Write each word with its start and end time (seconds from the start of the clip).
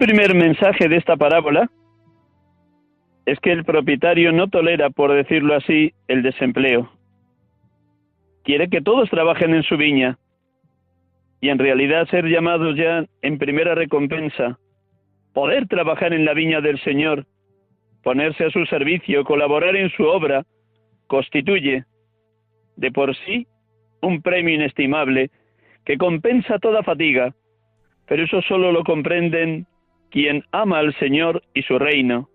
primer 0.00 0.34
mensaje 0.34 0.88
de 0.88 0.96
esta 0.96 1.14
parábola 1.18 1.70
es 3.26 3.38
que 3.40 3.52
el 3.52 3.66
propietario 3.66 4.32
no 4.32 4.48
tolera, 4.48 4.88
por 4.88 5.12
decirlo 5.12 5.54
así, 5.54 5.92
el 6.08 6.22
desempleo. 6.22 6.90
Quiere 8.42 8.70
que 8.70 8.80
todos 8.80 9.10
trabajen 9.10 9.54
en 9.54 9.62
su 9.62 9.76
viña 9.76 10.16
y 11.42 11.50
en 11.50 11.58
realidad 11.58 12.08
ser 12.08 12.24
llamados 12.24 12.76
ya 12.76 13.04
en 13.20 13.36
primera 13.36 13.74
recompensa, 13.74 14.58
poder 15.34 15.68
trabajar 15.68 16.14
en 16.14 16.24
la 16.24 16.32
viña 16.32 16.62
del 16.62 16.80
Señor, 16.80 17.26
ponerse 18.02 18.46
a 18.46 18.50
su 18.50 18.64
servicio, 18.64 19.22
colaborar 19.24 19.76
en 19.76 19.90
su 19.90 20.04
obra, 20.04 20.46
constituye 21.08 21.84
de 22.76 22.90
por 22.90 23.14
sí 23.26 23.46
un 24.00 24.22
premio 24.22 24.54
inestimable 24.54 25.30
que 25.84 25.98
compensa 25.98 26.58
toda 26.58 26.82
fatiga, 26.82 27.34
pero 28.06 28.24
eso 28.24 28.40
solo 28.42 28.72
lo 28.72 28.82
comprenden 28.82 29.66
quien 30.10 30.44
ama 30.52 30.78
al 30.78 30.94
Señor 30.94 31.42
y 31.54 31.62
su 31.62 31.78
reino. 31.78 32.28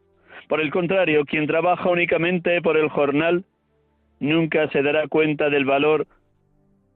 Por 0.47 0.61
el 0.61 0.71
contrario, 0.71 1.25
quien 1.25 1.47
trabaja 1.47 1.89
únicamente 1.89 2.61
por 2.61 2.77
el 2.77 2.89
jornal 2.89 3.45
nunca 4.19 4.69
se 4.69 4.81
dará 4.81 5.07
cuenta 5.07 5.49
del 5.49 5.65
valor 5.65 6.07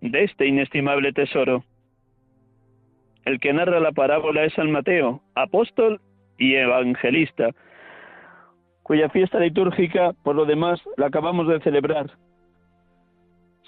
de 0.01 0.23
este 0.23 0.47
inestimable 0.47 1.13
tesoro. 1.13 1.63
El 3.25 3.39
que 3.39 3.53
narra 3.53 3.79
la 3.79 3.91
parábola 3.91 4.45
es 4.45 4.53
San 4.53 4.71
Mateo, 4.71 5.21
apóstol 5.35 5.99
y 6.37 6.55
evangelista, 6.55 7.49
cuya 8.83 9.09
fiesta 9.09 9.39
litúrgica, 9.39 10.13
por 10.23 10.35
lo 10.35 10.45
demás, 10.45 10.81
la 10.97 11.07
acabamos 11.07 11.47
de 11.47 11.59
celebrar. 11.59 12.09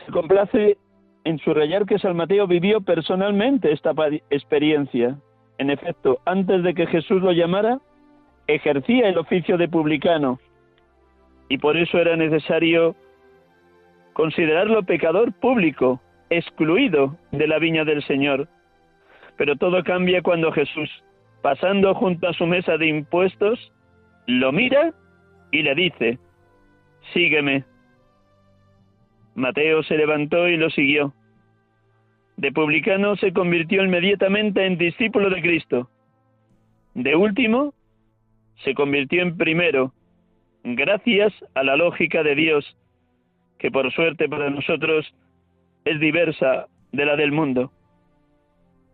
Se 0.05 0.11
complace 0.11 0.77
en 1.25 1.37
subrayar 1.39 1.85
que 1.85 1.99
San 1.99 2.15
Mateo 2.15 2.47
vivió 2.47 2.81
personalmente 2.81 3.71
esta 3.71 3.93
experiencia. 4.29 5.17
En 5.61 5.69
efecto, 5.69 6.19
antes 6.25 6.63
de 6.63 6.73
que 6.73 6.87
Jesús 6.87 7.21
lo 7.21 7.33
llamara, 7.33 7.77
ejercía 8.47 9.07
el 9.07 9.19
oficio 9.19 9.59
de 9.59 9.69
publicano 9.69 10.39
y 11.49 11.59
por 11.59 11.77
eso 11.77 11.99
era 11.99 12.15
necesario 12.15 12.95
considerarlo 14.13 14.81
pecador 14.81 15.31
público, 15.33 16.01
excluido 16.31 17.15
de 17.31 17.45
la 17.45 17.59
viña 17.59 17.85
del 17.85 18.01
Señor. 18.05 18.47
Pero 19.37 19.55
todo 19.55 19.83
cambia 19.83 20.23
cuando 20.23 20.51
Jesús, 20.51 20.89
pasando 21.43 21.93
junto 21.93 22.27
a 22.27 22.33
su 22.33 22.47
mesa 22.47 22.77
de 22.77 22.87
impuestos, 22.87 23.71
lo 24.25 24.51
mira 24.51 24.95
y 25.51 25.61
le 25.61 25.75
dice, 25.75 26.17
sígueme. 27.13 27.65
Mateo 29.35 29.83
se 29.83 29.95
levantó 29.95 30.47
y 30.47 30.57
lo 30.57 30.71
siguió. 30.71 31.13
De 32.41 32.51
publicano 32.51 33.15
se 33.17 33.33
convirtió 33.33 33.83
inmediatamente 33.83 34.65
en 34.65 34.75
discípulo 34.75 35.29
de 35.29 35.43
Cristo. 35.43 35.91
De 36.95 37.15
último, 37.15 37.75
se 38.63 38.73
convirtió 38.73 39.21
en 39.21 39.37
primero, 39.37 39.93
gracias 40.63 41.31
a 41.53 41.61
la 41.61 41.75
lógica 41.75 42.23
de 42.23 42.33
Dios, 42.33 42.65
que 43.59 43.69
por 43.69 43.93
suerte 43.93 44.27
para 44.27 44.49
nosotros 44.49 45.05
es 45.85 45.99
diversa 45.99 46.65
de 46.91 47.05
la 47.05 47.15
del 47.15 47.31
mundo. 47.31 47.71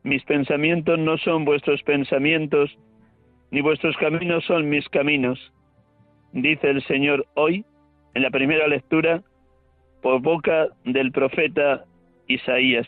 Mis 0.04 0.26
pensamientos 0.26 1.00
no 1.00 1.18
son 1.18 1.46
vuestros 1.46 1.82
pensamientos, 1.84 2.78
ni 3.52 3.62
vuestros 3.62 3.96
caminos 3.96 4.44
son 4.44 4.68
mis 4.68 4.90
caminos, 4.90 5.40
dice 6.34 6.70
el 6.70 6.84
Señor 6.84 7.26
hoy 7.36 7.64
en 8.14 8.24
la 8.24 8.30
primera 8.30 8.68
lectura 8.68 9.24
por 10.02 10.22
boca 10.22 10.68
del 10.84 11.14
profeta 11.14 11.86
Isaías. 12.28 12.86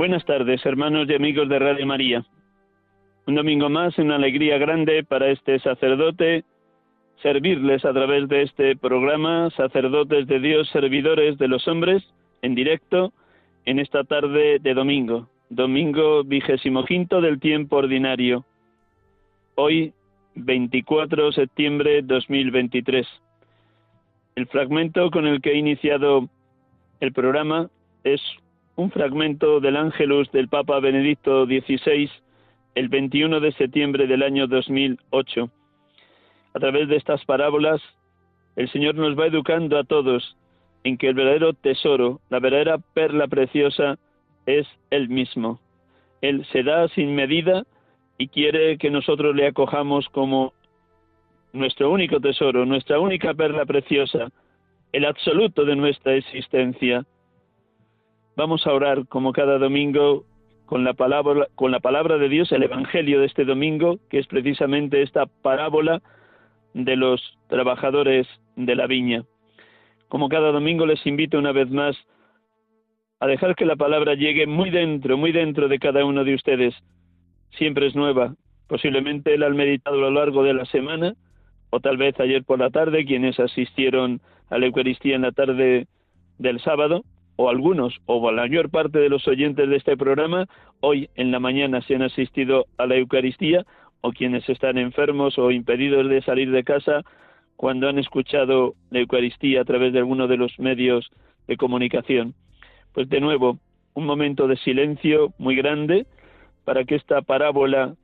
Buenas 0.00 0.24
tardes, 0.24 0.64
hermanos 0.64 1.10
y 1.10 1.14
amigos 1.14 1.46
de 1.50 1.58
Radio 1.58 1.84
María. 1.84 2.24
Un 3.26 3.34
domingo 3.34 3.68
más, 3.68 3.98
una 3.98 4.16
alegría 4.16 4.56
grande 4.56 5.04
para 5.04 5.28
este 5.28 5.58
sacerdote 5.58 6.42
servirles 7.22 7.84
a 7.84 7.92
través 7.92 8.26
de 8.26 8.44
este 8.44 8.76
programa, 8.76 9.50
sacerdotes 9.50 10.26
de 10.26 10.40
Dios, 10.40 10.70
servidores 10.70 11.36
de 11.36 11.48
los 11.48 11.68
hombres, 11.68 12.02
en 12.40 12.54
directo, 12.54 13.12
en 13.66 13.78
esta 13.78 14.02
tarde 14.04 14.58
de 14.58 14.72
domingo, 14.72 15.28
domingo 15.50 16.24
vigésimo 16.24 16.86
quinto 16.86 17.20
del 17.20 17.38
tiempo 17.38 17.76
ordinario. 17.76 18.46
Hoy, 19.54 19.92
24 20.34 21.26
de 21.26 21.32
septiembre 21.32 22.00
2023. 22.00 23.06
El 24.34 24.46
fragmento 24.46 25.10
con 25.10 25.26
el 25.26 25.42
que 25.42 25.50
he 25.50 25.58
iniciado 25.58 26.26
el 27.00 27.12
programa 27.12 27.68
es 28.02 28.22
un 28.76 28.90
fragmento 28.90 29.60
del 29.60 29.76
Ángelus 29.76 30.30
del 30.32 30.48
Papa 30.48 30.80
Benedicto 30.80 31.46
XVI 31.46 32.10
el 32.74 32.88
21 32.88 33.40
de 33.40 33.52
septiembre 33.52 34.06
del 34.06 34.22
año 34.22 34.46
2008. 34.46 35.50
A 36.54 36.58
través 36.58 36.88
de 36.88 36.96
estas 36.96 37.24
parábolas, 37.24 37.80
el 38.56 38.70
Señor 38.70 38.94
nos 38.94 39.18
va 39.18 39.26
educando 39.26 39.78
a 39.78 39.84
todos 39.84 40.36
en 40.84 40.96
que 40.96 41.08
el 41.08 41.14
verdadero 41.14 41.52
tesoro, 41.52 42.20
la 42.30 42.40
verdadera 42.40 42.78
perla 42.78 43.28
preciosa, 43.28 43.98
es 44.46 44.66
Él 44.90 45.08
mismo. 45.08 45.60
Él 46.20 46.46
se 46.52 46.62
da 46.62 46.88
sin 46.88 47.14
medida 47.14 47.64
y 48.18 48.28
quiere 48.28 48.78
que 48.78 48.90
nosotros 48.90 49.34
le 49.34 49.46
acojamos 49.46 50.08
como 50.08 50.52
nuestro 51.52 51.90
único 51.90 52.20
tesoro, 52.20 52.64
nuestra 52.66 53.00
única 53.00 53.34
perla 53.34 53.64
preciosa, 53.64 54.28
el 54.92 55.04
absoluto 55.04 55.64
de 55.64 55.76
nuestra 55.76 56.14
existencia. 56.14 57.04
Vamos 58.36 58.66
a 58.66 58.72
orar 58.72 59.06
como 59.08 59.32
cada 59.32 59.58
domingo 59.58 60.24
con 60.66 60.84
la 60.84 60.94
palabra, 60.94 61.48
con 61.56 61.72
la 61.72 61.80
palabra 61.80 62.16
de 62.16 62.28
Dios, 62.28 62.52
el 62.52 62.62
Evangelio 62.62 63.20
de 63.20 63.26
este 63.26 63.44
domingo, 63.44 63.98
que 64.08 64.18
es 64.18 64.26
precisamente 64.28 65.02
esta 65.02 65.26
parábola 65.26 66.00
de 66.74 66.96
los 66.96 67.38
trabajadores 67.48 68.26
de 68.56 68.76
la 68.76 68.86
viña. 68.86 69.24
Como 70.08 70.28
cada 70.28 70.52
domingo 70.52 70.86
les 70.86 71.04
invito 71.06 71.38
una 71.38 71.52
vez 71.52 71.70
más 71.70 71.96
a 73.18 73.26
dejar 73.26 73.54
que 73.54 73.66
la 73.66 73.76
palabra 73.76 74.14
llegue 74.14 74.46
muy 74.46 74.70
dentro, 74.70 75.16
muy 75.16 75.32
dentro 75.32 75.68
de 75.68 75.78
cada 75.78 76.04
uno 76.04 76.24
de 76.24 76.34
ustedes. 76.34 76.74
Siempre 77.50 77.86
es 77.86 77.94
nueva. 77.94 78.34
Posiblemente 78.68 79.36
la 79.36 79.46
han 79.46 79.56
meditado 79.56 79.96
a 79.96 80.00
lo 80.00 80.10
largo 80.10 80.44
de 80.44 80.54
la 80.54 80.64
semana, 80.66 81.14
o 81.70 81.80
tal 81.80 81.96
vez 81.96 82.18
ayer 82.20 82.44
por 82.44 82.60
la 82.60 82.70
tarde, 82.70 83.04
quienes 83.04 83.38
asistieron 83.40 84.20
a 84.48 84.58
la 84.58 84.66
Eucaristía 84.66 85.16
en 85.16 85.22
la 85.22 85.32
tarde 85.32 85.86
del 86.38 86.60
sábado, 86.60 87.02
o 87.40 87.48
algunos, 87.48 87.98
o 88.04 88.30
la 88.30 88.42
mayor 88.42 88.68
parte 88.68 88.98
de 88.98 89.08
los 89.08 89.26
oyentes 89.26 89.66
de 89.66 89.76
este 89.76 89.96
programa, 89.96 90.46
hoy 90.80 91.08
en 91.14 91.30
la 91.30 91.40
mañana 91.40 91.80
se 91.80 91.94
han 91.94 92.02
asistido 92.02 92.66
a 92.76 92.86
la 92.86 92.96
Eucaristía, 92.96 93.64
o 94.02 94.12
quienes 94.12 94.46
están 94.50 94.76
enfermos 94.76 95.38
o 95.38 95.50
impedidos 95.50 96.06
de 96.10 96.20
salir 96.20 96.50
de 96.50 96.64
casa 96.64 97.00
cuando 97.56 97.88
han 97.88 97.98
escuchado 97.98 98.74
la 98.90 99.00
Eucaristía 99.00 99.62
a 99.62 99.64
través 99.64 99.94
de 99.94 100.00
alguno 100.00 100.28
de 100.28 100.36
los 100.36 100.58
medios 100.58 101.10
de 101.48 101.56
comunicación. 101.56 102.34
Pues 102.92 103.08
de 103.08 103.22
nuevo, 103.22 103.58
un 103.94 104.04
momento 104.04 104.46
de 104.46 104.58
silencio 104.58 105.32
muy 105.38 105.56
grande 105.56 106.04
para 106.66 106.84
que 106.84 106.96
esta 106.96 107.22
parábola 107.22 107.94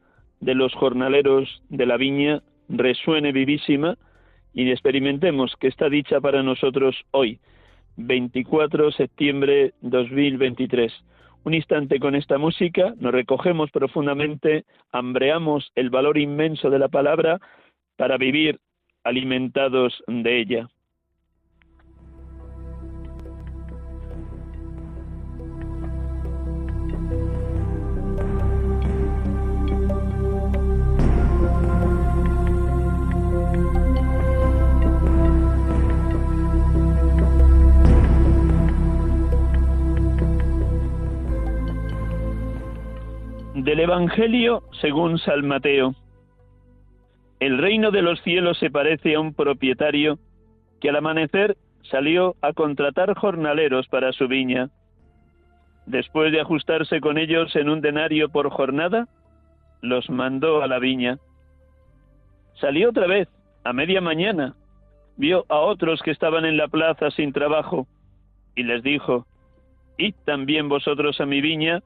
de 0.41 0.55
los 0.55 0.73
jornaleros 0.73 1.63
de 1.69 1.85
la 1.85 1.99
viña 1.99 2.41
resuene 2.71 3.33
vivísima 3.33 3.99
y 4.55 4.71
experimentemos 4.71 5.57
que 5.61 5.69
está 5.69 5.91
dicha 5.91 6.23
para 6.23 6.43
nosotros 6.43 6.97
hoy, 7.11 7.39
24 7.97 8.87
de 8.87 8.93
septiembre 8.93 9.75
2023. 9.81 10.93
Un 11.45 11.55
instante 11.55 12.01
con 12.01 12.15
esta 12.15 12.39
música, 12.39 12.95
nos 12.99 13.13
recogemos 13.13 13.71
profundamente, 13.71 14.65
hambreamos 14.93 15.71
el 15.75 15.91
valor 15.91 16.19
inmenso 16.19 16.71
de 16.71 16.79
la 16.79 16.89
palabra 16.89 17.39
para 17.97 18.17
vivir 18.17 18.59
alimentados 19.05 20.03
de 20.09 20.41
ella. 20.41 20.69
Del 43.67 43.81
Evangelio 43.81 44.63
según 44.81 45.19
San 45.19 45.45
Mateo. 45.45 45.97
El 47.41 47.59
reino 47.59 47.91
de 47.91 48.01
los 48.01 48.23
cielos 48.23 48.57
se 48.59 48.71
parece 48.71 49.17
a 49.17 49.21
un 49.21 49.35
propietario 49.35 50.21
que 50.81 50.91
al 50.91 50.95
amanecer 50.95 51.57
salió 51.91 52.37
a 52.43 52.53
contratar 52.53 53.13
jornaleros 53.19 53.89
para 53.89 54.13
su 54.13 54.29
viña. 54.29 54.71
Después 55.85 56.31
de 56.31 56.41
ajustarse 56.41 57.01
con 57.01 57.19
ellos 57.19 57.57
en 57.57 57.69
un 57.69 57.81
denario 57.81 58.29
por 58.29 58.51
jornada, 58.51 59.09
los 59.83 60.09
mandó 60.11 60.63
a 60.63 60.69
la 60.69 60.79
viña. 60.79 61.19
Salió 62.61 62.91
otra 62.91 63.09
vez, 63.09 63.27
a 63.65 63.73
media 63.73 64.01
mañana, 64.01 64.55
vio 65.17 65.45
a 65.49 65.57
otros 65.57 66.03
que 66.03 66.13
estaban 66.13 66.45
en 66.45 66.57
la 66.57 66.69
plaza 66.69 67.11
sin 67.11 67.33
trabajo, 67.33 67.89
y 68.55 68.63
les 68.63 68.85
dijo, 68.85 69.27
Id 69.99 70.15
también 70.25 70.69
vosotros 70.69 71.21
a 71.21 71.27
mi 71.27 71.41
viña, 71.41 71.83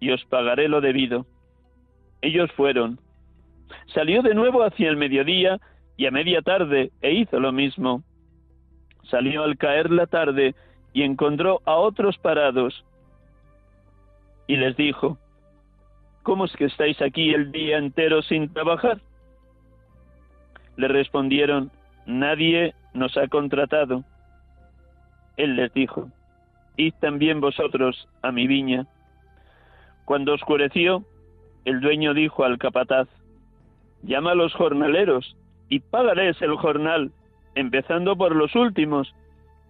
y 0.00 0.10
os 0.10 0.24
pagaré 0.26 0.68
lo 0.68 0.80
debido. 0.80 1.26
Ellos 2.22 2.50
fueron. 2.52 2.98
Salió 3.86 4.22
de 4.22 4.34
nuevo 4.34 4.62
hacia 4.62 4.88
el 4.88 4.96
mediodía 4.96 5.60
y 5.96 6.06
a 6.06 6.10
media 6.10 6.42
tarde 6.42 6.90
e 7.02 7.12
hizo 7.12 7.40
lo 7.40 7.52
mismo. 7.52 8.02
Salió 9.04 9.44
al 9.44 9.56
caer 9.56 9.90
la 9.90 10.06
tarde 10.06 10.54
y 10.92 11.02
encontró 11.02 11.60
a 11.64 11.74
otros 11.74 12.16
parados 12.18 12.84
y 14.46 14.56
les 14.56 14.76
dijo, 14.76 15.18
¿cómo 16.22 16.44
es 16.44 16.52
que 16.52 16.66
estáis 16.66 17.00
aquí 17.00 17.32
el 17.32 17.52
día 17.52 17.78
entero 17.78 18.22
sin 18.22 18.52
trabajar? 18.52 19.00
Le 20.76 20.88
respondieron, 20.88 21.70
nadie 22.06 22.74
nos 22.92 23.16
ha 23.16 23.28
contratado. 23.28 24.04
Él 25.36 25.56
les 25.56 25.72
dijo, 25.72 26.10
id 26.76 26.94
también 27.00 27.40
vosotros 27.40 28.08
a 28.22 28.32
mi 28.32 28.46
viña. 28.46 28.86
Cuando 30.04 30.34
oscureció, 30.34 31.04
el 31.64 31.80
dueño 31.80 32.14
dijo 32.14 32.44
al 32.44 32.58
capataz, 32.58 33.08
llama 34.02 34.32
a 34.32 34.34
los 34.34 34.52
jornaleros 34.54 35.36
y 35.68 35.80
págales 35.80 36.40
el 36.42 36.56
jornal, 36.56 37.12
empezando 37.54 38.16
por 38.16 38.36
los 38.36 38.54
últimos 38.54 39.14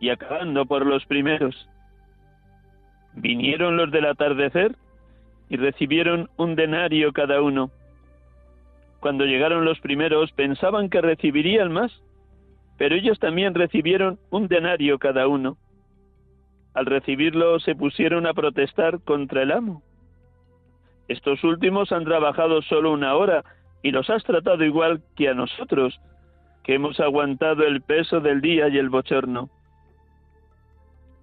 y 0.01 0.11
acabando 0.11 0.67
por 0.67 0.87
los 0.87 1.05
primeros. 1.07 1.69
Vinieron 3.15 3.77
los 3.77 3.93
del 3.93 4.07
atardecer 4.07 4.75
y 5.49 5.57
recibieron 5.57 6.29
un 6.37 6.57
denario 6.57 7.13
cada 7.13 7.41
uno. 7.41 7.71
Cuando 8.99 9.25
llegaron 9.25 9.65
los 9.65 9.79
primeros 9.81 10.33
pensaban 10.33 10.89
que 10.89 11.01
recibirían 11.01 11.71
más, 11.73 11.93
pero 12.77 12.97
ellos 12.97 13.21
también 13.21 13.55
recibieron 13.55 14.19
un 14.31 14.49
denario 14.49 14.99
cada 14.99 15.29
uno. 15.29 15.57
Al 16.73 16.87
recibirlo 16.87 17.61
se 17.61 17.77
pusieron 17.77 18.27
a 18.27 18.35
protestar 18.35 19.01
contra 19.01 19.43
el 19.43 19.53
amo. 19.53 19.83
Estos 21.09 21.45
últimos 21.45 21.93
han 21.93 22.05
trabajado 22.05 22.63
solo 22.63 22.93
una 22.93 23.15
hora 23.15 23.45
y 23.83 23.91
los 23.91 24.09
has 24.09 24.25
tratado 24.25 24.65
igual 24.65 25.03
que 25.17 25.29
a 25.29 25.35
nosotros, 25.35 26.01
que 26.63 26.75
hemos 26.75 26.99
aguantado 27.01 27.65
el 27.65 27.83
peso 27.83 28.21
del 28.21 28.41
día 28.41 28.69
y 28.69 28.79
el 28.79 28.89
bochorno. 28.89 29.51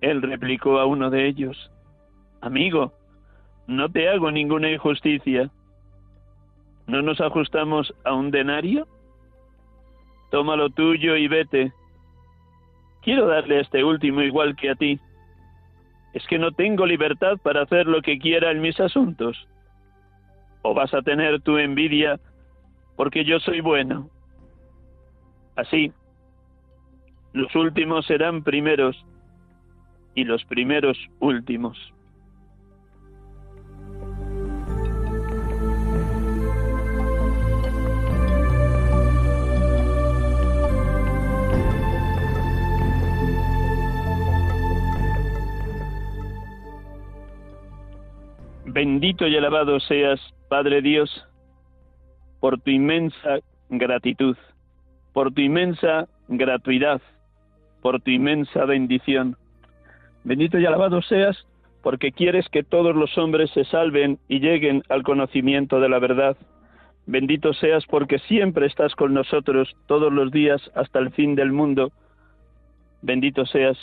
Él 0.01 0.21
replicó 0.21 0.79
a 0.79 0.85
uno 0.85 1.09
de 1.09 1.27
ellos, 1.27 1.71
Amigo, 2.41 2.93
no 3.67 3.89
te 3.89 4.09
hago 4.09 4.31
ninguna 4.31 4.69
injusticia. 4.71 5.49
¿No 6.87 7.01
nos 7.01 7.21
ajustamos 7.21 7.93
a 8.03 8.13
un 8.13 8.31
denario? 8.31 8.87
Toma 10.29 10.55
lo 10.55 10.69
tuyo 10.69 11.15
y 11.15 11.27
vete. 11.27 11.71
Quiero 13.01 13.27
darle 13.27 13.57
a 13.57 13.61
este 13.61 13.83
último 13.83 14.21
igual 14.21 14.55
que 14.55 14.69
a 14.69 14.75
ti. 14.75 14.99
¿Es 16.13 16.25
que 16.27 16.37
no 16.37 16.51
tengo 16.51 16.85
libertad 16.85 17.37
para 17.41 17.61
hacer 17.61 17.87
lo 17.87 18.01
que 18.01 18.19
quiera 18.19 18.51
en 18.51 18.61
mis 18.61 18.79
asuntos? 18.79 19.47
¿O 20.61 20.73
vas 20.73 20.93
a 20.93 21.01
tener 21.01 21.41
tu 21.41 21.57
envidia 21.57 22.19
porque 22.95 23.25
yo 23.25 23.39
soy 23.39 23.61
bueno? 23.61 24.09
Así, 25.55 25.91
los 27.33 27.53
últimos 27.55 28.05
serán 28.05 28.43
primeros 28.43 29.05
y 30.15 30.23
los 30.23 30.43
primeros 30.45 30.97
últimos. 31.19 31.77
Bendito 48.65 49.27
y 49.27 49.35
alabado 49.35 49.79
seas, 49.81 50.19
Padre 50.51 50.81
Dios, 50.81 51.09
por 52.41 52.59
tu 52.59 52.71
inmensa 52.71 53.39
gratitud, 53.69 54.35
por 55.13 55.33
tu 55.33 55.39
inmensa 55.39 56.09
gratuidad, 56.27 57.01
por 57.81 58.01
tu 58.01 58.11
inmensa 58.11 58.65
bendición. 58.65 59.37
Bendito 60.25 60.59
y 60.59 60.65
alabado 60.65 61.01
seas 61.03 61.47
porque 61.81 62.11
quieres 62.11 62.49
que 62.49 62.63
todos 62.63 62.93
los 62.93 63.17
hombres 63.17 63.49
se 63.51 63.63
salven 63.63 64.19
y 64.27 64.41
lleguen 64.41 64.83
al 64.89 65.03
conocimiento 65.03 65.79
de 65.79 65.87
la 65.87 65.99
verdad. 65.99 66.35
Bendito 67.05 67.53
seas 67.53 67.85
porque 67.85 68.19
siempre 68.19 68.65
estás 68.65 68.93
con 68.95 69.13
nosotros 69.13 69.73
todos 69.87 70.11
los 70.11 70.33
días 70.33 70.61
hasta 70.75 70.99
el 70.99 71.11
fin 71.11 71.33
del 71.33 71.53
mundo. 71.53 71.93
Bendito 73.01 73.45
seas 73.45 73.77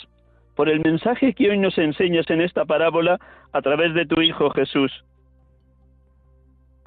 por 0.55 0.69
el 0.69 0.81
mensaje 0.81 1.33
que 1.33 1.49
hoy 1.49 1.57
nos 1.57 1.79
enseñas 1.79 2.29
en 2.29 2.41
esta 2.41 2.63
parábola 2.65 3.19
a 3.53 3.61
través 3.63 3.95
de 3.95 4.05
tu 4.05 4.21
Hijo 4.21 4.51
Jesús. 4.51 4.91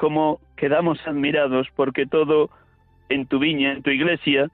Como 0.02 0.40
quedamos 0.56 0.98
admirados 1.06 1.68
porque 1.76 2.06
todo 2.06 2.50
en 3.08 3.24
tu 3.26 3.38
viña, 3.38 3.70
en 3.70 3.84
tu 3.84 3.90
iglesia, 3.90 4.48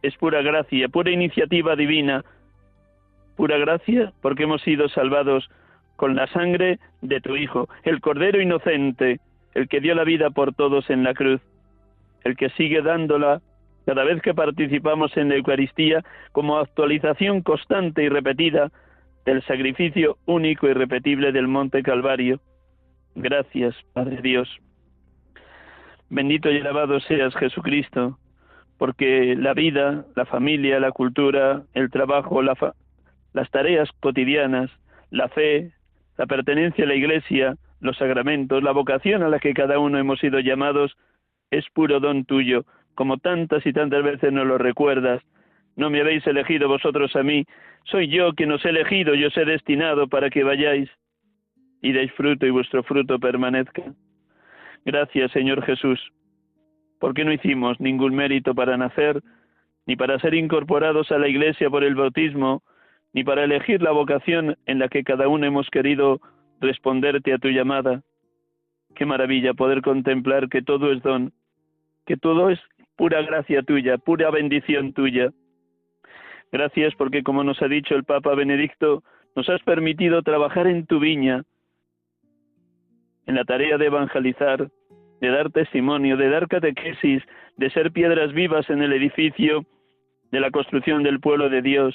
es 0.00 0.16
pura 0.16 0.40
gracia, 0.40 0.88
pura 0.88 1.10
iniciativa 1.10 1.76
divina, 1.76 2.24
pura 3.36 3.58
gracia 3.58 4.14
porque 4.22 4.44
hemos 4.44 4.62
sido 4.62 4.88
salvados 4.88 5.50
con 5.96 6.16
la 6.16 6.26
sangre 6.28 6.78
de 7.02 7.20
tu 7.20 7.36
Hijo, 7.36 7.68
el 7.82 8.00
Cordero 8.00 8.40
Inocente, 8.40 9.20
el 9.52 9.68
que 9.68 9.80
dio 9.80 9.94
la 9.94 10.04
vida 10.04 10.30
por 10.30 10.54
todos 10.54 10.88
en 10.88 11.04
la 11.04 11.12
cruz, 11.12 11.42
el 12.24 12.34
que 12.34 12.48
sigue 12.56 12.80
dándola 12.80 13.42
cada 13.84 14.04
vez 14.04 14.22
que 14.22 14.32
participamos 14.32 15.14
en 15.18 15.28
la 15.28 15.34
Eucaristía 15.34 16.02
como 16.32 16.56
actualización 16.56 17.42
constante 17.42 18.04
y 18.04 18.08
repetida 18.08 18.70
del 19.26 19.42
sacrificio 19.42 20.16
único 20.24 20.66
y 20.66 20.72
repetible 20.72 21.30
del 21.30 21.46
Monte 21.46 21.82
Calvario. 21.82 22.40
Gracias, 23.14 23.76
Padre 23.92 24.22
Dios. 24.22 24.48
Bendito 26.14 26.48
y 26.48 26.58
alabado 26.58 27.00
seas 27.00 27.34
Jesucristo, 27.34 28.20
porque 28.78 29.34
la 29.36 29.52
vida, 29.52 30.04
la 30.14 30.24
familia, 30.24 30.78
la 30.78 30.92
cultura, 30.92 31.64
el 31.74 31.90
trabajo, 31.90 32.40
las 32.40 33.50
tareas 33.50 33.90
cotidianas, 33.98 34.70
la 35.10 35.28
fe, 35.28 35.72
la 36.16 36.26
pertenencia 36.26 36.84
a 36.84 36.86
la 36.86 36.94
Iglesia, 36.94 37.56
los 37.80 37.96
sacramentos, 37.96 38.62
la 38.62 38.70
vocación 38.70 39.24
a 39.24 39.28
la 39.28 39.40
que 39.40 39.54
cada 39.54 39.80
uno 39.80 39.98
hemos 39.98 40.20
sido 40.20 40.38
llamados, 40.38 40.96
es 41.50 41.64
puro 41.74 41.98
don 41.98 42.24
tuyo, 42.24 42.64
como 42.94 43.18
tantas 43.18 43.66
y 43.66 43.72
tantas 43.72 44.04
veces 44.04 44.32
nos 44.32 44.46
lo 44.46 44.56
recuerdas. 44.56 45.20
No 45.74 45.90
me 45.90 46.00
habéis 46.00 46.24
elegido 46.28 46.68
vosotros 46.68 47.16
a 47.16 47.24
mí, 47.24 47.44
soy 47.86 48.06
yo 48.06 48.34
quien 48.34 48.52
os 48.52 48.64
he 48.64 48.68
elegido 48.68 49.16
y 49.16 49.24
os 49.24 49.36
he 49.36 49.44
destinado 49.44 50.06
para 50.06 50.30
que 50.30 50.44
vayáis 50.44 50.88
y 51.82 51.90
deis 51.90 52.12
fruto 52.12 52.46
y 52.46 52.50
vuestro 52.50 52.84
fruto 52.84 53.18
permanezca. 53.18 53.82
Gracias, 54.84 55.32
Señor 55.32 55.62
Jesús, 55.64 56.00
porque 57.00 57.24
no 57.24 57.32
hicimos 57.32 57.80
ningún 57.80 58.14
mérito 58.14 58.54
para 58.54 58.76
nacer, 58.76 59.22
ni 59.86 59.96
para 59.96 60.18
ser 60.18 60.34
incorporados 60.34 61.10
a 61.10 61.18
la 61.18 61.28
Iglesia 61.28 61.70
por 61.70 61.84
el 61.84 61.94
bautismo, 61.94 62.62
ni 63.12 63.24
para 63.24 63.44
elegir 63.44 63.82
la 63.82 63.92
vocación 63.92 64.56
en 64.66 64.78
la 64.78 64.88
que 64.88 65.04
cada 65.04 65.28
uno 65.28 65.46
hemos 65.46 65.70
querido 65.70 66.20
responderte 66.60 67.32
a 67.32 67.38
tu 67.38 67.48
llamada. 67.48 68.02
Qué 68.94 69.06
maravilla 69.06 69.54
poder 69.54 69.82
contemplar 69.82 70.48
que 70.48 70.62
todo 70.62 70.92
es 70.92 71.02
don, 71.02 71.32
que 72.06 72.16
todo 72.16 72.50
es 72.50 72.60
pura 72.96 73.22
gracia 73.22 73.62
tuya, 73.62 73.98
pura 73.98 74.30
bendición 74.30 74.92
tuya. 74.92 75.30
Gracias 76.52 76.94
porque, 76.94 77.22
como 77.22 77.42
nos 77.42 77.60
ha 77.62 77.68
dicho 77.68 77.94
el 77.94 78.04
Papa 78.04 78.34
Benedicto, 78.34 79.02
nos 79.34 79.48
has 79.48 79.62
permitido 79.62 80.22
trabajar 80.22 80.66
en 80.66 80.86
tu 80.86 81.00
viña, 81.00 81.42
en 83.26 83.34
la 83.34 83.44
tarea 83.44 83.78
de 83.78 83.86
evangelizar, 83.86 84.68
de 85.20 85.28
dar 85.28 85.50
testimonio, 85.50 86.16
de 86.16 86.28
dar 86.28 86.48
catequesis, 86.48 87.22
de 87.56 87.70
ser 87.70 87.92
piedras 87.92 88.32
vivas 88.32 88.68
en 88.68 88.82
el 88.82 88.92
edificio 88.92 89.64
de 90.30 90.40
la 90.40 90.50
construcción 90.50 91.02
del 91.02 91.20
pueblo 91.20 91.48
de 91.48 91.62
Dios, 91.62 91.94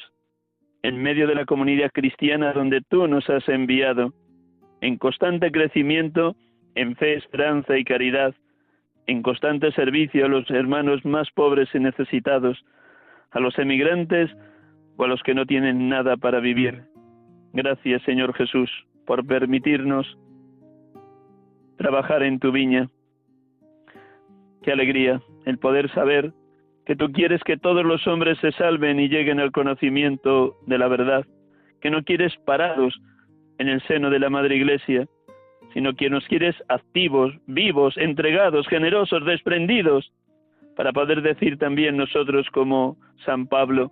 en 0.81 1.01
medio 1.01 1.27
de 1.27 1.35
la 1.35 1.45
comunidad 1.45 1.91
cristiana 1.91 2.53
donde 2.53 2.81
tú 2.89 3.07
nos 3.07 3.29
has 3.29 3.47
enviado, 3.49 4.13
en 4.81 4.97
constante 4.97 5.51
crecimiento, 5.51 6.35
en 6.75 6.95
fe, 6.95 7.15
esperanza 7.15 7.77
y 7.77 7.83
caridad, 7.83 8.33
en 9.07 9.21
constante 9.21 9.71
servicio 9.73 10.25
a 10.25 10.29
los 10.29 10.49
hermanos 10.49 11.03
más 11.03 11.29
pobres 11.31 11.67
y 11.73 11.79
necesitados, 11.79 12.63
a 13.31 13.39
los 13.39 13.57
emigrantes 13.59 14.31
o 14.97 15.03
a 15.03 15.07
los 15.07 15.21
que 15.23 15.33
no 15.33 15.45
tienen 15.45 15.89
nada 15.89 16.15
para 16.15 16.39
vivir. 16.39 16.83
Gracias, 17.53 18.01
Señor 18.03 18.33
Jesús, 18.35 18.69
por 19.05 19.25
permitirnos 19.25 20.17
trabajar 21.79 22.23
en 22.23 22.39
tu 22.39 22.51
viña. 22.51 22.89
Qué 24.61 24.73
alegría 24.73 25.21
el 25.45 25.57
poder 25.57 25.89
saber 25.93 26.33
que 26.85 26.97
tú 26.97 27.11
quieres 27.13 27.41
que 27.43 27.55
todos 27.55 27.85
los 27.85 28.05
hombres 28.05 28.37
se 28.39 28.51
salven 28.51 28.99
y 28.99 29.07
lleguen 29.07 29.39
al 29.39 29.51
conocimiento 29.51 30.57
de 30.67 30.77
la 30.77 30.89
verdad, 30.89 31.25
que 31.81 31.89
no 31.89 32.03
quieres 32.03 32.35
parados 32.45 32.99
en 33.59 33.69
el 33.69 33.81
seno 33.83 34.09
de 34.09 34.19
la 34.19 34.29
Madre 34.29 34.57
Iglesia, 34.57 35.07
sino 35.73 35.93
que 35.93 36.09
nos 36.09 36.25
quieres 36.25 36.55
activos, 36.67 37.33
vivos, 37.47 37.95
entregados, 37.97 38.67
generosos, 38.67 39.25
desprendidos, 39.25 40.11
para 40.75 40.91
poder 40.91 41.21
decir 41.21 41.57
también 41.57 41.95
nosotros 41.95 42.47
como 42.51 42.97
San 43.25 43.47
Pablo, 43.47 43.91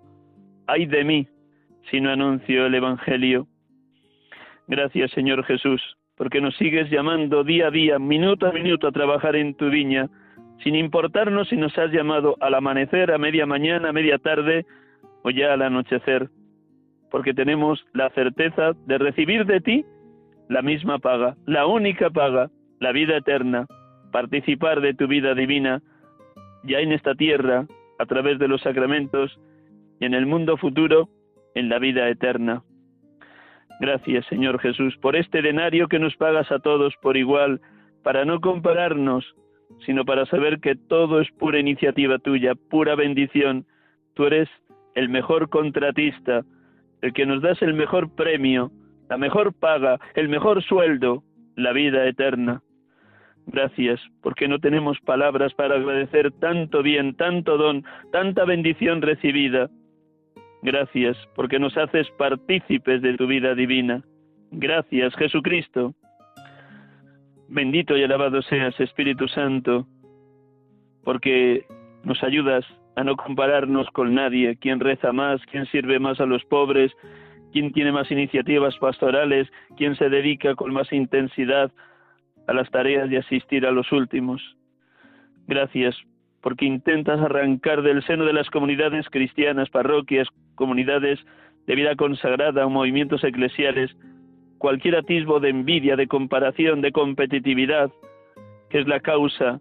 ay 0.67 0.88
de 0.88 1.03
mí 1.06 1.27
si 1.89 2.01
no 2.01 2.12
anuncio 2.12 2.65
el 2.65 2.75
Evangelio. 2.75 3.48
Gracias 4.67 5.12
Señor 5.12 5.46
Jesús, 5.46 5.82
porque 6.17 6.41
nos 6.41 6.55
sigues 6.57 6.89
llamando 6.89 7.43
día 7.43 7.67
a 7.67 7.71
día, 7.71 8.00
minuto 8.00 8.47
a 8.47 8.51
minuto 8.51 8.88
a 8.88 8.91
trabajar 8.91 9.36
en 9.36 9.53
tu 9.53 9.69
viña, 9.69 10.09
sin 10.63 10.75
importarnos 10.75 11.47
si 11.50 11.55
nos 11.55 11.77
has 11.77 11.91
llamado 11.91 12.36
al 12.39 12.55
amanecer, 12.55 13.12
a 13.12 13.19
media 13.19 13.45
mañana, 13.45 13.89
a 13.89 13.93
media 13.93 14.17
tarde 14.17 14.65
o 15.24 15.29
ya 15.29 15.53
al 15.53 15.62
anochecer, 15.62 16.29
porque 17.12 17.33
tenemos 17.33 17.86
la 17.93 18.09
certeza 18.09 18.74
de 18.86 18.97
recibir 18.97 19.45
de 19.45 19.62
ti 19.62 19.86
la 20.50 20.62
misma 20.62 20.97
paga, 20.97 21.36
la 21.45 21.67
única 21.67 22.09
paga, 22.09 22.50
la 22.79 22.91
vida 22.91 23.17
eterna, 23.17 23.67
participar 24.12 24.81
de 24.81 24.93
tu 24.93 25.07
vida 25.07 25.36
divina, 25.36 25.81
ya 26.63 26.79
en 26.79 26.91
esta 26.91 27.13
tierra, 27.13 27.65
a 28.00 28.05
través 28.05 28.39
de 28.39 28.47
los 28.47 28.62
sacramentos, 28.62 29.39
y 30.00 30.05
en 30.05 30.13
el 30.13 30.25
mundo 30.25 30.57
futuro, 30.57 31.09
en 31.53 31.69
la 31.69 31.79
vida 31.79 32.07
eterna. 32.09 32.63
Gracias, 33.79 34.25
Señor 34.25 34.60
Jesús, 34.60 34.98
por 34.98 35.15
este 35.15 35.41
denario 35.41 35.88
que 35.88 36.00
nos 36.00 36.15
pagas 36.15 36.51
a 36.51 36.60
todos 36.60 36.96
por 37.01 37.15
igual, 37.15 37.62
para 38.03 38.25
no 38.25 38.41
compararnos, 38.41 39.36
sino 39.86 40.05
para 40.05 40.25
saber 40.25 40.60
que 40.60 40.75
todo 40.75 41.22
es 41.22 41.29
pura 41.31 41.60
iniciativa 41.60 42.17
tuya, 42.17 42.53
pura 42.55 42.96
bendición. 42.96 43.65
Tú 44.15 44.25
eres 44.25 44.50
el 44.96 45.10
mejor 45.10 45.50
contratista, 45.50 46.43
el 47.01 47.13
que 47.13 47.25
nos 47.25 47.41
das 47.41 47.62
el 47.62 47.75
mejor 47.75 48.15
premio, 48.15 48.72
la 49.10 49.17
mejor 49.17 49.53
paga, 49.53 50.00
el 50.15 50.29
mejor 50.29 50.63
sueldo, 50.63 51.24
la 51.55 51.72
vida 51.72 52.07
eterna. 52.07 52.62
Gracias, 53.46 54.01
porque 54.22 54.48
no 54.48 54.60
tenemos 54.60 55.00
palabras 55.01 55.53
para 55.53 55.75
agradecer 55.75 56.31
tanto 56.34 56.84
bien, 56.84 57.15
tanto 57.15 57.57
don, 57.57 57.86
tanta 58.12 58.43
bendición 58.43 59.01
recibida. 59.01 59.69
Gracias, 60.67 61.15
porque 61.33 61.59
nos 61.59 61.77
haces 61.77 62.09
partícipes 62.17 63.01
de 63.01 63.15
tu 63.15 63.25
vida 63.25 63.55
divina. 63.55 64.03
Gracias, 64.51 65.15
Jesucristo. 65.15 65.93
Bendito 67.47 67.95
y 67.95 68.03
alabado 68.03 68.41
seas, 68.41 68.77
Espíritu 68.77 69.29
Santo, 69.29 69.88
porque 71.05 71.65
nos 72.03 72.21
ayudas 72.21 72.65
a 72.97 73.05
no 73.05 73.15
compararnos 73.15 73.88
con 73.91 74.13
nadie, 74.13 74.57
quién 74.57 74.81
reza 74.81 75.13
más, 75.13 75.39
quién 75.50 75.67
sirve 75.67 76.00
más 76.00 76.19
a 76.19 76.25
los 76.25 76.43
pobres, 76.43 76.91
quién 77.53 77.71
tiene 77.71 77.93
más 77.93 78.12
iniciativas 78.12 78.75
pastorales, 78.77 79.47
quién 79.77 79.95
se 79.95 80.09
dedica 80.09 80.53
con 80.55 80.74
más 80.74 80.91
intensidad 80.91 81.71
a 82.45 82.51
las 82.51 82.69
tareas 82.71 83.09
de 83.09 83.19
asistir 83.19 83.65
a 83.65 83.71
los 83.71 83.89
últimos. 83.93 84.41
Gracias, 85.47 85.95
porque 86.41 86.65
intentas 86.65 87.20
arrancar 87.20 87.82
del 87.82 88.03
seno 88.06 88.25
de 88.25 88.34
las 88.34 88.50
comunidades 88.50 89.08
cristianas, 89.10 89.70
parroquias, 89.70 90.27
comunidades 90.56 91.20
de 91.65 91.75
vida 91.75 91.96
consagrada 91.96 92.65
o 92.65 92.70
movimientos 92.70 93.24
eclesiales, 93.24 93.91
cualquier 94.58 94.96
atisbo 94.96 95.39
de 95.39 95.50
envidia, 95.50 95.96
de 95.96 96.08
comparación, 96.08 96.82
de 96.82 96.91
competitividad, 96.91 97.91
que 98.70 98.79
es 98.79 98.88
la 98.88 99.00
causa 99.00 99.60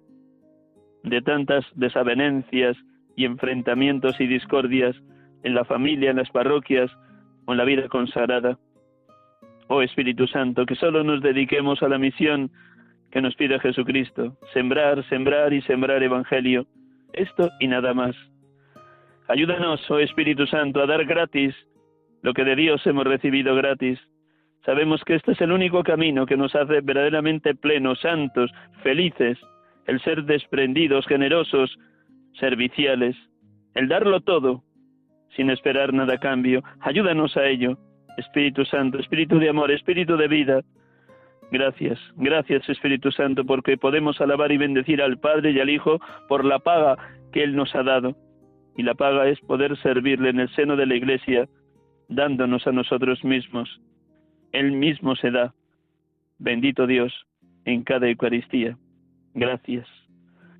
de 1.03 1.23
tantas 1.23 1.65
desavenencias 1.75 2.77
y 3.17 3.25
enfrentamientos 3.25 4.21
y 4.21 4.27
discordias 4.27 4.97
en 5.43 5.55
la 5.55 5.65
familia, 5.65 6.11
en 6.11 6.17
las 6.17 6.31
parroquias, 6.31 6.91
con 7.45 7.57
la 7.57 7.65
vida 7.65 7.89
consagrada. 7.89 8.59
Oh 9.69 9.83
Espíritu 9.83 10.27
Santo, 10.27 10.67
que 10.67 10.77
solo 10.77 11.03
nos 11.03 11.23
dediquemos 11.23 11.83
a 11.83 11.89
la 11.89 11.99
misión 11.99 12.51
que 13.17 13.23
nos 13.23 13.35
pide 13.35 13.59
Jesucristo, 13.59 14.37
sembrar, 14.53 15.03
sembrar 15.09 15.51
y 15.55 15.63
sembrar 15.63 16.03
Evangelio, 16.03 16.67
esto 17.15 17.49
y 17.61 17.67
nada 17.67 17.95
más. 17.95 18.15
Ayúdanos, 19.27 19.91
oh 19.91 19.99
Espíritu 19.99 20.47
Santo, 20.47 20.83
a 20.83 20.87
dar 20.87 21.07
gratis 21.07 21.55
lo 22.21 22.35
que 22.35 22.45
de 22.45 22.55
Dios 22.55 22.87
hemos 22.87 23.05
recibido 23.05 23.55
gratis. 23.55 23.99
Sabemos 24.67 25.03
que 25.03 25.15
este 25.15 25.33
es 25.33 25.41
el 25.41 25.51
único 25.51 25.83
camino 25.83 26.27
que 26.27 26.37
nos 26.37 26.55
hace 26.55 26.83
verdaderamente 26.83 27.55
plenos, 27.55 28.01
santos, 28.01 28.53
felices, 28.83 29.39
el 29.87 29.99
ser 30.03 30.25
desprendidos, 30.25 31.07
generosos, 31.07 31.75
serviciales, 32.39 33.17
el 33.77 33.89
darlo 33.89 34.21
todo, 34.21 34.63
sin 35.35 35.49
esperar 35.49 35.95
nada 35.95 36.17
a 36.17 36.21
cambio. 36.21 36.63
Ayúdanos 36.81 37.35
a 37.39 37.47
ello, 37.47 37.79
Espíritu 38.19 38.67
Santo, 38.67 38.99
Espíritu 38.99 39.39
de 39.39 39.49
amor, 39.49 39.71
Espíritu 39.71 40.19
de 40.19 40.29
vida. 40.29 40.61
Gracias, 41.51 41.99
gracias 42.17 42.69
Espíritu 42.69 43.11
Santo, 43.13 43.45
porque 43.45 43.77
podemos 43.77 44.21
alabar 44.21 44.51
y 44.51 44.57
bendecir 44.57 45.01
al 45.01 45.19
Padre 45.19 45.53
y 45.53 45.61
al 45.61 45.71
Hijo 45.71 46.01
por 46.29 46.45
la 46.45 46.59
paga 46.59 46.97
que 47.33 47.43
Él 47.43 47.55
nos 47.55 47.75
ha 47.75 47.83
dado. 47.83 48.17
Y 48.77 48.83
la 48.83 48.95
paga 48.95 49.29
es 49.29 49.41
poder 49.41 49.77
servirle 49.79 50.31
en 50.31 50.41
el 50.41 50.55
seno 50.55 50.77
de 50.77 50.87
la 50.87 50.97
Iglesia, 50.97 51.49
dándonos 52.09 52.67
a 52.67 52.73
nosotros 52.73 53.25
mismos. 53.25 53.81
Él 54.53 54.73
mismo 54.73 55.17
se 55.17 55.31
da. 55.31 55.55
Bendito 56.39 56.87
Dios 56.87 57.13
en 57.65 57.85
cada 57.85 58.09
Eucaristía. 58.09 58.77
Gracias, 59.35 59.87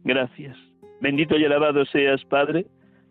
gracias. 0.05 0.57
Bendito 1.01 1.37
y 1.37 1.45
alabado 1.45 1.85
seas, 1.87 2.25
Padre, 2.25 2.67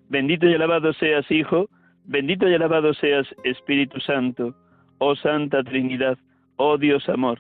Bendito 0.09 0.47
y 0.47 0.53
alabado 0.53 0.93
seas, 0.93 1.29
Hijo, 1.31 1.67
bendito 2.05 2.47
y 2.47 2.53
alabado 2.53 2.93
seas, 2.93 3.27
Espíritu 3.43 3.99
Santo, 3.99 4.55
oh 4.99 5.15
Santa 5.15 5.63
Trinidad, 5.63 6.17
oh 6.57 6.77
Dios 6.77 7.09
amor, 7.09 7.39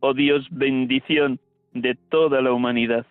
oh 0.00 0.14
Dios 0.14 0.46
bendición 0.50 1.38
de 1.72 1.94
toda 2.10 2.40
la 2.40 2.52
humanidad. 2.52 3.06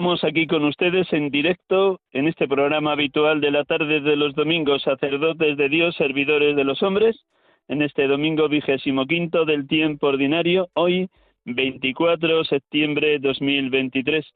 Estamos 0.00 0.24
aquí 0.24 0.46
con 0.46 0.64
ustedes 0.64 1.12
en 1.12 1.28
directo 1.28 2.00
en 2.12 2.26
este 2.26 2.48
programa 2.48 2.92
habitual 2.92 3.42
de 3.42 3.50
la 3.50 3.64
tarde 3.64 4.00
de 4.00 4.16
los 4.16 4.34
domingos, 4.34 4.80
sacerdotes 4.80 5.58
de 5.58 5.68
Dios, 5.68 5.94
servidores 5.94 6.56
de 6.56 6.64
los 6.64 6.82
hombres, 6.82 7.20
en 7.68 7.82
este 7.82 8.06
domingo 8.06 8.48
vigésimo 8.48 9.04
quinto 9.04 9.44
del 9.44 9.68
tiempo 9.68 10.06
ordinario, 10.06 10.70
hoy 10.72 11.10
24 11.44 12.38
de 12.38 12.44
septiembre 12.46 13.08
de 13.08 13.18
2023. 13.18 14.26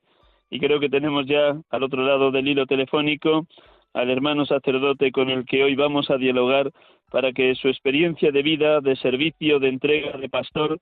Y 0.51 0.61
creo 0.61 0.81
que 0.81 0.91
tenemos 0.91 1.25
ya 1.25 1.57
al 1.71 1.83
otro 1.83 2.05
lado 2.05 2.31
del 2.31 2.47
hilo 2.47 2.67
telefónico 2.67 3.47
al 3.95 4.11
hermano 4.11 4.45
sacerdote 4.45 5.13
con 5.13 5.31
el 5.31 5.47
que 5.47 5.65
hoy 5.65 5.77
vamos 5.77 6.11
a 6.11 6.19
dialogar 6.19 6.73
para 7.11 7.33
que 7.33 7.55
su 7.55 7.69
experiencia 7.69 8.31
de 8.31 8.43
vida, 8.43 8.83
de 8.83 8.97
servicio, 8.97 9.59
de 9.61 9.69
entrega, 9.69 10.19
de 10.19 10.29
pastor, 10.29 10.79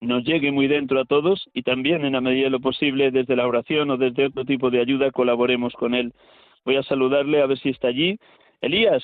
nos 0.00 0.24
llegue 0.24 0.52
muy 0.52 0.68
dentro 0.68 1.00
a 1.00 1.04
todos 1.04 1.48
y 1.52 1.62
también 1.62 2.04
en 2.04 2.12
la 2.12 2.20
medida 2.20 2.44
de 2.44 2.50
lo 2.50 2.60
posible 2.60 3.10
desde 3.10 3.36
la 3.36 3.46
oración 3.46 3.90
o 3.90 3.96
desde 3.96 4.26
otro 4.26 4.44
tipo 4.44 4.70
de 4.70 4.80
ayuda 4.80 5.10
colaboremos 5.10 5.72
con 5.74 5.94
él. 5.94 6.12
Voy 6.64 6.76
a 6.76 6.82
saludarle 6.82 7.42
a 7.42 7.46
ver 7.46 7.58
si 7.58 7.70
está 7.70 7.88
allí. 7.88 8.18
Elías, 8.60 9.02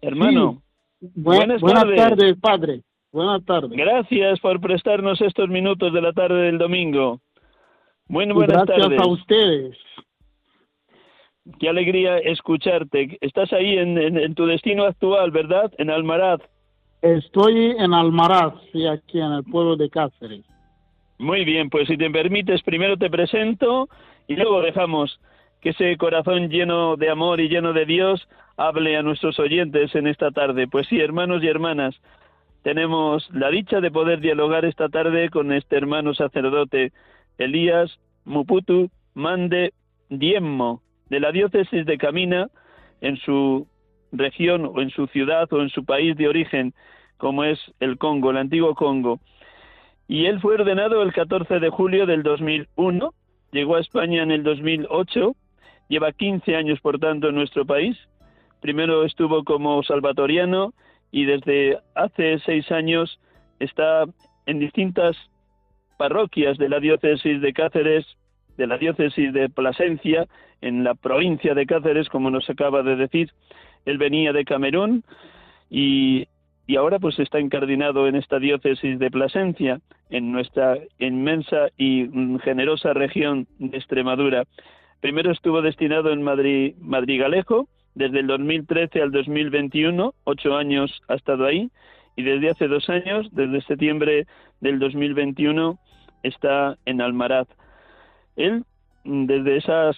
hermano. 0.00 0.62
buenas, 1.00 1.60
tardes. 1.60 2.36
padre. 2.40 2.80
Buenas 3.10 3.44
tardes. 3.44 3.70
Gracias 3.72 4.40
por 4.40 4.60
prestarnos 4.60 5.20
estos 5.20 5.48
minutos 5.48 5.92
de 5.92 6.00
la 6.00 6.12
tarde 6.12 6.42
del 6.42 6.58
domingo. 6.58 7.20
Muy 8.08 8.26
buenas 8.32 8.66
tardes. 8.66 9.00
A 9.00 9.06
ustedes. 9.06 9.76
Qué 11.58 11.68
alegría 11.68 12.18
escucharte. 12.18 13.18
Estás 13.20 13.52
ahí 13.52 13.76
en, 13.76 13.98
en 13.98 14.34
tu 14.34 14.46
destino 14.46 14.84
actual, 14.84 15.30
¿verdad? 15.30 15.72
En 15.76 15.90
Almaraz. 15.90 16.40
Estoy 17.02 17.74
en 17.78 17.92
Almaraz, 17.94 18.54
y 18.72 18.86
aquí 18.86 19.18
en 19.18 19.32
el 19.32 19.42
pueblo 19.42 19.74
de 19.74 19.90
Cáceres. 19.90 20.44
Muy 21.18 21.44
bien, 21.44 21.68
pues 21.68 21.88
si 21.88 21.96
te 21.96 22.08
permites, 22.10 22.62
primero 22.62 22.96
te 22.96 23.10
presento 23.10 23.88
y 24.28 24.36
luego 24.36 24.62
dejamos 24.62 25.20
que 25.60 25.70
ese 25.70 25.96
corazón 25.96 26.48
lleno 26.48 26.96
de 26.96 27.10
amor 27.10 27.40
y 27.40 27.48
lleno 27.48 27.72
de 27.72 27.86
Dios 27.86 28.28
hable 28.56 28.96
a 28.96 29.02
nuestros 29.02 29.38
oyentes 29.40 29.94
en 29.96 30.06
esta 30.06 30.30
tarde. 30.30 30.68
Pues 30.68 30.86
sí, 30.86 31.00
hermanos 31.00 31.42
y 31.42 31.48
hermanas, 31.48 31.94
tenemos 32.62 33.28
la 33.32 33.50
dicha 33.50 33.80
de 33.80 33.90
poder 33.90 34.20
dialogar 34.20 34.64
esta 34.64 34.88
tarde 34.88 35.28
con 35.28 35.52
este 35.52 35.76
hermano 35.76 36.14
sacerdote 36.14 36.92
Elías 37.36 37.98
Muputu 38.24 38.90
Mande 39.14 39.72
Diemmo, 40.08 40.82
de 41.08 41.18
la 41.18 41.32
diócesis 41.32 41.84
de 41.84 41.98
Camina, 41.98 42.48
en 43.00 43.16
su 43.16 43.66
región 44.12 44.70
o 44.72 44.80
en 44.80 44.90
su 44.90 45.06
ciudad 45.08 45.52
o 45.52 45.60
en 45.60 45.70
su 45.70 45.84
país 45.84 46.16
de 46.16 46.28
origen, 46.28 46.74
como 47.16 47.44
es 47.44 47.58
el 47.80 47.98
Congo, 47.98 48.30
el 48.30 48.36
antiguo 48.36 48.74
Congo. 48.74 49.20
Y 50.08 50.26
él 50.26 50.40
fue 50.40 50.54
ordenado 50.54 51.02
el 51.02 51.12
14 51.12 51.58
de 51.58 51.70
julio 51.70 52.06
del 52.06 52.22
2001, 52.22 53.14
llegó 53.52 53.76
a 53.76 53.80
España 53.80 54.22
en 54.22 54.30
el 54.30 54.42
2008, 54.42 55.34
lleva 55.88 56.12
15 56.12 56.56
años, 56.56 56.80
por 56.80 56.98
tanto, 56.98 57.28
en 57.28 57.34
nuestro 57.34 57.64
país. 57.64 57.96
Primero 58.60 59.04
estuvo 59.04 59.44
como 59.44 59.82
salvatoriano 59.82 60.72
y 61.10 61.24
desde 61.24 61.78
hace 61.94 62.38
seis 62.40 62.70
años 62.70 63.18
está 63.58 64.04
en 64.46 64.58
distintas 64.58 65.16
parroquias 65.98 66.58
de 66.58 66.68
la 66.68 66.80
diócesis 66.80 67.40
de 67.40 67.52
Cáceres, 67.52 68.06
de 68.56 68.66
la 68.66 68.78
diócesis 68.78 69.32
de 69.32 69.48
Plasencia, 69.48 70.26
en 70.60 70.84
la 70.84 70.94
provincia 70.94 71.54
de 71.54 71.66
Cáceres, 71.66 72.08
como 72.08 72.30
nos 72.30 72.48
acaba 72.48 72.82
de 72.82 72.96
decir, 72.96 73.30
él 73.84 73.98
venía 73.98 74.32
de 74.32 74.44
Camerún 74.44 75.04
y, 75.70 76.26
y 76.66 76.76
ahora 76.76 76.98
pues 76.98 77.18
está 77.18 77.38
encardinado 77.38 78.06
en 78.06 78.16
esta 78.16 78.38
diócesis 78.38 78.98
de 78.98 79.10
Plasencia, 79.10 79.80
en 80.10 80.32
nuestra 80.32 80.78
inmensa 80.98 81.68
y 81.76 82.08
generosa 82.42 82.92
región 82.92 83.46
de 83.58 83.76
Extremadura. 83.76 84.44
Primero 85.00 85.32
estuvo 85.32 85.62
destinado 85.62 86.12
en 86.12 86.22
Madrid, 86.22 86.74
Madrigalejo, 86.78 87.68
desde 87.94 88.20
el 88.20 88.26
2013 88.26 89.02
al 89.02 89.10
2021, 89.10 90.14
ocho 90.24 90.56
años 90.56 91.02
ha 91.08 91.14
estado 91.14 91.44
ahí, 91.44 91.70
y 92.16 92.22
desde 92.22 92.50
hace 92.50 92.68
dos 92.68 92.88
años, 92.88 93.28
desde 93.32 93.60
septiembre 93.62 94.26
del 94.60 94.78
2021, 94.78 95.78
está 96.22 96.76
en 96.84 97.00
Almaraz. 97.00 97.48
Él, 98.36 98.64
desde 99.04 99.56
esas 99.56 99.96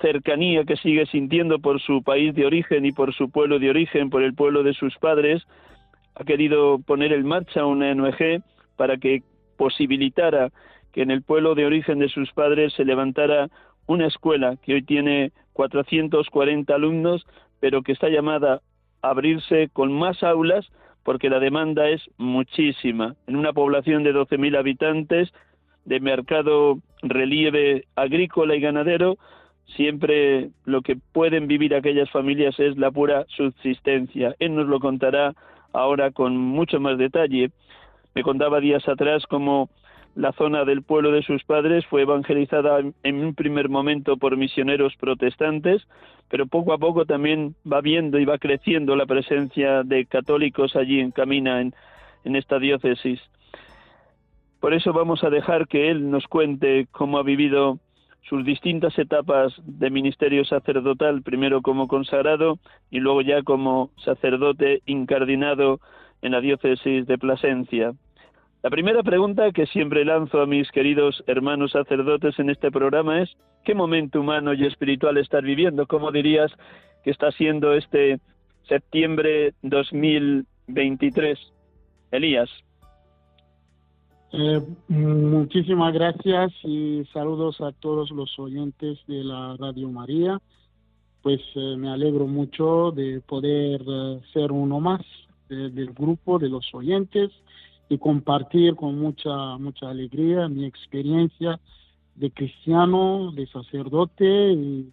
cercanía 0.00 0.64
que 0.64 0.76
sigue 0.76 1.06
sintiendo 1.06 1.58
por 1.58 1.80
su 1.80 2.02
país 2.02 2.34
de 2.34 2.46
origen 2.46 2.86
y 2.86 2.92
por 2.92 3.14
su 3.14 3.30
pueblo 3.30 3.58
de 3.58 3.70
origen, 3.70 4.10
por 4.10 4.22
el 4.22 4.34
pueblo 4.34 4.62
de 4.62 4.74
sus 4.74 4.96
padres, 4.98 5.46
ha 6.14 6.24
querido 6.24 6.78
poner 6.78 7.12
en 7.12 7.26
marcha 7.26 7.64
una 7.64 7.90
ONG 7.92 8.42
para 8.76 8.96
que 8.96 9.22
posibilitara 9.56 10.50
que 10.92 11.02
en 11.02 11.10
el 11.10 11.22
pueblo 11.22 11.54
de 11.54 11.66
origen 11.66 11.98
de 11.98 12.08
sus 12.08 12.32
padres 12.32 12.72
se 12.74 12.84
levantara 12.84 13.48
una 13.86 14.06
escuela 14.06 14.56
que 14.62 14.74
hoy 14.74 14.82
tiene 14.82 15.32
440 15.52 16.74
alumnos, 16.74 17.26
pero 17.60 17.82
que 17.82 17.92
está 17.92 18.08
llamada 18.08 18.60
a 19.02 19.10
abrirse 19.10 19.68
con 19.72 19.92
más 19.92 20.22
aulas 20.22 20.70
porque 21.02 21.30
la 21.30 21.40
demanda 21.40 21.88
es 21.88 22.02
muchísima. 22.18 23.16
En 23.26 23.36
una 23.36 23.52
población 23.52 24.02
de 24.02 24.14
12.000 24.14 24.58
habitantes, 24.58 25.32
de 25.84 26.00
mercado 26.00 26.78
relieve 27.02 27.84
agrícola 27.96 28.54
y 28.54 28.60
ganadero, 28.60 29.16
siempre 29.76 30.50
lo 30.64 30.82
que 30.82 30.96
pueden 30.96 31.46
vivir 31.46 31.74
aquellas 31.74 32.10
familias 32.10 32.58
es 32.58 32.76
la 32.76 32.90
pura 32.90 33.26
subsistencia. 33.28 34.34
Él 34.38 34.54
nos 34.54 34.66
lo 34.66 34.80
contará 34.80 35.34
ahora 35.72 36.10
con 36.10 36.36
mucho 36.36 36.80
más 36.80 36.98
detalle. 36.98 37.50
Me 38.14 38.22
contaba 38.22 38.60
días 38.60 38.86
atrás 38.88 39.24
cómo 39.28 39.70
la 40.14 40.32
zona 40.32 40.64
del 40.64 40.82
pueblo 40.82 41.12
de 41.12 41.22
sus 41.22 41.44
padres 41.44 41.86
fue 41.86 42.02
evangelizada 42.02 42.80
en 43.02 43.24
un 43.24 43.34
primer 43.34 43.68
momento 43.68 44.16
por 44.16 44.36
misioneros 44.36 44.96
protestantes, 44.96 45.86
pero 46.28 46.46
poco 46.46 46.72
a 46.72 46.78
poco 46.78 47.06
también 47.06 47.54
va 47.70 47.80
viendo 47.80 48.18
y 48.18 48.24
va 48.24 48.38
creciendo 48.38 48.96
la 48.96 49.06
presencia 49.06 49.82
de 49.84 50.06
católicos 50.06 50.74
allí 50.74 51.00
en 51.00 51.12
Camina, 51.12 51.60
en, 51.60 51.74
en 52.24 52.36
esta 52.36 52.58
diócesis. 52.58 53.20
Por 54.58 54.74
eso 54.74 54.92
vamos 54.92 55.24
a 55.24 55.30
dejar 55.30 55.68
que 55.68 55.90
él 55.90 56.10
nos 56.10 56.26
cuente 56.26 56.86
cómo 56.90 57.18
ha 57.18 57.22
vivido 57.22 57.78
sus 58.30 58.44
distintas 58.44 58.96
etapas 58.96 59.52
de 59.64 59.90
ministerio 59.90 60.44
sacerdotal, 60.44 61.20
primero 61.22 61.62
como 61.62 61.88
consagrado 61.88 62.60
y 62.88 63.00
luego 63.00 63.22
ya 63.22 63.42
como 63.42 63.90
sacerdote 64.04 64.82
incardinado 64.86 65.80
en 66.22 66.32
la 66.32 66.40
diócesis 66.40 67.08
de 67.08 67.18
Plasencia. 67.18 67.92
La 68.62 68.70
primera 68.70 69.02
pregunta 69.02 69.50
que 69.50 69.66
siempre 69.66 70.04
lanzo 70.04 70.40
a 70.40 70.46
mis 70.46 70.70
queridos 70.70 71.24
hermanos 71.26 71.72
sacerdotes 71.72 72.38
en 72.38 72.50
este 72.50 72.70
programa 72.70 73.20
es 73.20 73.36
¿qué 73.64 73.74
momento 73.74 74.20
humano 74.20 74.54
y 74.54 74.64
espiritual 74.64 75.18
estás 75.18 75.42
viviendo? 75.42 75.88
¿Cómo 75.88 76.12
dirías 76.12 76.52
que 77.02 77.10
está 77.10 77.32
siendo 77.32 77.74
este 77.74 78.20
septiembre 78.68 79.54
2023? 79.62 81.36
Elías. 82.12 82.48
Eh, 84.32 84.62
muchísimas 84.86 85.92
gracias 85.92 86.52
y 86.62 87.04
saludos 87.12 87.60
a 87.60 87.72
todos 87.72 88.12
los 88.12 88.38
oyentes 88.38 88.98
de 89.08 89.24
la 89.24 89.56
Radio 89.56 89.88
María. 89.88 90.40
Pues 91.20 91.40
eh, 91.56 91.76
me 91.76 91.90
alegro 91.90 92.28
mucho 92.28 92.92
de 92.92 93.20
poder 93.22 93.82
eh, 93.86 94.20
ser 94.32 94.52
uno 94.52 94.78
más 94.78 95.00
del 95.48 95.92
grupo 95.92 96.38
de 96.38 96.48
los 96.48 96.72
oyentes 96.72 97.32
y 97.88 97.98
compartir 97.98 98.76
con 98.76 99.00
mucha 99.00 99.58
mucha 99.58 99.90
alegría 99.90 100.48
mi 100.48 100.64
experiencia 100.64 101.58
de 102.14 102.30
cristiano, 102.30 103.32
de 103.34 103.48
sacerdote 103.48 104.52
y 104.52 104.92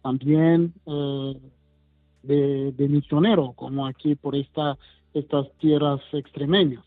también 0.00 0.72
de, 0.86 2.72
de 2.72 2.88
misionero, 2.88 3.54
como 3.56 3.88
aquí 3.88 4.14
por 4.14 4.36
esta, 4.36 4.78
estas 5.14 5.50
tierras 5.58 6.00
extremeñas. 6.12 6.84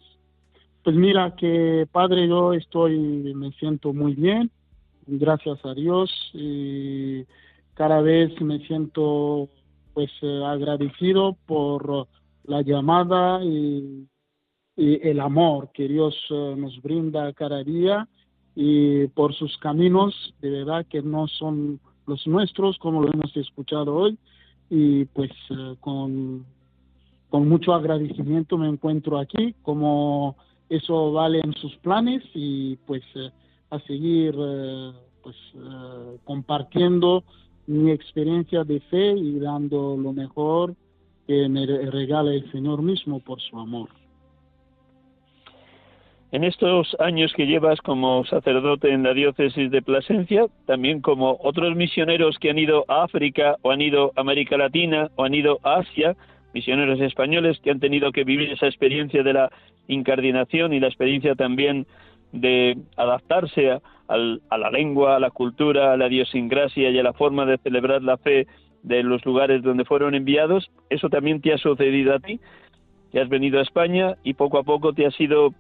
Pues 0.84 0.96
mira 0.96 1.36
que 1.36 1.88
padre, 1.92 2.28
yo 2.28 2.54
estoy, 2.54 2.98
me 3.36 3.52
siento 3.52 3.94
muy 3.94 4.16
bien, 4.16 4.50
gracias 5.06 5.64
a 5.64 5.76
Dios 5.76 6.10
y 6.34 7.24
cada 7.76 8.02
vez 8.02 8.40
me 8.42 8.58
siento 8.66 9.48
pues 9.94 10.10
eh, 10.24 10.44
agradecido 10.44 11.38
por 11.46 12.08
la 12.46 12.62
llamada 12.64 13.44
y, 13.44 14.08
el 14.78 15.20
amor 15.20 15.70
que 15.74 15.88
Dios 15.88 16.16
eh, 16.32 16.56
nos 16.58 16.82
brinda 16.82 17.32
cada 17.34 17.64
día 17.64 18.08
y 18.56 19.06
por 19.08 19.36
sus 19.36 19.56
caminos 19.60 20.34
de 20.42 20.50
verdad 20.50 20.88
que 20.90 21.04
no 21.04 21.28
son 21.28 21.80
los 22.08 22.26
nuestros 22.26 22.80
como 22.80 23.04
lo 23.04 23.14
hemos 23.14 23.36
escuchado 23.38 23.94
hoy 23.94 24.18
y 24.72 25.06
pues 25.06 25.30
eh, 25.52 25.76
con, 25.82 26.46
con 27.30 27.48
mucho 27.48 27.76
agradecimiento 27.76 28.58
me 28.58 28.70
encuentro 28.70 29.20
aquí 29.20 29.54
como 29.62 30.36
eso 30.72 31.12
vale 31.12 31.42
en 31.44 31.54
sus 31.54 31.76
planes 31.78 32.24
y 32.34 32.78
pues 32.88 33.04
eh, 33.16 33.30
a 33.70 33.80
seguir 33.80 34.34
eh, 34.38 34.92
pues 35.22 35.36
eh, 35.54 36.18
compartiendo 36.24 37.24
mi 37.68 37.92
experiencia 37.92 38.64
de 38.64 38.80
fe 38.80 39.12
y 39.12 39.38
dando 39.40 39.98
lo 39.98 40.14
mejor 40.14 40.74
que 41.28 41.50
me 41.50 41.66
regala 41.66 42.34
el 42.34 42.50
Señor 42.52 42.82
mismo 42.82 43.20
por 43.20 43.40
su 43.42 43.60
amor. 43.60 43.90
En 46.32 46.46
estos 46.46 46.96
años 47.00 47.34
que 47.34 47.46
llevas 47.46 47.82
como 47.82 48.24
sacerdote 48.24 48.94
en 48.94 49.04
la 49.04 49.14
diócesis 49.14 49.70
de 49.70 49.82
Plasencia, 49.82 50.46
también 50.66 51.02
como 51.02 51.38
otros 51.42 51.76
misioneros 51.76 52.38
que 52.40 52.50
han 52.50 52.58
ido 52.58 52.86
a 52.88 53.04
África 53.04 53.58
o 53.62 53.72
han 53.72 53.82
ido 53.82 54.14
a 54.16 54.22
América 54.22 54.56
Latina 54.58 55.12
o 55.18 55.26
han 55.26 55.34
ido 55.34 55.60
a 55.64 55.80
Asia, 55.80 56.16
misioneros 56.54 57.00
españoles 57.00 57.60
que 57.64 57.72
han 57.72 57.80
tenido 57.80 58.12
que 58.12 58.24
vivir 58.24 58.52
esa 58.52 58.68
experiencia 58.68 59.24
de 59.24 59.34
la 59.34 59.52
incardinación 59.88 60.74
y 60.74 60.80
la 60.80 60.88
experiencia 60.88 61.36
también 61.36 61.86
de 62.32 62.78
adaptarse 62.98 63.72
a, 63.72 63.82
a 64.08 64.58
la 64.58 64.72
lengua, 64.72 65.16
a 65.16 65.20
la 65.20 65.32
cultura, 65.32 65.94
a 65.94 65.98
la 65.98 66.08
idiosincrasia 66.08 66.90
y 66.90 67.00
a 67.00 67.04
la 67.04 67.14
forma 67.14 67.46
de 67.46 67.58
celebrar 67.58 68.02
la 68.02 68.18
fe 68.18 68.48
de 68.84 69.04
los 69.04 69.24
lugares 69.26 69.62
donde 69.62 69.86
fueron 69.86 70.16
enviados, 70.16 70.72
eso 70.90 71.10
también 71.10 71.42
te 71.42 71.54
ha 71.54 71.58
sucedido 71.58 72.16
a 72.16 72.20
ti, 72.20 72.40
que 73.12 73.20
has 73.20 73.30
venido 73.30 73.60
a 73.60 73.64
España 73.64 74.16
y 74.24 74.34
poco 74.34 74.58
a 74.58 74.64
poco 74.64 74.94
te 74.94 75.06
has 75.06 75.20
ido 75.20 75.54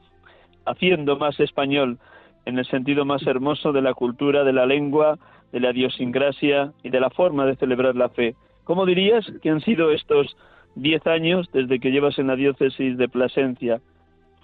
haciendo 0.65 1.17
más 1.17 1.39
español 1.39 1.97
en 2.45 2.58
el 2.58 2.65
sentido 2.65 3.06
más 3.06 3.25
hermoso 3.27 3.71
de 3.71 3.82
la 3.82 3.93
cultura, 3.93 4.43
de 4.43 4.54
la 4.54 4.65
lengua, 4.65 5.19
de 5.51 5.60
la 5.60 5.71
idiosincrasia 5.71 6.71
y 6.84 6.89
de 6.89 6.99
la 6.99 7.10
forma 7.10 7.45
de 7.45 7.56
celebrar 7.56 7.95
la 7.95 8.10
fe. 8.10 8.36
¿Cómo 8.63 8.86
dirías 8.86 9.25
que 9.41 9.49
han 9.49 9.62
sido 9.62 9.91
estos 9.91 10.36
diez 10.76 11.06
años 11.08 11.50
desde 11.54 11.80
que 11.80 11.92
llevas 11.92 12.18
en 12.20 12.28
la 12.28 12.36
diócesis 12.36 12.98
de 12.98 13.10
Plasencia? 13.10 13.82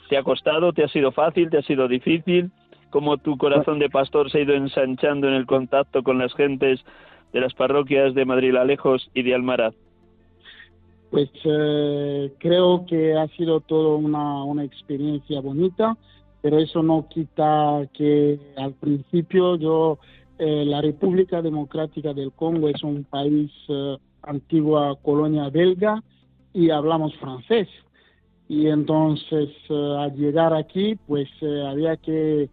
¿Te 0.10 0.18
ha 0.18 0.24
costado? 0.24 0.74
¿Te 0.74 0.84
ha 0.84 0.88
sido 0.88 1.12
fácil? 1.12 1.50
¿Te 1.50 1.58
ha 1.58 1.63
sido 1.63 1.88
difícil? 1.88 2.52
¿Cómo 2.90 3.18
tu 3.18 3.38
corazón 3.38 3.80
de 3.80 3.90
pastor 3.90 4.32
se 4.32 4.40
ha 4.40 4.42
ido 4.42 4.54
ensanchando 4.54 5.28
en 5.28 5.34
el 5.34 5.46
contacto 5.46 6.04
con 6.04 6.18
las 6.18 6.34
gentes 6.34 6.80
de 7.34 7.42
las 7.42 7.54
parroquias 7.54 8.13
de 8.13 8.26
Madrid 8.26 8.56
Alejos 8.56 9.10
y 9.13 9.24
de 9.24 9.36
Almaraz? 9.36 9.76
Pues 11.12 11.30
eh, 11.44 12.34
creo 12.38 12.86
que 12.86 13.16
ha 13.16 13.28
sido 13.30 13.62
todo 13.62 13.98
una, 13.98 14.44
una 14.44 14.63
experiencia 14.63 15.42
bonita, 15.42 15.98
pero 16.42 16.60
eso 16.60 16.84
no 16.84 17.08
quita 17.10 17.88
que 17.94 18.40
al 18.58 18.74
principio 18.74 19.56
yo, 19.56 20.00
eh, 20.38 20.63
la 20.66 20.82
República 20.82 21.42
Democrática 21.42 22.13
del 22.13 22.32
Congo 22.32 22.70
es 22.70 22.84
un 22.84 23.04
país 23.04 23.52
eh, 23.70 23.98
antigua 24.24 24.98
colonia 25.02 25.50
belga 25.50 26.04
y 26.58 26.70
hablamos 26.70 27.15
francés. 27.17 27.67
Y 28.50 28.67
entonces 28.67 29.50
al 29.70 30.15
llegar 30.15 30.54
aquí, 30.54 30.96
pues 31.08 31.30
había 31.70 31.98
que 31.98 32.50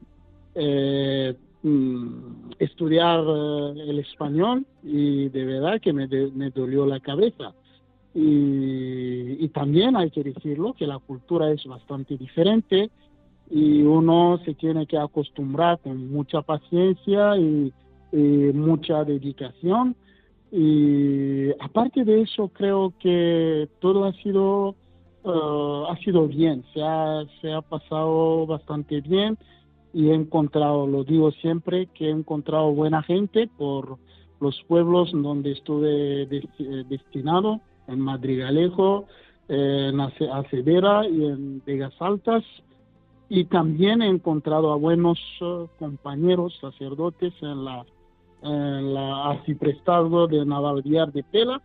mm, 1.62 2.08
estudiar 2.58 3.20
el 3.20 3.98
español 3.98 4.66
y 4.82 5.28
de 5.28 5.44
verdad 5.44 5.80
que 5.80 5.92
me, 5.92 6.06
me 6.06 6.50
dolió 6.50 6.84
la 6.86 7.00
cabeza 7.00 7.54
y, 8.14 9.48
también 9.48 9.96
hay 9.96 10.10
que 10.10 10.22
decirlo 10.22 10.72
que 10.72 10.86
la 10.86 10.98
cultura 10.98 11.50
es 11.50 11.64
bastante 11.64 12.16
diferente 12.16 12.90
y 13.50 13.82
uno 13.82 14.40
se 14.44 14.54
tiene 14.54 14.86
que 14.86 14.96
acostumbrar 14.96 15.80
con 15.80 16.10
mucha 16.10 16.42
paciencia 16.42 17.36
y, 17.36 17.72
mucha 18.16 19.02
dedicación 19.02 19.96
y 20.56 21.50
aparte 21.60 22.04
de 22.04 22.22
eso 22.22 22.48
creo 22.48 22.92
que 23.00 23.68
todo 23.80 24.04
ha 24.04 24.12
sido 24.12 24.76
uh, 25.24 25.86
ha 25.90 25.96
sido 26.04 26.28
bien 26.28 26.64
se 26.72 26.80
ha, 26.80 27.24
se 27.40 27.52
ha 27.52 27.60
pasado 27.60 28.46
bastante 28.46 29.00
bien 29.00 29.36
y 29.92 30.10
he 30.10 30.14
encontrado 30.14 30.86
lo 30.86 31.02
digo 31.02 31.32
siempre 31.32 31.86
que 31.86 32.06
he 32.06 32.10
encontrado 32.10 32.72
buena 32.72 33.02
gente 33.02 33.48
por 33.58 33.98
los 34.40 34.62
pueblos 34.68 35.10
donde 35.12 35.52
estuve 35.52 36.26
destinado 36.88 37.60
en 37.88 38.00
Madrigalejo, 38.00 39.06
en 39.48 40.00
Acedera 40.00 41.08
y 41.08 41.24
en 41.24 41.62
Vegas 41.64 41.94
Altas. 41.98 42.44
Y 43.28 43.46
también 43.46 44.02
he 44.02 44.08
encontrado 44.08 44.72
a 44.72 44.76
buenos 44.76 45.18
eh, 45.40 45.66
compañeros 45.78 46.56
sacerdotes 46.60 47.32
en 47.40 47.64
la, 47.64 47.86
en 48.44 48.94
la 48.94 49.30
arciprestazgo 49.30 50.26
de 50.26 50.44
Navaldiar 50.44 51.10
de 51.12 51.22
Pela 51.22 51.60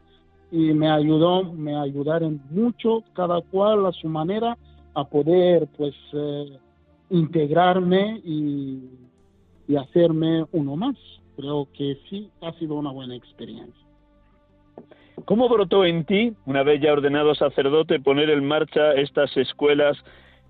y 0.51 0.73
me 0.73 0.89
ayudó, 0.89 1.43
me 1.43 1.75
ayudaron 1.75 2.41
mucho, 2.49 3.03
cada 3.13 3.41
cual 3.41 3.85
a 3.85 3.91
su 3.91 4.07
manera, 4.07 4.57
a 4.95 5.03
poder 5.03 5.67
pues 5.77 5.93
eh, 6.13 6.57
integrarme 7.09 8.21
y, 8.23 8.89
y 9.67 9.75
hacerme 9.75 10.45
uno 10.51 10.75
más. 10.75 10.95
Creo 11.35 11.67
que 11.73 11.97
sí 12.09 12.29
ha 12.41 12.51
sido 12.53 12.75
una 12.75 12.91
buena 12.91 13.15
experiencia. 13.15 13.85
¿Cómo 15.25 15.49
brotó 15.49 15.85
en 15.85 16.05
ti, 16.05 16.33
una 16.45 16.63
vez 16.63 16.81
ya 16.81 16.93
ordenado 16.93 17.35
sacerdote, 17.35 17.99
poner 17.99 18.29
en 18.29 18.45
marcha 18.45 18.93
estas 18.93 19.35
escuelas 19.37 19.97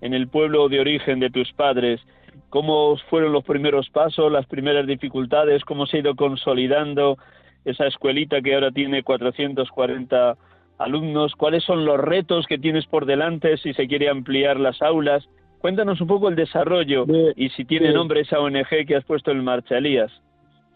en 0.00 0.14
el 0.14 0.28
pueblo 0.28 0.68
de 0.68 0.80
origen 0.80 1.20
de 1.20 1.30
tus 1.30 1.52
padres? 1.52 2.00
¿Cómo 2.48 2.96
fueron 3.08 3.32
los 3.32 3.44
primeros 3.44 3.88
pasos, 3.90 4.32
las 4.32 4.46
primeras 4.46 4.86
dificultades? 4.86 5.64
¿Cómo 5.64 5.86
se 5.86 5.98
ha 5.98 6.00
ido 6.00 6.16
consolidando 6.16 7.18
esa 7.64 7.86
escuelita 7.86 8.40
que 8.40 8.54
ahora 8.54 8.70
tiene 8.70 9.02
440 9.02 10.36
alumnos? 10.78 11.34
¿Cuáles 11.36 11.64
son 11.64 11.84
los 11.84 11.98
retos 11.98 12.46
que 12.46 12.58
tienes 12.58 12.86
por 12.86 13.06
delante 13.06 13.56
si 13.58 13.74
se 13.74 13.86
quiere 13.86 14.08
ampliar 14.08 14.58
las 14.58 14.80
aulas? 14.82 15.28
Cuéntanos 15.60 16.00
un 16.00 16.06
poco 16.06 16.28
el 16.28 16.36
desarrollo 16.36 17.04
y 17.36 17.50
si 17.50 17.66
tiene 17.66 17.92
nombre 17.92 18.20
esa 18.22 18.40
ONG 18.40 18.86
que 18.86 18.96
has 18.96 19.04
puesto 19.04 19.30
en 19.30 19.44
marcha, 19.44 19.76
Elías. 19.76 20.10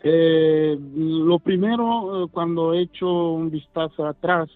Eh, 0.02 0.76
lo 0.96 1.38
primero, 1.38 2.24
eh, 2.24 2.28
cuando 2.30 2.74
he 2.74 2.82
hecho 2.82 3.32
un 3.32 3.50
vistazo 3.50 4.06
atrás, 4.06 4.50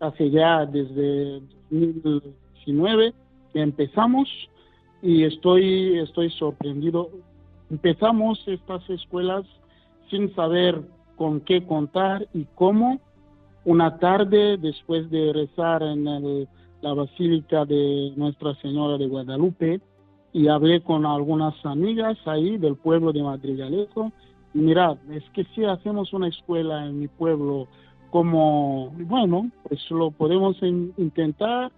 hace 0.00 0.30
ya 0.30 0.64
desde 0.64 1.40
2019 1.70 3.12
que 3.52 3.60
empezamos 3.60 4.28
y 5.06 5.22
estoy, 5.24 5.98
estoy 6.00 6.30
sorprendido. 6.30 7.10
Empezamos 7.70 8.42
estas 8.46 8.88
escuelas 8.90 9.44
sin 10.10 10.34
saber 10.34 10.82
con 11.16 11.40
qué 11.40 11.64
contar 11.64 12.26
y 12.34 12.44
cómo. 12.56 13.00
Una 13.64 13.98
tarde, 13.98 14.56
después 14.56 15.08
de 15.10 15.32
rezar 15.32 15.82
en 15.82 16.08
el, 16.08 16.48
la 16.82 16.92
Basílica 16.92 17.64
de 17.64 18.12
Nuestra 18.16 18.54
Señora 18.56 18.98
de 18.98 19.06
Guadalupe, 19.06 19.80
y 20.32 20.48
hablé 20.48 20.82
con 20.82 21.06
algunas 21.06 21.54
amigas 21.64 22.18
ahí 22.26 22.58
del 22.58 22.74
pueblo 22.76 23.12
de 23.12 23.22
Madrigalejo 23.22 24.12
mirad, 24.56 24.96
es 25.10 25.22
que 25.30 25.44
si 25.54 25.64
hacemos 25.64 26.12
una 26.12 26.28
escuela 26.28 26.86
en 26.86 27.00
mi 27.00 27.08
pueblo, 27.08 27.68
como, 28.10 28.90
bueno, 28.90 29.50
pues 29.68 29.80
lo 29.90 30.10
podemos 30.10 30.56
intentar 30.62 31.70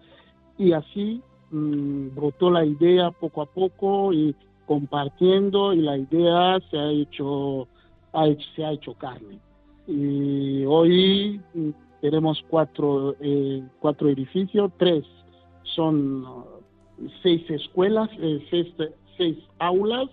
y 0.56 0.72
así 0.72 1.20
mm, 1.50 2.14
brotó 2.14 2.50
la 2.50 2.64
idea 2.64 3.10
poco 3.10 3.42
a 3.42 3.46
poco 3.46 4.12
y 4.12 4.34
compartiendo 4.66 5.72
y 5.72 5.80
la 5.80 5.96
idea 5.96 6.60
se 6.70 6.78
ha 6.78 6.90
hecho, 6.90 7.66
se 8.54 8.64
ha 8.64 8.72
hecho 8.72 8.94
carne. 8.94 9.38
Y 9.86 10.64
hoy 10.66 11.40
mm, 11.54 11.70
tenemos 12.00 12.44
cuatro, 12.48 13.16
eh, 13.20 13.62
cuatro 13.80 14.08
edificios, 14.08 14.70
tres 14.78 15.04
son 15.74 16.24
uh, 16.24 16.44
seis 17.22 17.48
escuelas, 17.50 18.10
eh, 18.18 18.44
seis, 18.50 18.66
seis 19.16 19.38
aulas 19.58 20.08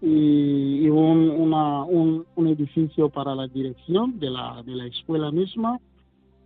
y, 0.00 0.88
un, 0.88 1.30
una, 1.30 1.84
un, 1.84 2.26
un, 2.36 2.46
edificio 2.48 3.08
para 3.08 3.34
la 3.34 3.48
dirección 3.48 4.18
de 4.18 4.30
la, 4.30 4.62
de 4.64 4.76
la 4.76 4.86
escuela 4.86 5.30
misma 5.30 5.80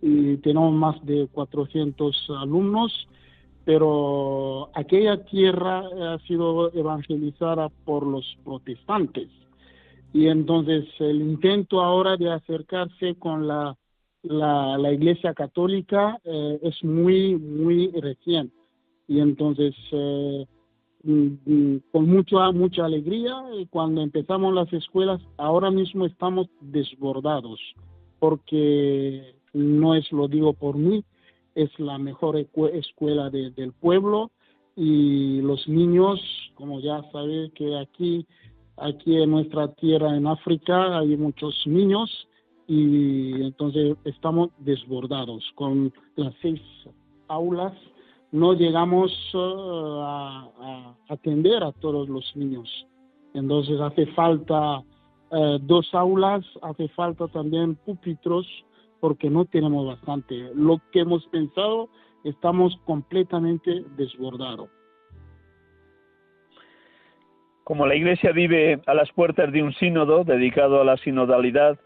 y 0.01 0.37
tenemos 0.37 0.73
más 0.73 1.05
de 1.05 1.27
400 1.31 2.27
alumnos, 2.39 3.07
pero 3.65 4.69
aquella 4.73 5.23
tierra 5.25 5.79
ha 5.79 6.19
sido 6.27 6.73
evangelizada 6.73 7.69
por 7.85 8.05
los 8.05 8.25
protestantes. 8.43 9.29
Y 10.13 10.27
entonces 10.27 10.85
el 10.99 11.21
intento 11.21 11.81
ahora 11.81 12.17
de 12.17 12.31
acercarse 12.31 13.15
con 13.15 13.47
la, 13.47 13.77
la, 14.23 14.91
iglesia 14.91 15.33
católica 15.33 16.19
eh, 16.23 16.59
es 16.63 16.83
muy, 16.83 17.35
muy 17.35 17.91
reciente. 17.91 18.55
Y 19.07 19.19
entonces... 19.19 19.73
Eh, 19.91 20.45
Mm, 21.03 21.37
mm, 21.45 21.81
con 21.91 22.07
mucha 22.07 22.51
mucha 22.51 22.85
alegría 22.85 23.33
cuando 23.71 24.01
empezamos 24.01 24.53
las 24.53 24.71
escuelas 24.71 25.19
ahora 25.37 25.71
mismo 25.71 26.05
estamos 26.05 26.47
desbordados 26.59 27.59
porque 28.19 29.33
no 29.51 29.95
es 29.95 30.11
lo 30.11 30.27
digo 30.27 30.53
por 30.53 30.75
mí 30.77 31.03
es 31.55 31.77
la 31.79 31.97
mejor 31.97 32.37
escuela 32.37 33.29
del 33.29 33.73
pueblo. 33.73 34.31
Y 34.75 35.41
los 35.41 35.67
niños 35.67 36.19
como 36.55 36.79
ya 36.79 37.01
sabe 37.11 37.51
que 37.55 37.77
aquí 37.77 38.25
aquí 38.77 39.17
en 39.17 39.31
nuestra 39.31 39.67
tierra 39.75 40.15
en 40.15 40.27
África 40.27 40.99
hay 40.99 41.17
muchos 41.17 41.55
niños. 41.65 42.27
Y 42.67 43.41
entonces 43.41 43.97
estamos 44.05 44.49
desbordados 44.59 45.43
con 45.55 45.91
las 46.15 46.33
seis 46.41 46.61
aulas. 47.27 47.73
No 48.31 48.53
llegamos 48.53 49.11
uh, 49.33 49.99
a, 50.03 50.95
atender 51.09 51.63
a 51.63 51.71
todos 51.73 52.07
los 52.07 52.33
niños. 52.35 52.69
Entonces 53.33 53.79
hace 53.81 54.05
falta 54.07 54.79
uh, 54.79 55.57
dos 55.59 55.93
aulas, 55.93 56.45
hace 56.61 56.87
falta 56.89 57.27
también 57.27 57.75
púlpitos 57.75 58.47
porque 59.01 59.29
no 59.29 59.43
tenemos 59.45 59.85
bastante. 59.85 60.51
Lo 60.55 60.79
que 60.93 61.01
hemos 61.01 61.27
pensado, 61.27 61.89
estamos 62.23 62.79
completamente 62.85 63.83
desbordados. 63.97 64.69
Como 67.65 67.85
la 67.85 67.95
Iglesia 67.95 68.31
vive 68.31 68.81
a 68.85 68.93
las 68.93 69.11
puertas 69.11 69.51
de 69.51 69.63
un 69.63 69.73
sínodo 69.73 70.23
dedicado 70.23 70.79
a 70.79 70.85
la 70.85 70.97
sinodalidad, 70.97 71.79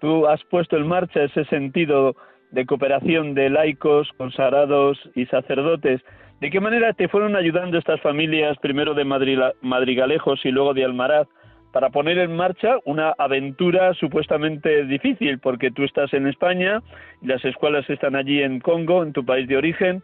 tú 0.00 0.26
has 0.26 0.44
puesto 0.44 0.76
en 0.76 0.86
marcha 0.86 1.24
ese 1.24 1.44
sentido 1.46 2.14
de 2.50 2.66
cooperación 2.66 3.34
de 3.34 3.50
laicos, 3.50 4.10
consagrados 4.16 4.98
y 5.14 5.26
sacerdotes. 5.26 6.02
¿De 6.40 6.50
qué 6.50 6.60
manera 6.60 6.92
te 6.92 7.08
fueron 7.08 7.34
ayudando 7.34 7.78
estas 7.78 8.00
familias, 8.00 8.58
primero 8.58 8.94
de 8.94 9.04
Madrigalejos 9.04 10.44
y 10.44 10.50
luego 10.50 10.74
de 10.74 10.84
Almaraz, 10.84 11.28
para 11.72 11.90
poner 11.90 12.18
en 12.18 12.34
marcha 12.34 12.78
una 12.84 13.14
aventura 13.18 13.94
supuestamente 13.94 14.84
difícil, 14.84 15.38
porque 15.38 15.70
tú 15.70 15.84
estás 15.84 16.12
en 16.14 16.26
España 16.26 16.82
y 17.22 17.26
las 17.26 17.44
escuelas 17.44 17.88
están 17.90 18.16
allí 18.16 18.42
en 18.42 18.60
Congo, 18.60 19.02
en 19.02 19.12
tu 19.12 19.24
país 19.24 19.48
de 19.48 19.56
origen? 19.56 20.02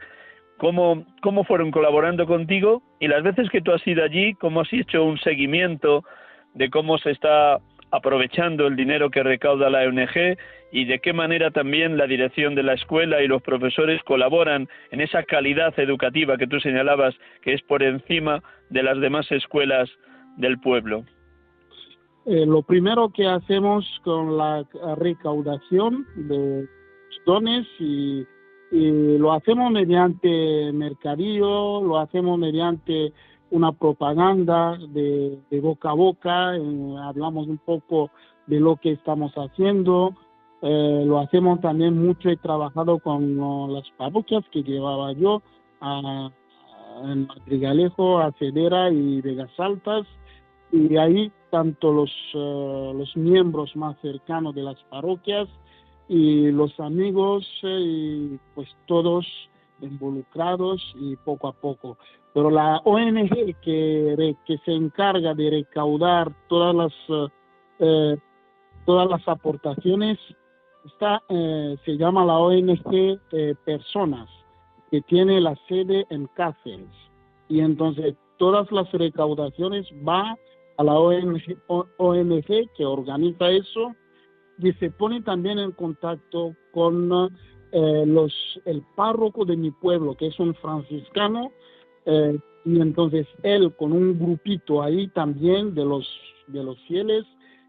¿Cómo, 0.59 1.05
cómo 1.21 1.45
fueron 1.45 1.71
colaborando 1.71 2.27
contigo? 2.27 2.83
Y 3.01 3.09
las 3.09 3.23
veces 3.23 3.51
que 3.51 3.61
tú 3.61 3.73
has 3.73 3.87
ido 3.87 4.05
allí, 4.05 4.35
¿cómo 4.35 4.61
has 4.61 4.73
hecho 4.73 5.05
un 5.05 5.19
seguimiento 5.19 6.05
de 6.55 6.71
cómo 6.71 6.99
se 6.99 7.11
está 7.11 7.59
aprovechando 7.91 8.67
el 8.67 8.77
dinero 8.77 9.11
que 9.11 9.23
recauda 9.23 9.71
la 9.71 9.83
ONG 9.83 10.37
y 10.73 10.85
de 10.85 10.99
qué 10.99 11.13
manera 11.13 11.53
también 11.53 11.97
la 11.97 12.09
dirección 12.09 12.57
de 12.57 12.65
la 12.65 12.75
escuela 12.75 13.23
y 13.23 13.29
los 13.29 13.41
profesores 13.43 14.03
colaboran 14.03 14.69
en 14.91 15.01
esa 15.01 15.23
calidad 15.23 15.79
educativa 15.79 16.37
que 16.37 16.49
tú 16.49 16.59
señalabas 16.59 17.15
que 17.43 17.53
es 17.53 17.63
por 17.63 17.85
encima 17.85 18.43
de 18.71 18.83
las 18.83 19.01
demás 19.01 19.31
escuelas 19.31 19.89
del 20.37 20.59
pueblo. 20.59 21.05
Eh, 22.27 22.47
lo 22.47 22.63
primero 22.63 23.11
que 23.11 23.27
hacemos 23.27 23.85
con 24.03 24.39
la 24.39 24.67
recaudación 24.97 26.07
de 26.17 26.67
dones 27.27 27.67
y, 27.79 28.27
lo 28.73 29.33
hacemos 29.33 29.71
mediante 29.71 30.73
mercadillo, 30.73 31.81
lo 31.81 31.99
hacemos 31.99 32.37
mediante 32.41 33.13
una 33.51 33.71
propaganda 33.71 34.77
de, 34.89 35.39
boca 35.63 35.91
a 35.91 35.95
boca, 35.95 36.57
eh, 36.57 36.97
hablamos 37.01 37.47
un 37.47 37.59
poco 37.59 38.11
de 38.49 38.59
lo 38.59 38.75
que 38.75 38.91
estamos 38.91 39.33
haciendo, 39.35 40.17
eh, 40.63 41.05
lo 41.07 41.21
hacemos 41.21 41.61
también 41.61 42.05
mucho, 42.05 42.31
he 42.31 42.37
trabajado 42.37 42.99
con 42.99 43.73
las 43.73 43.89
parroquias 43.97 44.43
que 44.51 44.65
llevaba 44.65 45.13
yo 45.13 45.41
en 47.05 47.29
Madrigalejo, 47.29 48.19
a 48.19 48.33
Cedera 48.33 48.91
y 48.91 49.21
Vegas 49.21 49.53
Altas, 49.57 50.05
y 50.73 50.97
ahí 50.97 51.31
tanto 51.55 51.93
los, 51.93 52.11
eh, 52.35 52.93
los 52.97 53.17
miembros 53.17 53.77
más 53.77 53.97
cercanos 54.01 54.55
de 54.55 54.63
las 54.63 54.83
parroquias 54.91 55.49
y 56.09 56.51
los 56.51 56.79
amigos 56.81 57.47
eh, 57.63 57.81
y 57.81 58.39
pues 58.57 58.69
todos 58.87 59.25
involucrados 59.81 60.83
y 60.99 61.15
poco 61.17 61.47
a 61.47 61.53
poco. 61.53 61.97
Pero 62.33 62.51
la 62.51 62.81
ONG 62.85 63.55
que, 63.63 64.37
que 64.45 64.59
se 64.65 64.73
encarga 64.73 65.35
de 65.35 65.51
recaudar 65.51 66.33
todas 66.49 66.75
las, 66.75 66.93
todas 68.85 69.09
las 69.09 69.29
aportaciones 69.29 70.19
Está, 70.85 71.23
eh, 71.31 71.79
se 71.85 71.97
llama 71.97 72.27
la 72.27 72.39
ONG 72.39 73.19
eh, 73.33 73.55
Personas, 73.65 74.29
que 74.91 75.01
tiene 75.01 75.41
la 75.41 75.57
sede 75.67 76.07
en 76.11 76.27
Cáceres. 76.35 76.91
Y 77.49 77.61
entonces 77.61 78.15
todas 78.37 78.71
las 78.71 78.91
recaudaciones 78.93 79.87
va 80.07 80.37
a 80.77 80.85
la 80.85 80.95
ONG, 80.99 82.71
que 82.77 82.85
organiza 82.85 83.51
eso 83.51 83.95
y 84.59 84.73
se 84.75 84.91
pone 84.91 85.23
también 85.23 85.59
en 85.59 85.73
contacto 85.73 86.55
con 86.73 87.11
eh, 87.73 88.05
los, 88.07 88.33
el 88.65 88.83
párroco 88.97 89.45
de 89.45 89.57
mi 89.57 89.71
pueblo, 89.71 90.17
que 90.17 90.29
es 90.29 90.39
un 90.39 90.55
franciscano, 90.55 91.51
y 92.07 92.81
entonces 92.81 93.27
él 93.43 93.75
con 93.77 93.93
un 93.93 94.19
grupito 94.19 94.83
ahí 94.83 95.09
también 95.09 95.75
de 95.75 95.85
los, 95.85 96.07
de 96.49 96.63
los 96.63 96.79
fieles 96.87 97.25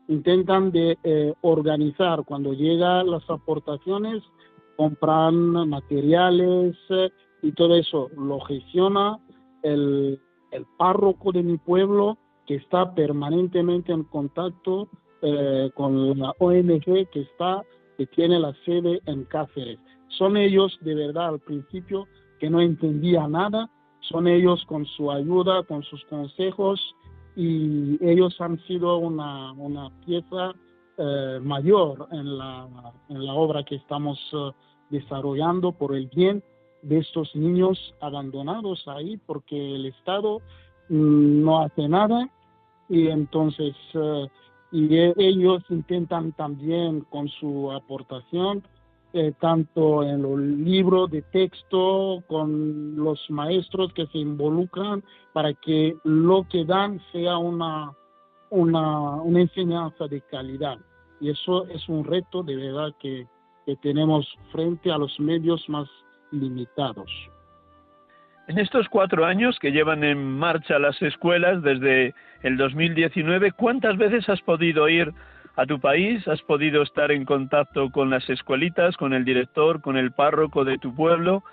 intentan 0.07 0.71
de 0.71 0.97
eh, 1.03 1.33
organizar. 1.41 2.23
Cuando 2.25 2.53
llegan 2.53 3.09
las 3.09 3.27
aportaciones, 3.29 4.23
compran 4.75 5.69
materiales 5.69 6.75
eh, 6.89 7.09
y 7.41 7.51
todo 7.53 7.75
eso 7.75 8.09
lo 8.17 8.39
gestiona 8.41 9.19
el, 9.63 10.19
el, 10.51 10.65
párroco 10.77 11.31
de 11.31 11.43
mi 11.43 11.57
pueblo 11.57 12.17
que 12.45 12.55
está 12.55 12.93
permanentemente 12.93 13.91
en 13.91 14.03
contacto 14.03 14.87
eh, 15.21 15.69
con 15.73 16.17
la 16.19 16.33
ONG 16.39 17.09
que 17.09 17.21
está 17.21 17.63
que 17.97 18.05
tiene 18.07 18.39
la 18.39 18.53
sede 18.65 19.01
en 19.05 19.23
Cáceres. 19.25 19.79
Son 20.09 20.37
ellos 20.37 20.77
de 20.81 20.95
verdad 20.95 21.29
al 21.29 21.39
principio 21.39 22.07
que 22.39 22.49
no 22.49 22.61
entendía 22.61 23.27
nada, 23.27 23.69
son 24.01 24.27
ellos 24.27 24.63
con 24.65 24.85
su 24.85 25.11
ayuda, 25.11 25.63
con 25.63 25.83
sus 25.83 26.03
consejos, 26.05 26.79
y 27.35 27.97
ellos 28.05 28.39
han 28.39 28.59
sido 28.65 28.97
una, 28.97 29.51
una 29.53 29.89
pieza 30.05 30.53
eh, 30.97 31.39
mayor 31.41 32.07
en 32.11 32.37
la, 32.37 32.67
en 33.09 33.25
la 33.25 33.33
obra 33.33 33.63
que 33.63 33.75
estamos 33.75 34.19
eh, 34.33 34.51
desarrollando 34.89 35.71
por 35.71 35.95
el 35.95 36.07
bien 36.07 36.43
de 36.81 36.99
estos 36.99 37.35
niños 37.35 37.95
abandonados 37.99 38.87
ahí 38.87 39.17
porque 39.17 39.75
el 39.75 39.87
Estado 39.87 40.41
no 40.89 41.61
hace 41.61 41.87
nada 41.87 42.29
y 42.89 43.07
entonces 43.07 43.75
eh, 43.93 44.27
y 44.71 44.95
e, 44.97 45.13
ellos 45.17 45.63
intentan 45.69 46.31
también 46.33 47.01
con 47.09 47.27
su 47.29 47.71
aportación 47.71 48.63
eh, 49.17 49.31
tanto 49.39 50.03
en 50.03 50.23
los 50.23 50.37
libros 50.37 51.09
de 51.09 51.21
texto, 51.21 52.21
con 52.27 52.97
los 52.97 53.17
maestros 53.29 53.93
que 53.93 54.07
se 54.07 54.17
involucran 54.17 55.01
para 55.31 55.53
que 55.53 55.95
lo 56.03 56.45
que 56.49 56.65
dan 56.65 56.99
sea 57.13 57.37
una, 57.37 57.93
una, 58.49 59.11
una 59.21 59.39
enseñanza 59.39 60.07
de 60.09 60.19
calidad. 60.19 60.77
Y 61.21 61.29
eso 61.29 61.65
es 61.67 61.87
un 61.87 62.03
reto 62.03 62.43
de 62.43 62.57
verdad 62.57 62.93
que, 62.99 63.25
que 63.65 63.77
tenemos 63.77 64.27
frente 64.51 64.91
a 64.91 64.97
los 64.97 65.17
medios 65.17 65.63
más 65.69 65.87
limitados. 66.31 67.09
En 68.47 68.59
estos 68.59 68.87
cuatro 68.89 69.25
años 69.25 69.57
que 69.59 69.71
llevan 69.71 70.03
en 70.03 70.23
marcha 70.37 70.77
las 70.77 71.01
escuelas 71.01 71.63
desde 71.63 72.13
el 72.43 72.57
2019, 72.57 73.51
¿cuántas 73.53 73.97
veces 73.97 74.29
has 74.29 74.39
podido 74.41 74.87
ir 74.87 75.11
a 75.55 75.65
tu 75.65 75.79
país, 75.79 76.27
has 76.27 76.41
podido 76.43 76.83
estar 76.83 77.11
en 77.11 77.25
contacto 77.25 77.89
con 77.89 78.11
las 78.11 78.29
escuelitas, 78.29 78.97
con 78.97 79.13
el 79.13 79.25
director, 79.25 79.81
con 79.81 79.97
el 79.97 80.11
párroco 80.11 80.63
de 80.63 80.77
tu 80.77 80.93
pueblo 80.93 81.43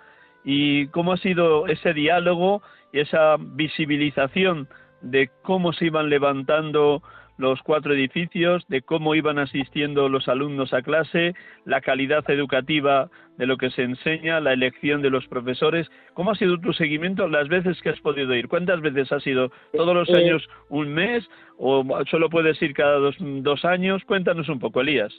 y 0.45 0.89
cómo 0.89 1.13
ha 1.13 1.17
sido 1.17 1.67
ese 1.67 1.95
diálogo 1.95 2.63
y 2.93 3.01
esa 3.01 3.37
visibilización 3.39 4.69
de 5.01 5.31
cómo 5.43 5.73
se 5.73 5.87
iban 5.87 6.11
levantando 6.11 7.03
los 7.39 7.61
cuatro 7.63 7.95
edificios, 7.95 8.65
de 8.69 8.83
cómo 8.83 9.15
iban 9.15 9.39
asistiendo 9.39 10.09
los 10.09 10.29
alumnos 10.29 10.73
a 10.73 10.83
clase, 10.83 11.35
la 11.65 11.81
calidad 11.81 12.29
educativa 12.31 13.11
de 13.39 13.47
lo 13.47 13.57
que 13.57 13.71
se 13.71 13.83
enseña, 13.83 14.41
la 14.41 14.53
elección 14.53 15.03
de 15.03 15.11
los 15.11 15.27
profesores. 15.27 15.89
¿Cómo 16.15 16.33
ha 16.33 16.35
sido 16.35 16.59
tu 16.59 16.73
seguimiento 16.73 17.27
las 17.29 17.49
veces 17.49 17.81
que 17.83 17.91
has 17.91 18.01
podido 18.01 18.35
ir? 18.35 18.49
¿Cuántas 18.49 18.81
veces 18.81 19.11
ha 19.13 19.21
sido? 19.21 19.51
¿Todos 19.73 19.95
los 19.95 20.09
eh, 20.11 20.17
años 20.17 20.49
un 20.69 20.93
mes 20.93 21.29
o 21.59 21.85
solo 22.11 22.29
puedes 22.29 22.61
ir 22.63 22.75
cada 22.75 22.99
dos, 22.99 23.17
dos 23.19 23.65
años? 23.65 24.03
Cuéntanos 24.05 24.49
un 24.49 24.59
poco, 24.59 24.81
Elías. 24.81 25.13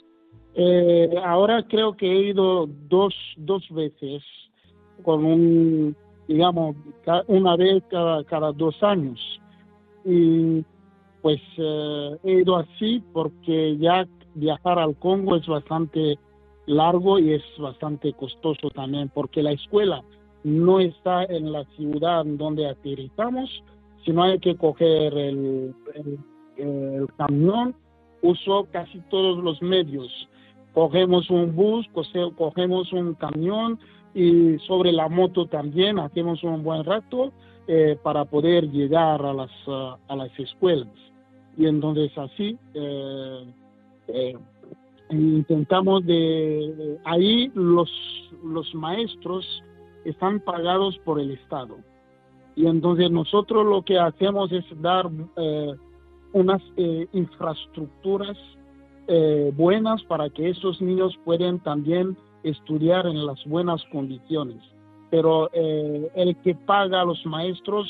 Eh, 0.54 1.10
ahora 1.24 1.64
creo 1.68 1.96
que 1.96 2.06
he 2.06 2.28
ido 2.30 2.66
dos, 2.88 3.14
dos 3.36 3.68
veces 3.70 4.22
con 5.02 5.24
un, 5.24 5.96
digamos, 6.28 6.76
una 7.26 7.56
vez 7.56 7.82
cada, 7.90 8.22
cada 8.24 8.52
dos 8.52 8.80
años. 8.82 9.20
Y 10.04 10.64
pues 11.24 11.40
eh, 11.56 12.18
he 12.22 12.32
ido 12.42 12.56
así 12.56 13.02
porque 13.14 13.78
ya 13.78 14.06
viajar 14.34 14.78
al 14.78 14.94
Congo 14.96 15.36
es 15.36 15.46
bastante 15.46 16.18
largo 16.66 17.18
y 17.18 17.32
es 17.32 17.42
bastante 17.58 18.12
costoso 18.12 18.68
también 18.68 19.08
porque 19.08 19.42
la 19.42 19.52
escuela 19.52 20.04
no 20.42 20.80
está 20.80 21.24
en 21.24 21.50
la 21.50 21.64
ciudad 21.76 22.26
donde 22.26 22.68
aterrizamos, 22.68 23.48
sino 24.04 24.22
hay 24.22 24.38
que 24.38 24.54
coger 24.54 25.16
el, 25.16 25.74
camión, 27.16 27.74
uso 28.20 28.68
casi 28.70 28.98
todos 29.08 29.42
los 29.42 29.62
medios. 29.62 30.28
Cogemos 30.74 31.30
un 31.30 31.56
bus, 31.56 31.88
cogemos 32.36 32.92
un 32.92 33.14
camión 33.14 33.78
y 34.14 34.58
sobre 34.58 34.92
la 34.92 35.08
moto 35.08 35.46
también 35.46 35.98
hacemos 36.00 36.44
un 36.44 36.62
buen 36.62 36.84
rato 36.84 37.32
eh, 37.66 37.96
para 38.02 38.26
poder 38.26 38.70
llegar 38.70 39.24
a 39.24 39.32
las, 39.32 39.50
a 39.66 40.16
las 40.16 40.38
escuelas 40.38 41.13
y 41.56 41.66
entonces 41.66 42.16
así 42.16 42.58
eh, 42.74 43.44
eh, 44.08 44.36
intentamos 45.10 46.04
de 46.06 46.98
ahí 47.04 47.50
los 47.54 47.90
los 48.42 48.74
maestros 48.74 49.46
están 50.04 50.40
pagados 50.40 50.98
por 51.04 51.20
el 51.20 51.30
Estado 51.30 51.76
y 52.56 52.66
entonces 52.66 53.10
nosotros 53.10 53.66
lo 53.66 53.82
que 53.82 53.98
hacemos 53.98 54.50
es 54.52 54.64
dar 54.80 55.10
eh, 55.36 55.74
unas 56.32 56.62
infraestructuras 57.12 58.36
eh, 59.06 59.52
buenas 59.54 60.02
para 60.04 60.30
que 60.30 60.48
esos 60.48 60.80
niños 60.80 61.18
puedan 61.26 61.58
también 61.60 62.16
estudiar 62.42 63.06
en 63.06 63.26
las 63.26 63.44
buenas 63.44 63.84
condiciones. 63.92 64.62
Pero 65.10 65.50
eh, 65.52 66.10
el 66.14 66.36
que 66.38 66.54
paga 66.54 67.02
a 67.02 67.04
los 67.04 67.24
maestros 67.26 67.86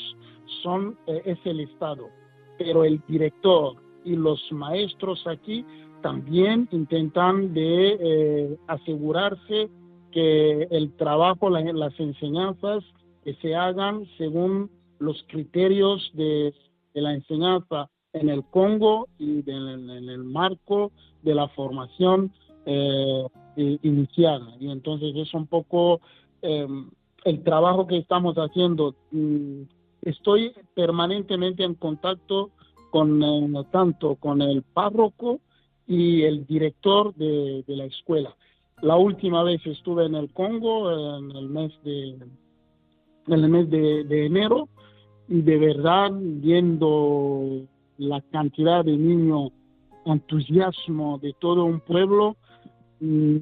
son, 0.61 0.97
eh, 1.07 1.21
es 1.25 1.39
el 1.45 1.61
Estado, 1.61 2.09
pero 2.57 2.83
el 2.83 3.01
director 3.07 3.75
y 4.03 4.15
los 4.15 4.41
maestros 4.51 5.25
aquí 5.27 5.65
también 6.01 6.67
intentan 6.71 7.53
de 7.53 8.57
asegurarse 8.67 9.69
que 10.11 10.67
el 10.71 10.93
trabajo, 10.95 11.49
las 11.49 11.99
enseñanzas 11.99 12.83
que 13.23 13.33
se 13.35 13.55
hagan 13.55 14.05
según 14.17 14.69
los 14.99 15.23
criterios 15.27 16.11
de, 16.13 16.53
la 16.93 17.13
enseñanza 17.13 17.89
en 18.13 18.29
el 18.29 18.43
Congo 18.45 19.07
y 19.19 19.39
en 19.49 19.89
el 19.89 20.23
marco 20.23 20.91
de 21.23 21.35
la 21.35 21.49
formación 21.49 22.31
eh, 22.65 23.27
iniciada. 23.55 24.55
Y 24.59 24.69
entonces 24.69 25.15
es 25.15 25.33
un 25.33 25.47
poco 25.47 26.01
em, 26.41 26.89
el 27.23 27.43
trabajo 27.43 27.87
que 27.87 27.97
estamos 27.97 28.35
haciendo. 28.35 28.95
Estoy 30.05 30.53
permanentemente 30.73 31.63
en 31.63 31.75
contacto 31.75 32.51
con 32.91 33.21
eh, 33.21 33.65
tanto 33.71 34.15
con 34.15 34.41
el 34.41 34.61
párroco 34.61 35.39
y 35.87 36.23
el 36.23 36.45
director 36.45 37.13
de, 37.15 37.63
la 37.67 37.85
escuela. 37.85 38.35
La 38.81 38.95
última 38.95 39.43
vez 39.43 39.65
estuve 39.65 40.05
en 40.05 40.15
el 40.15 40.31
Congo 40.31 41.17
en 41.17 41.31
el 41.31 41.49
mes 41.49 41.71
de 41.83 42.17
en 43.27 43.33
el 43.33 43.49
mes 43.49 43.69
de 43.69 44.25
enero 44.25 44.69
y 45.27 45.41
de 45.41 45.57
verdad 45.57 46.11
viendo 46.13 47.65
la 47.97 48.21
cantidad 48.31 48.85
de 48.85 48.95
niños 48.95 49.51
entusiasmo 50.05 51.17
de 51.19 51.33
todo 51.39 51.65
un 51.65 51.79
pueblo, 51.79 52.37
mm, 52.99 53.37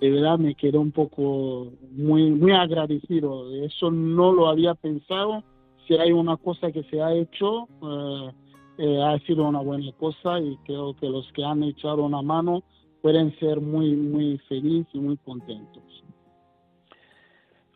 de 0.00 0.10
verdad 0.10 0.38
me 0.38 0.54
quedé 0.54 0.78
un 0.78 0.92
poco 0.92 1.72
muy, 1.90 2.30
muy 2.30 2.52
agradecido. 2.52 3.52
Eso 3.64 3.90
no 3.90 4.32
lo 4.32 4.48
había 4.48 4.74
pensado. 4.74 5.42
Si 5.86 5.94
hay 5.94 6.12
una 6.12 6.36
cosa 6.36 6.70
que 6.70 6.82
se 6.84 7.00
ha 7.00 7.12
hecho, 7.12 7.68
eh, 7.82 8.30
eh, 8.78 9.02
ha 9.02 9.18
sido 9.20 9.48
una 9.48 9.60
buena 9.60 9.90
cosa 9.92 10.38
y 10.40 10.56
creo 10.64 10.94
que 10.94 11.08
los 11.08 11.30
que 11.32 11.44
han 11.44 11.62
echado 11.62 12.04
una 12.04 12.22
mano 12.22 12.62
pueden 13.00 13.36
ser 13.38 13.60
muy, 13.60 13.94
muy 13.94 14.38
felices 14.48 14.94
y 14.94 14.98
muy 14.98 15.16
contentos. 15.18 15.82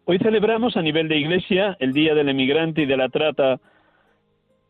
Hoy 0.04 0.18
celebramos 0.18 0.76
a 0.76 0.82
nivel 0.82 1.08
de 1.08 1.18
iglesia 1.18 1.76
el 1.80 1.92
Día 1.92 2.14
del 2.14 2.28
Emigrante 2.28 2.82
y 2.82 2.86
de 2.86 2.96
la 2.96 3.08
Trata 3.08 3.60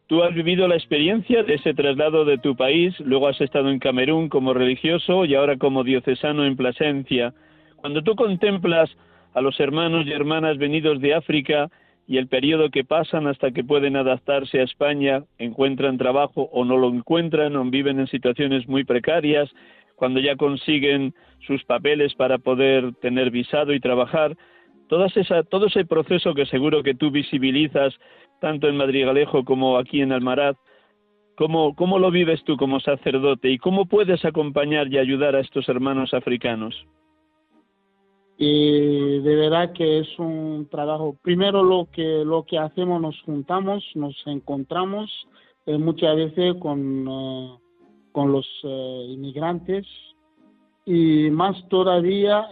Tú 0.06 0.22
has 0.22 0.32
vivido 0.32 0.68
la 0.68 0.76
experiencia 0.76 1.42
de 1.42 1.54
ese 1.54 1.74
traslado 1.74 2.24
de 2.24 2.38
tu 2.38 2.54
país, 2.54 2.94
luego 3.00 3.26
has 3.26 3.40
estado 3.40 3.70
en 3.70 3.80
Camerún 3.80 4.28
como 4.28 4.54
religioso 4.54 5.24
y 5.24 5.34
ahora 5.34 5.56
como 5.56 5.82
diocesano 5.82 6.44
en 6.44 6.56
Plasencia. 6.56 7.34
Cuando 7.74 8.02
tú 8.02 8.14
contemplas 8.14 8.88
a 9.34 9.40
los 9.40 9.58
hermanos 9.58 10.06
y 10.06 10.12
hermanas 10.12 10.58
venidos 10.58 11.00
de 11.00 11.14
África 11.14 11.70
y 12.06 12.18
el 12.18 12.28
periodo 12.28 12.70
que 12.70 12.84
pasan 12.84 13.26
hasta 13.26 13.50
que 13.50 13.64
pueden 13.64 13.96
adaptarse 13.96 14.60
a 14.60 14.64
España, 14.64 15.24
encuentran 15.38 15.98
trabajo 15.98 16.48
o 16.52 16.64
no 16.64 16.76
lo 16.76 16.88
encuentran 16.88 17.56
o 17.56 17.64
viven 17.64 17.98
en 17.98 18.06
situaciones 18.06 18.68
muy 18.68 18.84
precarias, 18.84 19.50
cuando 19.96 20.20
ya 20.20 20.36
consiguen 20.36 21.14
sus 21.46 21.64
papeles 21.64 22.14
para 22.14 22.38
poder 22.38 22.94
tener 23.00 23.30
visado 23.30 23.72
y 23.72 23.80
trabajar, 23.80 24.36
todo 24.88 25.06
ese 25.06 25.84
proceso 25.84 26.34
que 26.34 26.46
seguro 26.46 26.82
que 26.82 26.94
tú 26.94 27.10
visibilizas 27.10 27.94
tanto 28.40 28.68
en 28.68 28.76
Madrigalejo 28.76 29.44
como 29.44 29.78
aquí 29.78 30.00
en 30.00 30.12
Almaraz, 30.12 30.56
¿cómo, 31.36 31.74
¿cómo 31.74 31.98
lo 31.98 32.10
vives 32.10 32.44
tú 32.44 32.56
como 32.56 32.78
sacerdote 32.78 33.50
y 33.50 33.58
cómo 33.58 33.86
puedes 33.86 34.24
acompañar 34.24 34.86
y 34.88 34.98
ayudar 34.98 35.34
a 35.34 35.40
estos 35.40 35.68
hermanos 35.68 36.14
africanos? 36.14 36.86
Y 38.38 39.20
de 39.20 39.34
verdad 39.34 39.72
que 39.72 40.00
es 40.00 40.18
un 40.18 40.68
trabajo. 40.70 41.16
Primero 41.22 41.62
lo 41.62 41.88
que 41.90 42.24
lo 42.24 42.44
que 42.44 42.58
hacemos 42.58 43.00
nos 43.00 43.20
juntamos, 43.22 43.84
nos 43.94 44.14
encontramos 44.26 45.10
eh, 45.64 45.78
muchas 45.78 46.16
veces 46.16 46.54
con 46.60 47.06
eh, 47.08 47.56
con 48.12 48.32
los 48.32 48.46
eh, 48.64 49.06
inmigrantes 49.08 49.86
y 50.84 51.30
más 51.30 51.56
todavía 51.68 52.48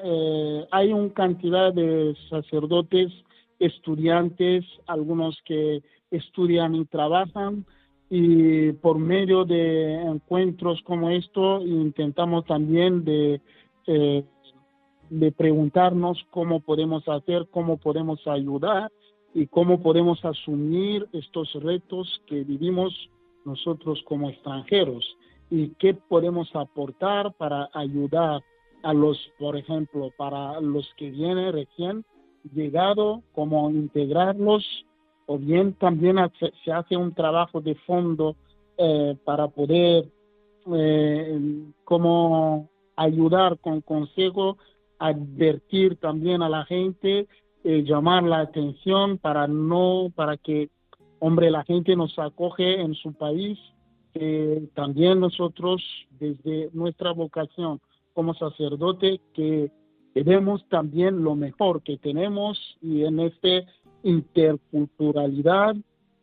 hay 0.72 0.92
una 0.92 1.12
cantidad 1.14 1.72
de 1.72 2.16
sacerdotes 2.28 3.12
estudiantes, 3.58 4.64
algunos 4.86 5.40
que 5.44 5.82
estudian 6.10 6.74
y 6.74 6.84
trabajan, 6.86 7.64
y 8.10 8.72
por 8.72 8.98
medio 8.98 9.44
de 9.44 9.94
encuentros 10.02 10.80
como 10.82 11.10
esto 11.10 11.60
intentamos 11.64 12.44
también 12.44 13.04
de, 13.04 13.40
eh, 13.86 14.24
de 15.10 15.32
preguntarnos 15.32 16.24
cómo 16.30 16.60
podemos 16.60 17.08
hacer, 17.08 17.46
cómo 17.50 17.76
podemos 17.76 18.26
ayudar 18.26 18.90
y 19.34 19.46
cómo 19.46 19.82
podemos 19.82 20.24
asumir 20.24 21.06
estos 21.12 21.52
retos 21.54 22.22
que 22.26 22.44
vivimos 22.44 23.10
nosotros 23.44 24.02
como 24.06 24.30
extranjeros 24.30 25.04
y 25.50 25.68
qué 25.78 25.94
podemos 25.94 26.48
aportar 26.54 27.32
para 27.34 27.68
ayudar 27.74 28.42
a 28.82 28.92
los, 28.92 29.18
por 29.38 29.56
ejemplo, 29.56 30.10
para 30.16 30.60
los 30.60 30.88
que 30.96 31.10
vienen 31.10 31.52
recién 31.52 32.04
llegado, 32.52 33.22
cómo 33.34 33.70
integrarlos, 33.70 34.64
o 35.26 35.38
bien 35.38 35.72
también 35.74 36.16
se 36.64 36.72
hace 36.72 36.96
un 36.96 37.14
trabajo 37.14 37.60
de 37.60 37.74
fondo 37.86 38.36
eh, 38.76 39.16
para 39.24 39.48
poder 39.48 40.04
eh, 40.74 41.40
ayudar 42.96 43.58
con 43.58 43.80
consejo, 43.80 44.58
advertir 45.08 45.96
también 45.96 46.42
a 46.42 46.48
la 46.48 46.64
gente, 46.64 47.26
eh, 47.64 47.82
llamar 47.84 48.22
la 48.22 48.40
atención 48.40 49.18
para 49.18 49.46
no, 49.46 50.12
para 50.14 50.36
que, 50.36 50.70
hombre, 51.18 51.50
la 51.50 51.64
gente 51.64 51.96
nos 51.96 52.18
acoge 52.18 52.80
en 52.80 52.94
su 52.94 53.12
país, 53.12 53.58
también 54.74 55.18
nosotros 55.18 55.82
desde 56.20 56.70
nuestra 56.72 57.10
vocación 57.10 57.80
como 58.12 58.32
sacerdote 58.34 59.20
que 59.32 59.72
vemos 60.14 60.64
también 60.68 61.24
lo 61.24 61.34
mejor 61.34 61.82
que 61.82 61.96
tenemos 61.96 62.56
y 62.80 63.02
en 63.02 63.18
esta 63.18 63.64
interculturalidad, 64.04 65.74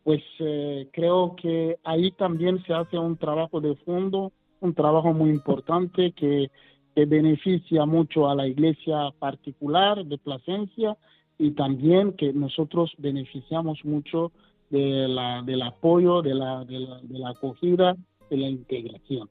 pues 0.04 0.22
eh, 0.38 0.88
creo 0.92 1.36
que 1.36 1.76
ahí 1.84 2.10
también 2.12 2.62
se 2.64 2.72
hace 2.72 2.98
un 2.98 3.16
trabajo 3.16 3.60
de 3.60 3.74
fondo, 3.76 4.32
un 4.60 4.74
trabajo 4.74 5.12
muy 5.12 5.30
importante 5.30 6.12
que, 6.12 6.50
beneficia 6.94 7.86
mucho 7.86 8.28
a 8.28 8.34
la 8.34 8.46
iglesia 8.46 9.10
particular 9.18 10.04
de 10.04 10.18
Plasencia 10.18 10.96
y 11.38 11.52
también 11.52 12.12
que 12.12 12.32
nosotros 12.32 12.92
beneficiamos 12.98 13.84
mucho 13.84 14.32
de 14.70 15.08
la, 15.08 15.42
del 15.42 15.62
apoyo, 15.62 16.22
de 16.22 16.34
la, 16.34 16.64
de 16.64 16.80
la, 16.80 17.00
de 17.02 17.18
la 17.18 17.30
acogida, 17.30 17.96
de 18.30 18.36
la 18.36 18.48
integración. 18.48 19.28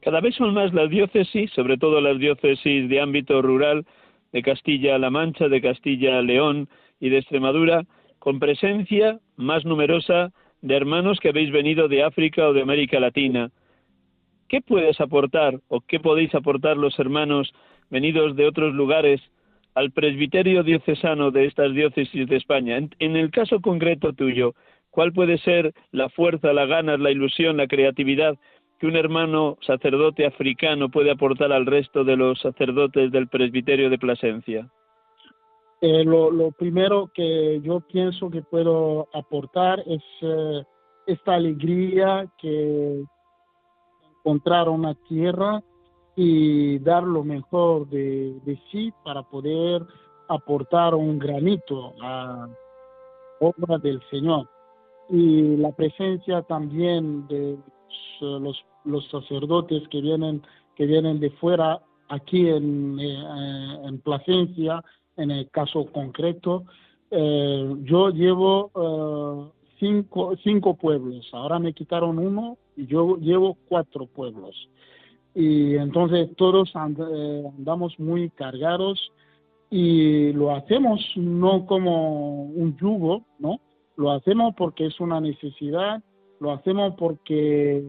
Cada 0.00 0.20
vez 0.20 0.36
son 0.36 0.54
más 0.54 0.72
las 0.72 0.88
diócesis, 0.90 1.50
sobre 1.52 1.76
todo 1.76 2.00
las 2.00 2.18
diócesis 2.18 2.88
de 2.88 3.00
ámbito 3.00 3.42
rural 3.42 3.84
de 4.32 4.42
Castilla-La 4.42 5.10
Mancha, 5.10 5.48
de 5.48 5.60
Castilla-León 5.60 6.68
y 7.00 7.08
de 7.08 7.18
Extremadura, 7.18 7.84
con 8.18 8.38
presencia 8.38 9.18
más 9.36 9.64
numerosa 9.64 10.32
de 10.62 10.76
hermanos 10.76 11.18
que 11.20 11.30
habéis 11.30 11.50
venido 11.50 11.88
de 11.88 12.02
África 12.02 12.48
o 12.48 12.52
de 12.52 12.62
América 12.62 13.00
Latina. 13.00 13.50
¿Qué 14.48 14.62
puedes 14.62 14.98
aportar 15.00 15.60
o 15.68 15.82
qué 15.82 16.00
podéis 16.00 16.34
aportar 16.34 16.78
los 16.78 16.98
hermanos 16.98 17.52
venidos 17.90 18.34
de 18.34 18.46
otros 18.46 18.74
lugares 18.74 19.20
al 19.74 19.90
presbiterio 19.90 20.62
diocesano 20.62 21.30
de 21.30 21.44
estas 21.44 21.74
diócesis 21.74 22.26
de 22.26 22.36
España? 22.36 22.78
En, 22.98 23.16
el 23.16 23.30
caso 23.30 23.60
concreto 23.60 24.14
tuyo, 24.14 24.54
¿cuál 24.90 25.12
puede 25.12 25.36
ser 25.38 25.74
la 25.92 26.08
fuerza, 26.08 26.54
la 26.54 26.64
ganas, 26.64 26.98
la 26.98 27.10
ilusión, 27.10 27.58
la 27.58 27.66
creatividad 27.66 28.38
que 28.80 28.86
un 28.86 28.96
hermano 28.96 29.58
sacerdote 29.60 30.24
africano 30.24 30.88
puede 30.88 31.10
aportar 31.10 31.52
al 31.52 31.66
resto 31.66 32.02
de 32.04 32.16
los 32.16 32.40
sacerdotes 32.40 33.12
del 33.12 33.28
presbiterio 33.28 33.90
de 33.90 33.98
Plasencia? 33.98 34.66
Eh, 35.82 36.04
lo, 36.04 36.50
primero 36.52 37.10
que 37.14 37.60
yo 37.62 37.80
pienso 37.80 38.30
que 38.30 38.40
puedo 38.40 39.08
aportar 39.12 39.80
es 39.86 40.02
eh, 40.22 40.62
esta 41.06 41.34
alegría 41.34 42.26
que 42.40 43.04
encontrar 44.28 44.68
una 44.68 44.94
tierra 45.08 45.62
y 46.14 46.78
dar 46.80 47.02
lo 47.02 47.24
mejor 47.24 47.88
de, 47.88 48.58
sí 48.70 48.92
para 49.02 49.22
poder 49.22 49.82
aportar 50.28 50.94
un 50.94 51.18
granito 51.18 51.94
a 52.02 52.46
obra 53.40 53.78
del 53.78 54.02
Señor. 54.10 54.46
Y 55.08 55.56
la 55.56 55.72
presencia 55.72 56.42
también 56.42 57.26
de 57.28 57.56
los, 58.20 58.62
los 58.84 59.08
sacerdotes 59.08 59.88
que 59.88 60.02
vienen, 60.02 60.42
que 60.76 60.84
vienen 60.84 61.20
de 61.20 61.30
fuera 61.30 61.80
aquí 62.10 62.48
en, 62.48 62.98
eh, 63.00 63.98
en 65.16 65.30
el 65.30 65.50
caso 65.50 65.86
concreto. 65.86 66.64
Eh, 67.10 67.74
yo 67.84 68.10
llevo 68.10 69.52
cinco, 69.78 70.34
cinco 70.42 70.74
pueblos. 70.74 71.28
Ahora 71.32 71.58
me 71.58 71.72
quitaron 71.72 72.18
uno 72.18 72.56
y 72.76 72.86
yo 72.86 73.16
llevo 73.16 73.56
cuatro 73.68 74.06
pueblos. 74.06 74.68
Y 75.34 75.76
entonces 75.76 76.34
todos 76.36 76.72
eh, 76.74 77.44
andamos 77.56 77.98
muy 77.98 78.30
cargados 78.30 79.12
y 79.70 80.32
lo 80.32 80.54
hacemos 80.54 81.00
no 81.16 81.66
como 81.66 82.44
un 82.44 82.76
yugo, 82.78 83.24
¿no? 83.38 83.60
Lo 83.96 84.12
hacemos 84.12 84.54
porque 84.56 84.86
es 84.86 84.98
una 85.00 85.20
necesidad, 85.20 86.02
lo 86.40 86.52
hacemos 86.52 86.94
porque 86.96 87.88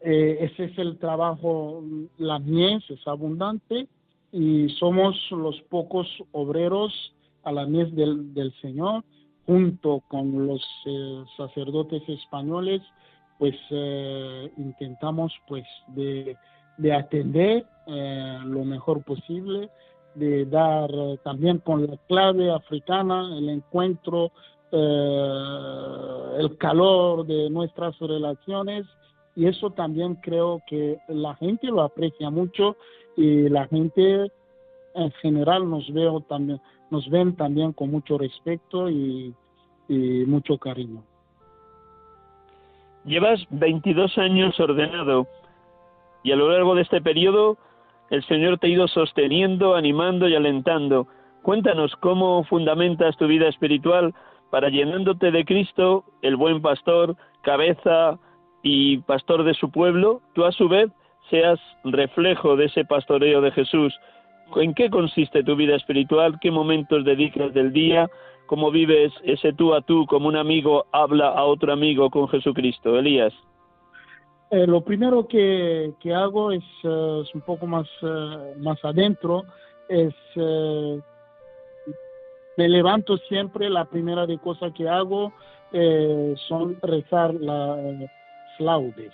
eh, 0.00 0.38
ese 0.40 0.64
es 0.64 0.78
el 0.78 0.98
trabajo, 0.98 1.82
la 2.18 2.38
mies 2.38 2.88
es 2.90 3.06
abundante 3.06 3.88
y 4.32 4.68
somos 4.78 5.16
los 5.30 5.60
pocos 5.62 6.06
obreros 6.32 6.92
a 7.42 7.52
la 7.52 7.66
mies 7.66 7.94
del, 7.94 8.32
del 8.34 8.52
Señor, 8.60 9.04
junto 9.46 10.02
con 10.08 10.46
los 10.46 10.62
eh, 10.86 11.24
sacerdotes 11.36 12.02
españoles, 12.08 12.82
pues 13.38 13.54
eh, 13.70 14.50
intentamos 14.56 15.32
pues 15.46 15.64
de, 15.88 16.36
de 16.78 16.92
atender 16.92 17.66
lo 17.86 18.64
mejor 18.64 19.04
posible, 19.04 19.70
de 20.16 20.44
dar 20.46 20.90
también 21.22 21.58
con 21.58 21.86
la 21.86 21.96
clave 22.08 22.50
africana 22.50 23.38
el 23.38 23.48
encuentro, 23.48 24.32
el 24.72 26.56
calor 26.58 27.24
de 27.24 27.48
nuestras 27.48 27.96
relaciones 28.00 28.86
y 29.36 29.46
eso 29.46 29.70
también 29.70 30.16
creo 30.16 30.62
que 30.66 30.98
la 31.08 31.36
gente 31.36 31.68
lo 31.68 31.82
aprecia 31.82 32.30
mucho 32.30 32.76
y 33.16 33.48
la 33.48 33.68
gente 33.68 34.32
en 34.94 35.10
general 35.20 35.68
nos 35.68 35.92
veo 35.92 36.22
también 36.22 36.60
nos 36.90 37.08
ven 37.10 37.36
también 37.36 37.72
con 37.72 37.90
mucho 37.90 38.18
respeto 38.18 38.90
y, 38.90 39.34
mucho 39.88 40.58
cariño. 40.58 41.02
Llevas 43.04 43.40
22 43.50 44.18
años 44.18 44.58
ordenado 44.58 45.28
y 46.24 46.32
a 46.32 46.36
lo 46.36 46.50
largo 46.50 46.74
de 46.74 46.82
este 46.82 47.00
periodo 47.00 47.56
el 48.10 48.24
Señor 48.24 48.58
te 48.58 48.66
ha 48.66 48.70
ido 48.70 48.88
sosteniendo, 48.88 49.76
animando 49.76 50.28
y 50.28 50.34
alentando. 50.34 51.06
Cuéntanos 51.42 51.94
cómo 52.00 52.42
fundamentas 52.44 53.16
tu 53.16 53.28
vida 53.28 53.46
espiritual 53.46 54.12
para 54.50 54.70
llenándote 54.70 55.30
de 55.30 55.44
Cristo, 55.44 56.04
el 56.22 56.34
buen 56.34 56.60
pastor, 56.60 57.16
cabeza, 57.42 58.18
y 58.68 58.98
pastor 58.98 59.44
de 59.44 59.54
su 59.54 59.70
pueblo, 59.70 60.20
tú 60.34 60.44
a 60.44 60.50
su 60.50 60.68
vez 60.68 60.90
seas 61.30 61.60
reflejo 61.84 62.56
de 62.56 62.64
ese 62.64 62.84
pastoreo 62.84 63.40
de 63.40 63.52
Jesús. 63.52 63.94
¿En 64.54 64.74
qué 64.74 64.88
consiste 64.90 65.42
tu 65.42 65.56
vida 65.56 65.76
espiritual? 65.76 66.38
¿Qué 66.40 66.50
momentos 66.50 67.04
dedicas 67.04 67.52
del 67.52 67.72
día? 67.72 68.08
¿Cómo 68.46 68.70
vives 68.70 69.12
ese 69.24 69.52
tú 69.52 69.74
a 69.74 69.80
tú 69.80 70.06
como 70.06 70.28
un 70.28 70.36
amigo 70.36 70.86
habla 70.92 71.28
a 71.28 71.44
otro 71.44 71.72
amigo 71.72 72.10
con 72.10 72.28
Jesucristo? 72.28 72.96
Elías. 72.96 73.34
Eh, 74.50 74.66
lo 74.66 74.80
primero 74.82 75.26
que, 75.26 75.92
hago 76.14 76.52
es, 76.52 76.62
eh, 76.84 77.22
un 77.34 77.40
poco 77.40 77.66
más, 77.66 77.88
eh, 78.02 78.54
más 78.58 78.82
adentro, 78.84 79.44
es 79.88 80.14
me 82.56 82.68
levanto 82.68 83.18
siempre, 83.28 83.68
la 83.68 83.84
primera 83.84 84.26
de 84.26 84.38
cosas 84.38 84.72
que 84.72 84.88
hago 84.88 85.32
son 86.48 86.78
rezar 86.80 87.34
la, 87.34 87.76
laudes. 88.58 89.12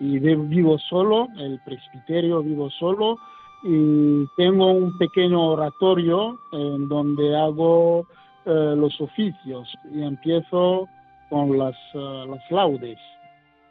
Y 0.00 0.18
vivo 0.18 0.78
solo, 0.78 1.28
el 1.38 1.60
presbiterio 1.64 2.42
vivo 2.42 2.70
solo, 2.70 3.18
y 3.62 4.26
tengo 4.36 4.72
un 4.72 4.96
pequeño 4.98 5.52
oratorio 5.52 6.38
en 6.52 6.88
donde 6.88 7.36
hago 7.36 8.06
eh, 8.44 8.74
los 8.76 9.00
oficios 9.00 9.68
y 9.92 10.02
empiezo 10.02 10.88
con 11.30 11.58
las, 11.58 11.76
eh, 11.94 12.24
las 12.28 12.50
laudes. 12.50 12.98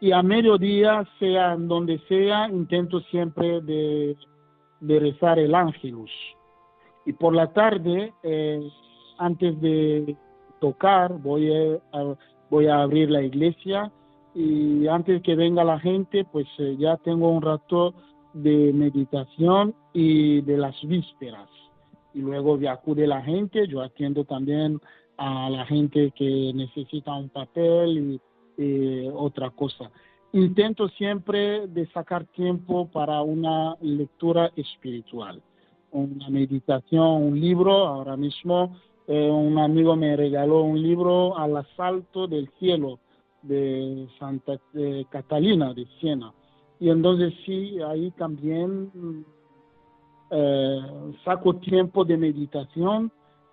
Y 0.01 0.11
a 0.11 0.21
mediodía, 0.21 1.05
sea 1.19 1.55
donde 1.57 1.99
sea, 2.07 2.49
intento 2.49 2.99
siempre 3.11 3.61
de, 3.61 4.15
de 4.81 4.99
rezar 4.99 5.39
el 5.39 5.55
ángelus. 5.55 6.11
Y 7.05 7.13
por 7.13 7.33
la 7.33 7.47
tarde, 7.53 8.13
eh, 8.23 8.59
antes 9.17 9.59
de 9.61 10.15
tocar, 10.59 11.13
voy 11.19 11.51
a, 11.53 12.15
voy 12.49 12.67
a 12.67 12.81
abrir 12.81 13.09
la 13.09 13.21
iglesia 13.21 13.91
y 14.33 14.87
antes 14.87 15.21
que 15.21 15.35
venga 15.35 15.63
la 15.63 15.79
gente, 15.79 16.25
pues 16.25 16.47
eh, 16.59 16.75
ya 16.77 16.97
tengo 16.97 17.29
un 17.29 17.41
rato 17.41 17.93
de 18.35 18.73
meditación 18.73 19.73
y 19.93 20.41
de 20.41 20.57
las 20.57 20.75
vísperas. 20.83 21.49
Y 22.13 22.19
luego 22.19 22.59
acude 22.69 23.07
la 23.07 23.21
gente, 23.21 23.65
yo 23.67 23.81
atiendo 23.81 24.25
también 24.25 24.79
a 25.17 25.49
la 25.49 25.65
gente 25.65 26.11
que 26.11 26.51
necesita 26.53 27.13
un 27.15 27.29
papel 27.29 28.19
y, 28.57 29.09
otra 29.13 29.49
cosa. 29.49 29.91
Intento 30.31 30.87
siempre 30.89 31.67
de 31.67 31.87
sacar 31.87 32.25
tiempo 32.25 32.87
para 32.87 33.21
una 33.21 33.75
lectura 33.81 34.49
espiritual, 34.55 35.41
una 35.91 36.29
meditación, 36.29 37.23
un 37.23 37.39
libro. 37.39 37.85
Ahora 37.85 38.15
mismo 38.15 38.77
eh, 39.07 39.29
un 39.29 39.59
amigo 39.59 39.95
me 39.97 40.15
regaló 40.15 40.61
un 40.61 40.81
libro 40.81 41.37
al 41.37 41.57
asalto 41.57 42.27
del 42.27 42.49
cielo 42.59 42.99
de 43.41 44.07
Santa 44.17 44.57
Catalina 45.09 45.73
de 45.73 45.85
Siena. 45.99 46.33
Y 46.79 46.89
entonces 46.89 47.33
sí, 47.45 47.79
ahí 47.81 48.11
también 48.11 48.91
eh, 50.31 50.79
saco 51.23 51.55
tiempo 51.55 52.03
de 52.03 52.17
meditación 52.17 53.11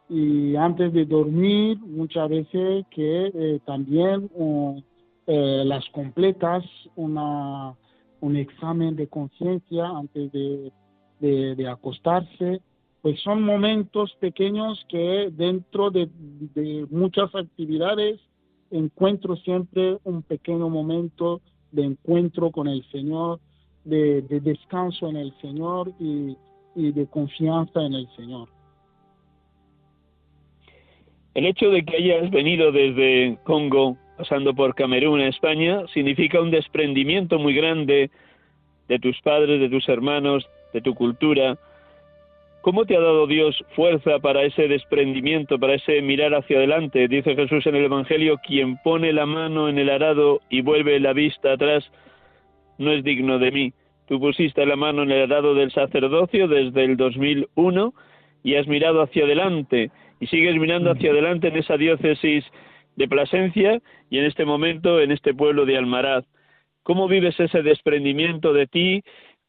y 0.08 0.56
antes 0.56 0.92
de 0.92 1.04
dormir 1.04 1.78
muchas 1.78 2.28
veces 2.28 2.84
que 2.90 3.30
eh, 3.34 3.60
también 3.64 4.30
eh, 5.26 5.62
las 5.64 5.88
completas 5.90 6.64
una, 6.96 7.74
un 8.20 8.36
examen 8.36 8.96
de 8.96 9.06
conciencia 9.06 9.86
antes 9.86 10.32
de, 10.32 10.72
de, 11.20 11.68
acostarse 11.68 12.60
pues 13.00 13.20
son 13.20 13.42
momentos 13.42 14.14
pequeños 14.20 14.84
que 14.88 15.30
dentro 15.32 15.90
de, 15.90 16.08
de 16.54 16.86
muchas 16.90 17.34
actividades 17.34 18.20
encuentro 18.70 19.36
siempre 19.36 19.98
un 20.04 20.22
pequeño 20.22 20.68
momento 20.68 21.40
de 21.72 21.84
encuentro 21.84 22.50
con 22.50 22.68
el 22.68 22.84
Señor, 22.90 23.40
de, 23.84 24.22
descanso 24.22 25.08
en 25.08 25.16
el 25.16 25.32
Señor 25.40 25.92
y, 25.98 26.36
de 26.74 27.06
confianza 27.06 27.82
en 27.82 27.94
el 27.94 28.08
Señor. 28.16 28.48
El 31.34 31.46
hecho 31.46 31.70
de 31.70 31.84
que 31.84 31.96
hayas 31.96 32.30
venido 32.30 32.72
desde 32.72 33.38
Congo, 33.44 33.96
pasando 34.16 34.54
por 34.54 34.74
Camerún 34.74 35.20
a 35.20 35.28
España, 35.28 35.86
significa 35.92 36.40
un 36.40 36.50
desprendimiento 36.50 37.38
muy 37.38 37.54
grande 37.54 38.10
de 38.88 38.98
tus 38.98 39.20
padres, 39.22 39.60
de 39.60 39.68
tus 39.68 39.88
hermanos, 39.88 40.46
de 40.72 40.80
tu 40.80 40.94
cultura, 40.94 41.58
¿Cómo 42.62 42.84
te 42.84 42.96
ha 42.96 43.00
dado 43.00 43.26
Dios 43.26 43.60
fuerza 43.74 44.20
para 44.20 44.44
ese 44.44 44.68
desprendimiento, 44.68 45.58
para 45.58 45.74
ese 45.74 46.00
mirar 46.00 46.32
hacia 46.32 46.58
adelante? 46.58 47.08
Dice 47.08 47.34
Jesús 47.34 47.66
en 47.66 47.74
el 47.74 47.86
Evangelio, 47.86 48.38
quien 48.38 48.76
pone 48.84 49.12
la 49.12 49.26
mano 49.26 49.68
en 49.68 49.78
el 49.78 49.90
arado 49.90 50.40
y 50.48 50.60
vuelve 50.60 51.00
la 51.00 51.12
vista 51.12 51.54
atrás, 51.54 51.84
no 52.78 52.92
es 52.92 53.02
digno 53.02 53.40
de 53.40 53.50
mí. 53.50 53.72
Tú 54.06 54.20
pusiste 54.20 54.64
la 54.64 54.76
mano 54.76 55.02
en 55.02 55.10
el 55.10 55.22
arado 55.22 55.56
del 55.56 55.72
sacerdocio 55.72 56.46
desde 56.46 56.84
el 56.84 56.96
2001 56.96 57.94
y 58.44 58.54
has 58.54 58.68
mirado 58.68 59.02
hacia 59.02 59.24
adelante 59.24 59.90
y 60.20 60.28
sigues 60.28 60.54
mirando 60.54 60.92
hacia 60.92 61.10
adelante 61.10 61.48
en 61.48 61.56
esa 61.56 61.76
diócesis 61.76 62.44
de 62.94 63.08
Plasencia 63.08 63.80
y 64.08 64.18
en 64.18 64.26
este 64.26 64.44
momento 64.44 65.00
en 65.00 65.10
este 65.10 65.34
pueblo 65.34 65.66
de 65.66 65.78
Almaraz. 65.78 66.24
¿Cómo 66.84 67.08
vives 67.08 67.38
ese 67.40 67.62
desprendimiento 67.62 68.52
de 68.52 68.68
ti 68.68 69.02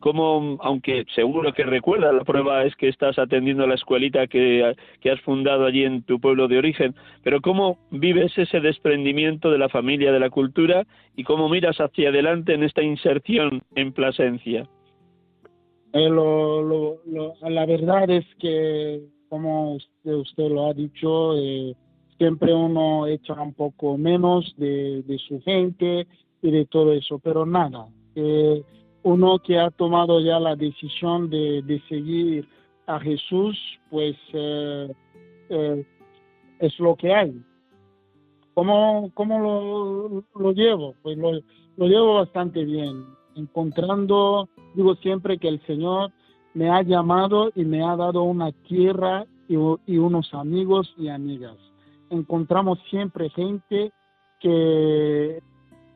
cómo, 0.03 0.57
aunque 0.59 1.05
seguro 1.15 1.53
que 1.53 1.63
recuerda, 1.63 2.11
la 2.11 2.25
prueba 2.25 2.65
es 2.65 2.75
que 2.75 2.89
estás 2.89 3.17
atendiendo 3.17 3.65
la 3.65 3.75
escuelita 3.75 4.27
que, 4.27 4.61
has 4.65 5.21
fundado 5.21 5.65
allí 5.65 5.85
en 5.85 6.03
tu 6.03 6.19
pueblo 6.19 6.49
de 6.49 6.57
origen, 6.57 6.93
pero 7.23 7.39
cómo 7.39 7.77
vives 7.89 8.37
ese 8.37 8.59
desprendimiento 8.59 9.49
de 9.49 9.59
la 9.59 9.69
familia, 9.69 10.11
de 10.11 10.19
la 10.19 10.29
cultura 10.29 10.85
y 11.15 11.23
cómo 11.23 11.47
miras 11.47 11.77
hacia 11.77 12.09
adelante 12.09 12.53
en 12.53 12.63
esta 12.63 12.83
inserción 12.83 13.61
en 13.75 13.93
Plasencia. 13.93 14.67
Eh, 15.93 16.09
la 16.09 17.65
verdad 17.65 18.09
es 18.09 18.25
que, 18.39 19.03
como 19.29 19.75
usted, 20.03 20.49
lo 20.49 20.67
ha 20.67 20.73
dicho, 20.73 21.37
eh, 21.37 21.77
siempre 22.17 22.53
uno 22.53 23.07
echa 23.07 23.41
un 23.41 23.53
poco 23.53 23.97
menos 23.97 24.53
de, 24.57 25.01
de, 25.03 25.17
su 25.19 25.41
gente 25.43 26.07
y 26.41 26.51
de 26.51 26.65
todo 26.65 26.91
eso, 26.91 27.19
pero 27.19 27.45
nada. 27.45 27.87
Eh, 28.15 28.61
uno 29.03 29.39
que 29.39 29.59
ha 29.59 29.69
tomado 29.71 30.19
ya 30.19 30.39
la 30.39 30.55
decisión 30.55 31.29
de, 31.29 31.81
seguir 31.89 32.47
a 32.87 32.99
Jesús, 32.99 33.57
pues 33.89 34.15
eh, 34.33 34.93
eh, 35.49 35.85
es 36.59 36.79
lo 36.79 36.95
que 36.95 37.13
hay. 37.13 37.41
¿Cómo, 38.53 39.11
cómo 39.13 40.23
lo, 40.35 40.51
llevo? 40.51 40.95
Pues 41.01 41.17
lo, 41.17 41.31
llevo 41.77 42.15
bastante 42.15 42.63
bien, 42.63 43.05
encontrando, 43.35 44.47
digo 44.75 44.95
siempre 44.95 45.37
que 45.37 45.47
el 45.47 45.61
Señor 45.65 46.11
me 46.53 46.69
ha 46.69 46.83
llamado 46.83 47.51
y 47.55 47.65
me 47.65 47.83
ha 47.83 47.95
dado 47.95 48.23
una 48.23 48.51
tierra 48.51 49.25
y, 49.47 49.55
y 49.55 49.97
unos 49.97 50.33
amigos 50.33 50.93
y 50.97 51.07
amigas. 51.09 51.57
encontramos 52.09 52.79
siempre 52.89 53.29
gente 53.31 53.91
que 54.39 55.41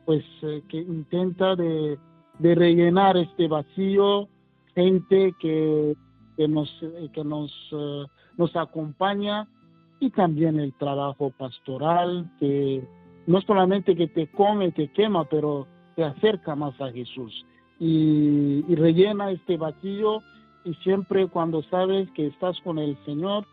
pues 0.08 0.24
eh, 0.40 0.62
que 0.70 0.78
intenta 0.78 1.54
de, 1.54 1.98
rellenar 2.40 3.16
este 3.16 3.48
vacío, 3.48 4.28
gente 4.74 5.34
que, 5.40 5.96
que 6.36 6.48
nos 6.48 6.68
que 7.12 7.24
nos 7.24 7.52
eh, 7.72 8.04
nos 8.36 8.54
acompaña 8.56 9.48
y 10.00 10.10
también 10.10 10.58
el 10.60 10.72
trabajo 10.74 11.30
pastoral 11.30 12.30
que 12.38 12.82
no 13.26 13.40
solamente 13.42 13.96
que 13.96 14.06
te 14.06 14.28
come, 14.28 14.70
te 14.72 14.88
quema, 14.88 15.24
pero 15.24 15.66
te 15.96 16.04
acerca 16.04 16.54
más 16.54 16.80
a 16.80 16.90
Jesús. 16.90 17.44
Y, 17.80 18.64
y 18.66 18.74
rellena 18.74 19.30
este 19.30 19.56
vacío 19.56 20.22
y 20.64 20.74
siempre 20.74 21.26
cuando 21.26 21.62
sabes 21.64 22.10
que 22.12 22.26
estás 22.26 22.58
con 22.60 22.78
el 22.78 22.96
Señor, 23.04 23.44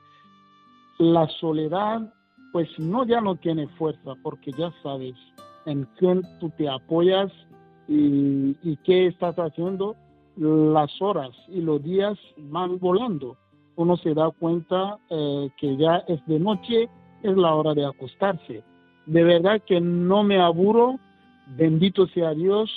la 0.97 1.27
soledad 1.39 2.13
pues 2.51 2.69
no 2.79 3.05
ya 3.05 3.19
no 3.19 3.35
tiene 3.35 3.67
fuerza 3.77 4.13
porque 4.23 4.51
ya 4.53 4.71
sabes 4.81 5.15
en 5.65 5.85
quién 5.97 6.21
tú 6.39 6.49
te 6.57 6.69
apoyas 6.69 7.31
y, 7.87 8.77
qué 8.83 9.07
estás 9.07 9.35
haciendo, 9.35 9.95
las 10.37 11.01
horas 11.01 11.31
y 11.47 11.61
los 11.61 11.83
días 11.83 12.17
van 12.37 12.79
volando. 12.79 13.37
Uno 13.75 13.97
se 13.97 14.13
da 14.13 14.31
cuenta 14.31 14.97
eh, 15.09 15.49
que 15.57 15.77
ya 15.77 15.97
es 16.07 16.25
de 16.25 16.39
noche, 16.39 16.89
es 17.23 17.37
la 17.37 17.53
hora 17.53 17.73
de 17.73 17.85
acostarse. 17.85 18.63
De 19.05 19.23
verdad 19.23 19.61
que 19.65 19.79
no 19.79 20.23
me 20.23 20.39
aburro, 20.39 20.99
bendito 21.57 22.07
sea 22.07 22.33
Dios, 22.33 22.71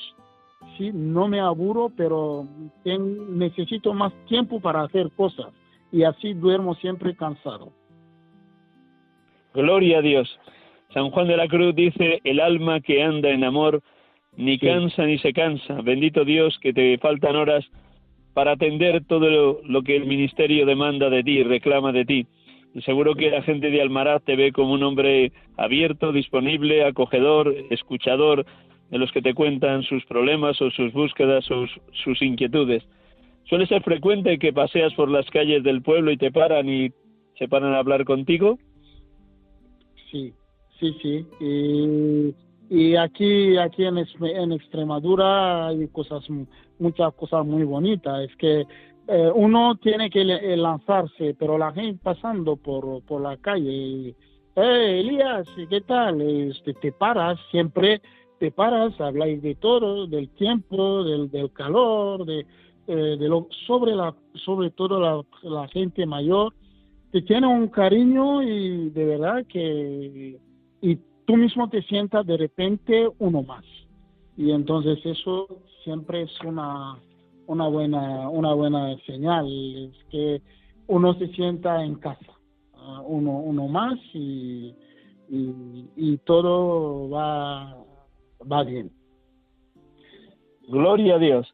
sí, 0.76 0.90
no 0.92 1.28
me 1.28 1.40
aburro, 1.40 1.90
pero 1.96 2.46
necesito 2.84 3.94
más 3.94 4.12
tiempo 4.26 4.60
para 4.60 4.82
hacer 4.82 5.10
cosas 5.12 5.48
y 5.90 6.02
así 6.02 6.34
duermo 6.34 6.74
siempre 6.76 7.16
cansado. 7.16 7.72
Gloria 9.54 9.98
a 9.98 10.02
Dios. 10.02 10.28
San 10.92 11.10
Juan 11.10 11.28
de 11.28 11.36
la 11.36 11.48
Cruz 11.48 11.74
dice, 11.74 12.20
el 12.24 12.40
alma 12.40 12.80
que 12.80 13.02
anda 13.02 13.30
en 13.30 13.44
amor 13.44 13.82
ni 14.38 14.56
cansa 14.56 15.04
ni 15.04 15.18
se 15.18 15.32
cansa. 15.32 15.82
Bendito 15.82 16.24
Dios 16.24 16.58
que 16.60 16.72
te 16.72 16.96
faltan 16.98 17.34
horas 17.34 17.66
para 18.34 18.52
atender 18.52 19.04
todo 19.04 19.60
lo, 19.64 19.82
que 19.82 19.96
el 19.96 20.06
ministerio 20.06 20.64
demanda 20.64 21.10
de 21.10 21.24
ti, 21.24 21.42
reclama 21.42 21.90
de 21.90 22.04
ti. 22.04 22.26
Y 22.72 22.82
seguro 22.82 23.16
que 23.16 23.30
la 23.30 23.42
gente 23.42 23.68
de 23.70 23.82
Almaraz 23.82 24.22
te 24.22 24.36
ve 24.36 24.52
como 24.52 24.74
un 24.74 24.84
hombre 24.84 25.32
abierto, 25.56 26.12
disponible, 26.12 26.84
acogedor, 26.84 27.52
escuchador 27.70 28.46
de 28.90 28.98
los 28.98 29.10
que 29.10 29.22
te 29.22 29.34
cuentan 29.34 29.82
sus 29.82 30.04
problemas 30.06 30.62
o 30.62 30.70
sus 30.70 30.92
búsquedas 30.92 31.50
o 31.50 31.66
sus 32.04 32.22
inquietudes. 32.22 32.84
¿Suele 33.48 33.66
ser 33.66 33.82
frecuente 33.82 34.38
que 34.38 34.52
paseas 34.52 34.94
por 34.94 35.10
las 35.10 35.28
calles 35.30 35.64
del 35.64 35.82
pueblo 35.82 36.12
y 36.12 36.16
te 36.16 36.30
paran 36.30 36.68
y 36.68 36.90
se 37.38 37.48
paran 37.48 37.74
a 37.74 37.78
hablar 37.78 38.04
contigo? 38.04 38.56
Sí, 40.12 40.32
sí, 40.78 40.94
sí. 41.02 41.26
Y, 41.40 42.47
y 42.70 42.96
aquí, 42.96 43.56
aquí 43.56 43.84
en, 43.84 43.98
en, 43.98 44.52
Extremadura 44.52 45.68
hay 45.68 45.88
cosas, 45.88 46.24
muchas 46.78 47.14
cosas 47.14 47.46
muy 47.46 47.64
bonitas. 47.64 48.28
Es 48.28 48.36
que 48.36 48.66
eh, 49.06 49.30
uno 49.34 49.76
tiene 49.76 50.10
que 50.10 50.20
eh, 50.20 50.56
lanzarse, 50.56 51.34
pero 51.38 51.56
la 51.56 51.72
gente 51.72 52.00
pasando 52.02 52.56
por, 52.56 53.02
por 53.02 53.22
la 53.22 53.36
calle, 53.38 54.14
eh, 54.56 55.00
Elías, 55.00 55.48
¿qué 55.70 55.80
tal? 55.80 56.20
Este, 56.20 56.74
te 56.74 56.92
paras, 56.92 57.38
siempre 57.50 58.02
te 58.38 58.50
paras, 58.50 59.00
habláis 59.00 59.42
de 59.42 59.54
todo, 59.54 60.06
del 60.06 60.28
tiempo, 60.30 61.04
del, 61.04 61.30
del 61.30 61.52
calor, 61.52 62.24
de, 62.24 62.46
eh, 62.86 63.16
de 63.18 63.28
lo, 63.28 63.48
sobre, 63.66 63.94
la, 63.94 64.14
sobre 64.34 64.70
todo 64.70 65.00
la, 65.00 65.22
la 65.42 65.68
gente 65.68 66.06
mayor 66.06 66.52
te 67.10 67.22
tiene 67.22 67.46
un 67.46 67.68
cariño 67.68 68.42
y 68.42 68.90
de 68.90 69.04
verdad 69.04 69.46
que 69.46 70.38
tú 71.28 71.36
mismo 71.36 71.68
te 71.68 71.82
sientas 71.82 72.26
de 72.26 72.38
repente 72.38 73.06
uno 73.18 73.42
más. 73.42 73.64
Y 74.38 74.50
entonces 74.50 74.98
eso 75.04 75.46
siempre 75.84 76.22
es 76.22 76.30
una 76.42 76.96
una 77.46 77.68
buena 77.68 78.30
una 78.30 78.54
buena 78.54 78.96
señal 79.06 79.46
es 79.46 80.04
que 80.10 80.40
uno 80.86 81.14
se 81.14 81.28
sienta 81.28 81.84
en 81.84 81.96
casa 81.96 82.32
uh, 82.74 83.02
uno 83.06 83.32
uno 83.40 83.68
más 83.68 83.98
y, 84.14 84.74
y, 85.28 85.86
y 85.96 86.16
todo 86.24 87.10
va 87.10 87.76
va 88.50 88.64
bien. 88.64 88.90
Gloria 90.66 91.16
a 91.16 91.18
Dios 91.18 91.52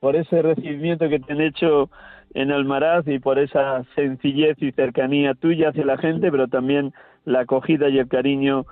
por 0.00 0.16
ese 0.16 0.42
recibimiento 0.42 1.08
que 1.08 1.20
te 1.20 1.32
han 1.32 1.40
hecho 1.40 1.88
en 2.34 2.52
Almaraz 2.52 3.06
y 3.08 3.18
por 3.20 3.38
esa 3.38 3.84
sencillez 3.94 4.60
y 4.60 4.72
cercanía 4.72 5.32
tuya 5.34 5.70
hacia 5.70 5.86
la 5.86 5.96
gente, 5.96 6.30
pero 6.30 6.48
también 6.48 6.92
la 7.24 7.40
acogida 7.40 7.88
y 7.88 7.98
el 7.98 8.08
cariño 8.08 8.66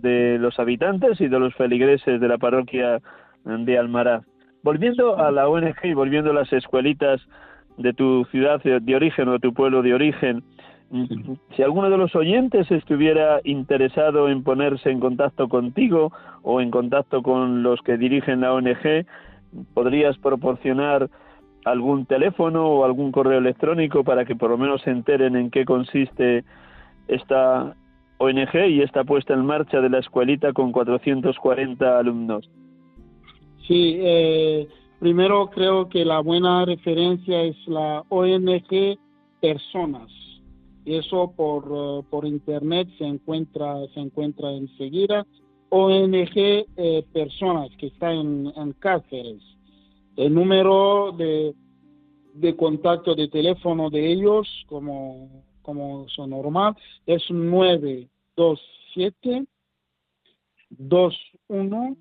de 0.00 0.38
los 0.38 0.58
habitantes 0.58 1.20
y 1.20 1.28
de 1.28 1.38
los 1.38 1.54
feligreses 1.54 2.20
de 2.20 2.28
la 2.28 2.38
parroquia 2.38 3.00
de 3.44 3.78
Almaraz. 3.78 4.24
Volviendo 4.62 5.18
a 5.18 5.30
la 5.30 5.48
ONG 5.48 5.76
y 5.84 5.94
volviendo 5.94 6.30
a 6.30 6.34
las 6.34 6.52
escuelitas 6.52 7.20
de 7.76 7.92
tu 7.92 8.24
ciudad 8.26 8.62
de 8.62 8.96
origen 8.96 9.28
o 9.28 9.38
tu 9.38 9.52
pueblo 9.52 9.82
de 9.82 9.94
origen, 9.94 10.42
si 11.56 11.62
alguno 11.62 11.90
de 11.90 11.98
los 11.98 12.14
oyentes 12.14 12.70
estuviera 12.70 13.40
interesado 13.44 14.28
en 14.28 14.44
ponerse 14.44 14.90
en 14.90 15.00
contacto 15.00 15.48
contigo 15.48 16.12
o 16.42 16.60
en 16.60 16.70
contacto 16.70 17.22
con 17.22 17.62
los 17.62 17.80
que 17.82 17.96
dirigen 17.96 18.42
la 18.42 18.52
ONG, 18.52 19.04
podrías 19.74 20.16
proporcionar 20.18 21.08
algún 21.64 22.06
teléfono 22.06 22.66
o 22.66 22.84
algún 22.84 23.10
correo 23.10 23.38
electrónico 23.38 24.04
para 24.04 24.24
que 24.24 24.36
por 24.36 24.50
lo 24.50 24.58
menos 24.58 24.82
se 24.82 24.90
enteren 24.90 25.34
en 25.34 25.50
qué 25.50 25.64
consiste 25.64 26.44
esta 27.08 27.74
ONG 28.18 28.54
y 28.68 28.82
esta 28.82 29.04
puesta 29.04 29.34
en 29.34 29.44
marcha 29.44 29.80
de 29.80 29.90
la 29.90 29.98
escuelita 29.98 30.52
con 30.52 30.72
440 30.72 31.98
alumnos. 31.98 32.48
Sí, 33.66 33.96
eh, 33.98 34.68
primero 35.00 35.50
creo 35.50 35.88
que 35.88 36.04
la 36.04 36.20
buena 36.20 36.64
referencia 36.64 37.42
es 37.42 37.56
la 37.66 38.04
ONG 38.08 38.98
Personas. 39.40 40.10
Eso 40.84 41.32
por, 41.34 41.64
eh, 41.64 42.06
por 42.10 42.26
internet 42.26 42.88
se 42.98 43.04
encuentra, 43.04 43.74
se 43.94 44.00
encuentra 44.00 44.52
enseguida. 44.52 45.26
ONG 45.70 46.36
eh, 46.36 47.04
Personas, 47.12 47.70
que 47.78 47.86
está 47.88 48.12
en, 48.12 48.52
en 48.56 48.72
Cáceres 48.72 49.42
el 50.16 50.34
número 50.34 51.12
de, 51.12 51.54
de 52.34 52.56
contacto 52.56 53.14
de 53.14 53.28
teléfono 53.28 53.90
de 53.90 54.12
ellos, 54.12 54.48
como, 54.68 55.44
como 55.64 56.08
son 56.08 56.30
normal, 56.30 56.76
es 57.06 57.22
927 57.30 59.46
21 60.70 61.96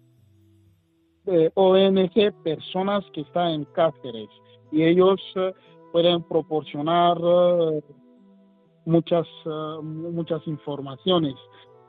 eh, 1.25 1.51
ONG 1.53 2.33
Personas 2.43 3.05
que 3.13 3.21
está 3.21 3.51
en 3.51 3.65
Cáceres 3.65 4.29
y 4.71 4.83
ellos 4.83 5.19
eh, 5.35 5.53
pueden 5.91 6.23
proporcionar 6.23 7.17
eh, 7.17 7.81
muchas 8.85 9.27
muchas 9.83 10.47
informaciones. 10.47 11.35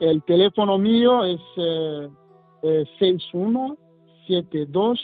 El 0.01 0.23
teléfono 0.25 0.77
mío 0.79 1.25
es 1.25 1.41
6172 2.99 5.01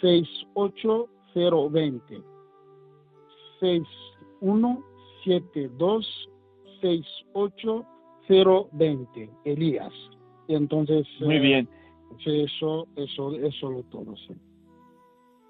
68020 0.00 2.22
6172 3.60 6.28
68020 6.80 9.30
Elías. 9.44 9.92
Entonces, 10.48 11.06
muy 11.20 11.38
bien. 11.38 11.68
Sí, 12.24 12.40
eso, 12.40 12.88
eso, 12.96 13.32
eso 13.34 13.70
lo 13.70 13.84
todo, 13.84 14.16
sí. 14.16 14.34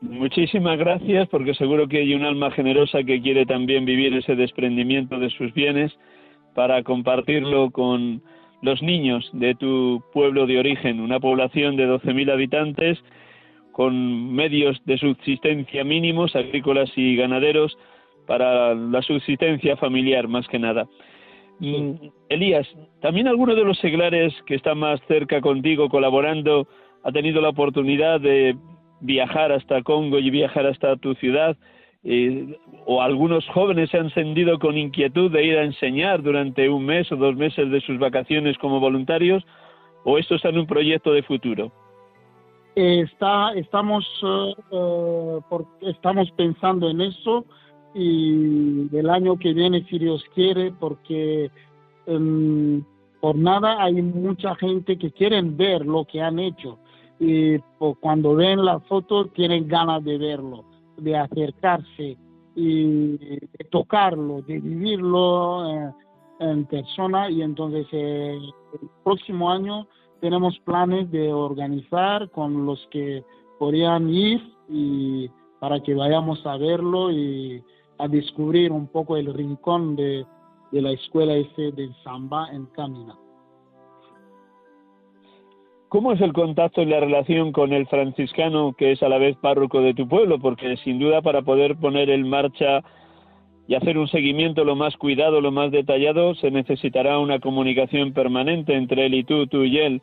Muchísimas 0.01 0.78
gracias, 0.78 1.28
porque 1.28 1.55
seguro 1.55 1.88
que 1.88 1.99
hay 1.99 2.14
un 2.14 2.24
alma 2.24 2.51
generosa 2.53 3.03
que 3.03 3.20
quiere 3.20 3.46
también 3.46 3.84
vivir 3.84 4.14
ese 4.14 4.36
desprendimiento 4.36 5.18
de 5.18 5.30
sus 5.30 5.53
bienes 5.53 5.92
para 6.55 6.82
compartirlo 6.84 7.70
con 7.70 8.22
los 8.62 8.82
niños 8.82 9.28
de 9.32 9.55
tu 9.55 10.03
pueblo 10.12 10.46
de 10.46 10.59
origen, 10.59 11.01
una 11.01 11.18
población 11.18 11.76
de 11.76 11.88
12.000 11.88 12.32
habitantes 12.32 12.99
con 13.72 14.32
medios 14.32 14.80
de 14.86 14.99
subsistencia 14.99 15.84
mínimos, 15.84 16.34
agrícolas 16.34 16.90
y 16.96 17.16
ganaderos, 17.16 17.76
para 18.26 18.74
la 18.74 19.03
subsistencia 19.03 19.76
familiar 19.76 20.28
más 20.28 20.46
que 20.49 20.59
nada. 20.59 20.86
Mm, 21.61 21.92
Elías, 22.28 22.68
también 23.01 23.26
alguno 23.26 23.55
de 23.55 23.64
los 23.64 23.78
seglares 23.78 24.34
que 24.46 24.55
está 24.55 24.74
más 24.74 25.01
cerca 25.09 25.40
contigo 25.40 25.88
colaborando 25.88 26.68
ha 27.03 27.11
tenido 27.11 27.40
la 27.40 27.49
oportunidad 27.49 28.20
de 28.20 28.57
viajar 29.01 29.53
hasta 29.53 29.82
Congo 29.82 30.18
y 30.18 30.30
viajar 30.30 30.66
hasta 30.66 30.96
tu 30.96 31.14
ciudad 31.14 31.57
o 32.86 33.03
algunos 33.03 33.46
jóvenes 33.49 33.90
se 33.90 33.99
han 33.99 34.11
sentido 34.11 34.59
con 34.59 34.76
inquietud 34.78 35.30
de 35.30 35.44
ir 35.44 35.59
a 35.59 35.64
enseñar 35.64 36.22
durante 36.22 36.68
un 36.68 36.86
mes 36.86 37.11
o 37.12 37.16
dos 37.16 37.36
meses 37.36 37.70
de 37.70 37.80
sus 37.80 37.99
vacaciones 37.99 38.57
como 38.59 38.80
voluntarios, 38.80 39.44
o 40.05 40.16
esto 40.16 40.36
está 40.36 40.49
en 40.49 40.59
un 40.59 40.66
proyecto 40.66 41.12
de 41.12 41.22
futuro? 41.22 41.72
Está, 42.76 43.53
estamos, 43.55 44.07
uh, 44.22 45.40
estamos 45.82 46.30
pensando 46.32 46.88
en 46.88 47.01
eso 47.01 47.44
y 47.94 48.86
el 48.96 49.11
año 49.11 49.36
que 49.36 49.53
viene, 49.53 49.84
si 49.90 49.99
Dios 49.99 50.24
quiere, 50.34 50.72
porque 50.78 51.51
um, 52.07 52.82
por 53.20 53.36
nada 53.36 53.82
hay 53.82 54.01
mucha 54.01 54.55
gente 54.55 54.96
que 54.96 55.11
quieren 55.11 55.57
ver 55.57 55.84
lo 55.84 56.05
que 56.05 56.22
han 56.22 56.38
hecho 56.38 56.78
y 57.20 57.58
cuando 58.00 58.34
ven 58.34 58.64
la 58.64 58.80
foto 58.80 59.26
tienen 59.26 59.66
ganas 59.66 60.04
de 60.04 60.18
verlo, 60.18 60.64
de 60.96 61.16
acercarse 61.16 62.16
y 62.54 63.16
de 63.18 63.48
tocarlo, 63.70 64.42
de 64.42 64.60
vivirlo 64.60 65.70
eh, 65.70 65.92
en 66.40 66.64
persona 66.66 67.30
y 67.30 67.42
entonces 67.42 67.86
eh, 67.92 68.38
el 68.80 68.88
próximo 69.04 69.50
año 69.50 69.86
tenemos 70.20 70.58
planes 70.60 71.10
de 71.10 71.32
organizar 71.32 72.30
con 72.30 72.66
los 72.66 72.86
que 72.90 73.24
podrían 73.58 74.08
ir 74.10 74.40
y 74.68 75.28
para 75.60 75.80
que 75.80 75.94
vayamos 75.94 76.44
a 76.46 76.56
verlo 76.56 77.10
y 77.10 77.62
a 77.98 78.06
descubrir 78.06 78.70
un 78.70 78.86
poco 78.86 79.16
el 79.16 79.32
rincón 79.34 79.96
de, 79.96 80.24
de 80.70 80.82
la 80.82 80.92
escuela 80.92 81.34
ese 81.34 81.72
de 81.72 81.90
Samba 82.04 82.48
en 82.52 82.66
Camina. 82.66 83.16
¿Cómo 85.89 86.12
es 86.12 86.20
el 86.20 86.34
contacto 86.34 86.82
y 86.82 86.86
la 86.86 87.01
relación 87.01 87.53
con 87.53 87.72
el 87.72 87.86
franciscano 87.86 88.74
que 88.76 88.93
es 88.93 89.03
a 89.03 89.09
la 89.09 89.16
vez 89.16 89.36
párroco 89.39 89.80
de 89.80 89.95
tu 89.95 90.07
pueblo? 90.07 90.39
Porque 90.39 90.76
sin 90.78 90.99
duda 90.99 91.22
para 91.22 91.41
poder 91.41 91.76
poner 91.76 92.11
en 92.11 92.28
marcha 92.28 92.82
y 93.66 93.74
hacer 93.74 93.97
un 93.97 94.09
seguimiento 94.09 94.64
lo 94.64 94.76
más 94.76 94.97
cuidado, 94.99 95.41
lo 95.41 95.51
más 95.51 95.70
detallado, 95.70 96.34
se 96.34 96.51
necesitará 96.51 97.18
una 97.18 97.41
comunicación 97.41 98.12
permanente 98.12 98.74
entre 98.74 99.07
él 99.07 99.14
y 99.14 99.24
tú, 99.24 99.47
tú 99.47 99.64
y 99.64 99.78
él. 99.78 100.03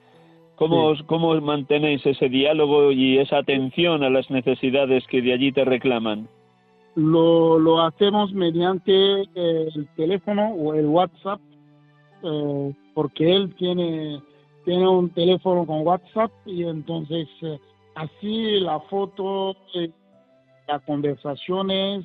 ¿Cómo, 0.55 0.93
¿Cómo 1.05 1.39
mantenéis 1.41 2.03
ese 2.05 2.29
diálogo 2.29 2.91
y 2.91 3.17
esa 3.19 3.39
atención 3.39 4.03
a 4.03 4.09
las 4.09 4.29
necesidades 4.31 5.05
que 5.07 5.21
de 5.21 5.33
allí 5.33 5.51
te 5.51 5.65
reclaman? 5.65 6.27
Lo, 6.95 7.59
lo 7.59 7.81
hacemos 7.81 8.33
mediante 8.33 9.23
el 9.35 9.87
teléfono 9.97 10.49
o 10.51 10.73
el 10.73 10.85
WhatsApp, 10.85 11.41
eh, 12.23 12.73
porque 12.93 13.35
él 13.35 13.53
tiene 13.55 14.21
tiene 14.65 14.87
un 14.87 15.09
teléfono 15.11 15.65
con 15.65 15.85
WhatsApp 15.85 16.31
y 16.45 16.63
entonces 16.63 17.27
eh, 17.41 17.59
así 17.93 18.59
la 18.59 18.79
foto, 18.81 19.55
eh, 19.75 19.91
las 20.67 20.81
conversaciones, 20.81 22.03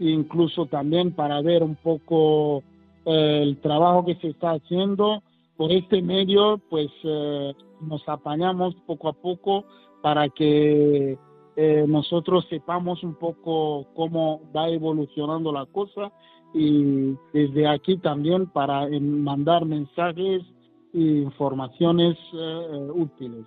incluso 0.00 0.66
también 0.66 1.12
para 1.12 1.40
ver 1.42 1.62
un 1.62 1.76
poco 1.76 2.62
eh, 3.04 3.40
el 3.42 3.58
trabajo 3.58 4.06
que 4.06 4.16
se 4.16 4.28
está 4.28 4.52
haciendo. 4.52 5.22
Por 5.56 5.70
este 5.72 6.00
medio, 6.00 6.60
pues 6.70 6.88
nos 7.80 8.08
apañamos 8.08 8.76
poco 8.86 9.08
a 9.08 9.12
poco 9.12 9.64
para 10.02 10.28
que 10.28 11.18
nosotros 11.88 12.46
sepamos 12.48 13.02
un 13.02 13.16
poco 13.16 13.84
cómo 13.96 14.40
va 14.56 14.68
evolucionando 14.68 15.50
la 15.50 15.66
cosa 15.66 16.12
y 16.54 17.16
desde 17.32 17.66
aquí 17.66 17.96
también 17.96 18.46
para 18.46 18.86
mandar 19.00 19.64
mensajes 19.64 20.42
informaciones 20.92 22.16
eh, 22.32 22.88
útiles. 22.92 23.46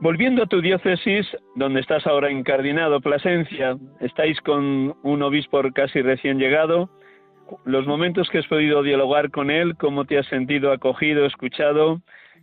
Volviendo 0.00 0.44
a 0.44 0.46
tu 0.46 0.60
diócesis, 0.60 1.26
donde 1.56 1.80
estás 1.80 2.06
ahora 2.06 2.30
incardinado, 2.30 3.00
Plasencia, 3.00 3.76
estáis 4.00 4.40
con 4.42 4.96
un 5.02 5.22
obispo 5.22 5.60
casi 5.74 6.02
recién 6.02 6.38
llegado. 6.38 6.88
Los 7.64 7.86
momentos 7.86 8.28
que 8.28 8.38
has 8.38 8.46
podido 8.46 8.82
dialogar 8.82 9.30
con 9.30 9.50
él, 9.50 9.76
cómo 9.76 10.04
te 10.04 10.18
has 10.18 10.26
sentido 10.26 10.70
acogido, 10.70 11.26
escuchado, 11.26 12.00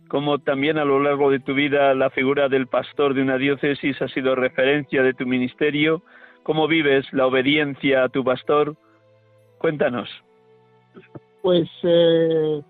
cómo 0.08 0.38
también 0.38 0.76
a 0.76 0.84
lo 0.84 1.00
largo 1.00 1.30
de 1.30 1.40
tu 1.40 1.54
vida 1.54 1.94
la 1.94 2.10
figura 2.10 2.48
del 2.48 2.66
pastor 2.66 3.14
de 3.14 3.22
una 3.22 3.38
diócesis 3.38 4.00
ha 4.02 4.08
sido 4.08 4.34
referencia 4.34 5.02
de 5.02 5.14
tu 5.14 5.26
ministerio, 5.26 6.02
cómo 6.42 6.68
vives 6.68 7.06
la 7.12 7.26
obediencia 7.26 8.04
a 8.04 8.08
tu 8.08 8.22
pastor. 8.22 8.76
Cuéntanos. 9.58 10.25
Pues 11.42 11.68
eh, 11.82 12.62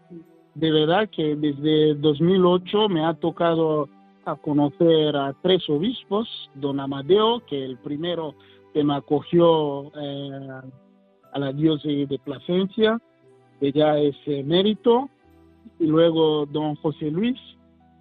de 0.55 0.71
verdad 0.71 1.09
que 1.11 1.37
desde 1.37 1.95
2008 1.95 2.89
me 2.89 3.05
ha 3.05 3.15
tocado 3.15 3.89
a 4.25 4.37
conocer 4.37 5.17
a 5.17 5.35
tres 5.43 5.69
obispos, 5.69 6.29
don 6.55 6.81
Amadeo, 6.81 7.41
que 7.47 7.65
el 7.65 7.79
primero 7.79 8.35
que 8.75 8.83
me 8.85 8.95
acogió 8.95 9.93
eh, 9.97 10.49
a 11.33 11.39
la 11.39 11.53
diócesis 11.53 12.09
de 12.09 12.19
Plasencia, 12.19 13.01
que 13.61 13.73
ya 13.73 13.99
es 13.99 14.17
mérito, 14.45 15.09
y 15.79 15.87
luego 15.87 16.47
don 16.47 16.75
José 16.77 17.11
Luis, 17.11 17.39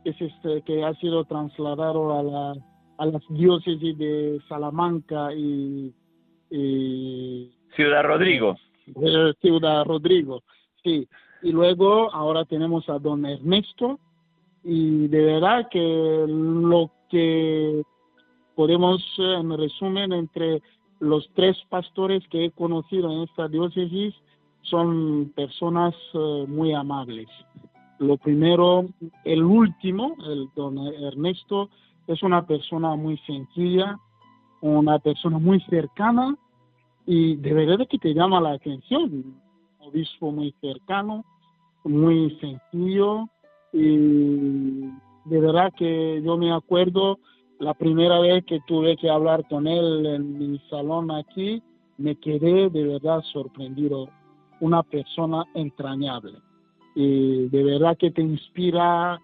este, 0.05 0.61
que 0.61 0.83
ha 0.83 0.93
sido 0.95 1.23
trasladado 1.25 2.17
a, 2.17 2.23
la, 2.23 2.55
a 2.97 3.05
las 3.07 3.21
diócesis 3.29 3.97
de 3.97 4.39
Salamanca 4.47 5.33
y, 5.33 5.93
Ciudad 7.75 8.03
Rodrigo. 8.03 8.55
Ciudad 9.41 9.85
Rodrigo. 9.85 10.43
Sí, 10.83 11.07
y 11.41 11.51
luego 11.51 12.13
ahora 12.13 12.45
tenemos 12.45 12.87
a 12.89 12.99
don 12.99 13.25
Ernesto 13.25 13.99
y 14.63 15.07
de 15.07 15.25
verdad 15.25 15.67
que 15.69 16.25
lo 16.27 16.91
que 17.09 17.83
podemos, 18.55 19.03
en 19.17 19.57
resumen, 19.57 20.13
entre 20.13 20.61
los 20.99 21.29
tres 21.35 21.57
pastores 21.69 22.27
que 22.29 22.45
he 22.45 22.51
conocido 22.51 23.11
en 23.11 23.23
esta 23.23 23.47
diócesis 23.47 24.13
son 24.61 25.31
personas 25.35 25.93
eh, 26.13 26.45
muy 26.47 26.73
amables. 26.73 27.27
Lo 27.99 28.17
primero, 28.17 28.85
el 29.23 29.43
último, 29.43 30.15
el 30.27 30.49
don 30.55 30.77
Ernesto, 30.79 31.69
es 32.07 32.21
una 32.23 32.45
persona 32.45 32.95
muy 32.95 33.17
sencilla, 33.19 33.99
una 34.61 34.99
persona 34.99 35.37
muy 35.37 35.59
cercana 35.61 36.35
y 37.05 37.35
de 37.35 37.53
verdad 37.53 37.87
que 37.89 37.97
te 37.97 38.13
llama 38.13 38.41
la 38.41 38.53
atención. 38.53 39.35
Obispo 39.79 40.31
muy 40.31 40.53
cercano, 40.61 41.23
muy 41.83 42.35
sencillo 42.39 43.29
y 43.71 44.89
de 45.25 45.39
verdad 45.39 45.71
que 45.77 46.21
yo 46.23 46.37
me 46.37 46.51
acuerdo 46.51 47.19
la 47.59 47.73
primera 47.73 48.19
vez 48.19 48.43
que 48.45 48.59
tuve 48.67 48.97
que 48.97 49.09
hablar 49.09 49.47
con 49.47 49.67
él 49.67 50.05
en 50.05 50.37
mi 50.37 50.59
salón 50.69 51.11
aquí, 51.11 51.61
me 51.97 52.15
quedé 52.15 52.69
de 52.69 52.83
verdad 52.83 53.21
sorprendido, 53.31 54.09
una 54.59 54.83
persona 54.83 55.45
entrañable. 55.53 56.33
Y 56.95 57.47
de 57.49 57.63
verdad 57.63 57.97
que 57.97 58.11
te 58.11 58.21
inspira 58.21 59.19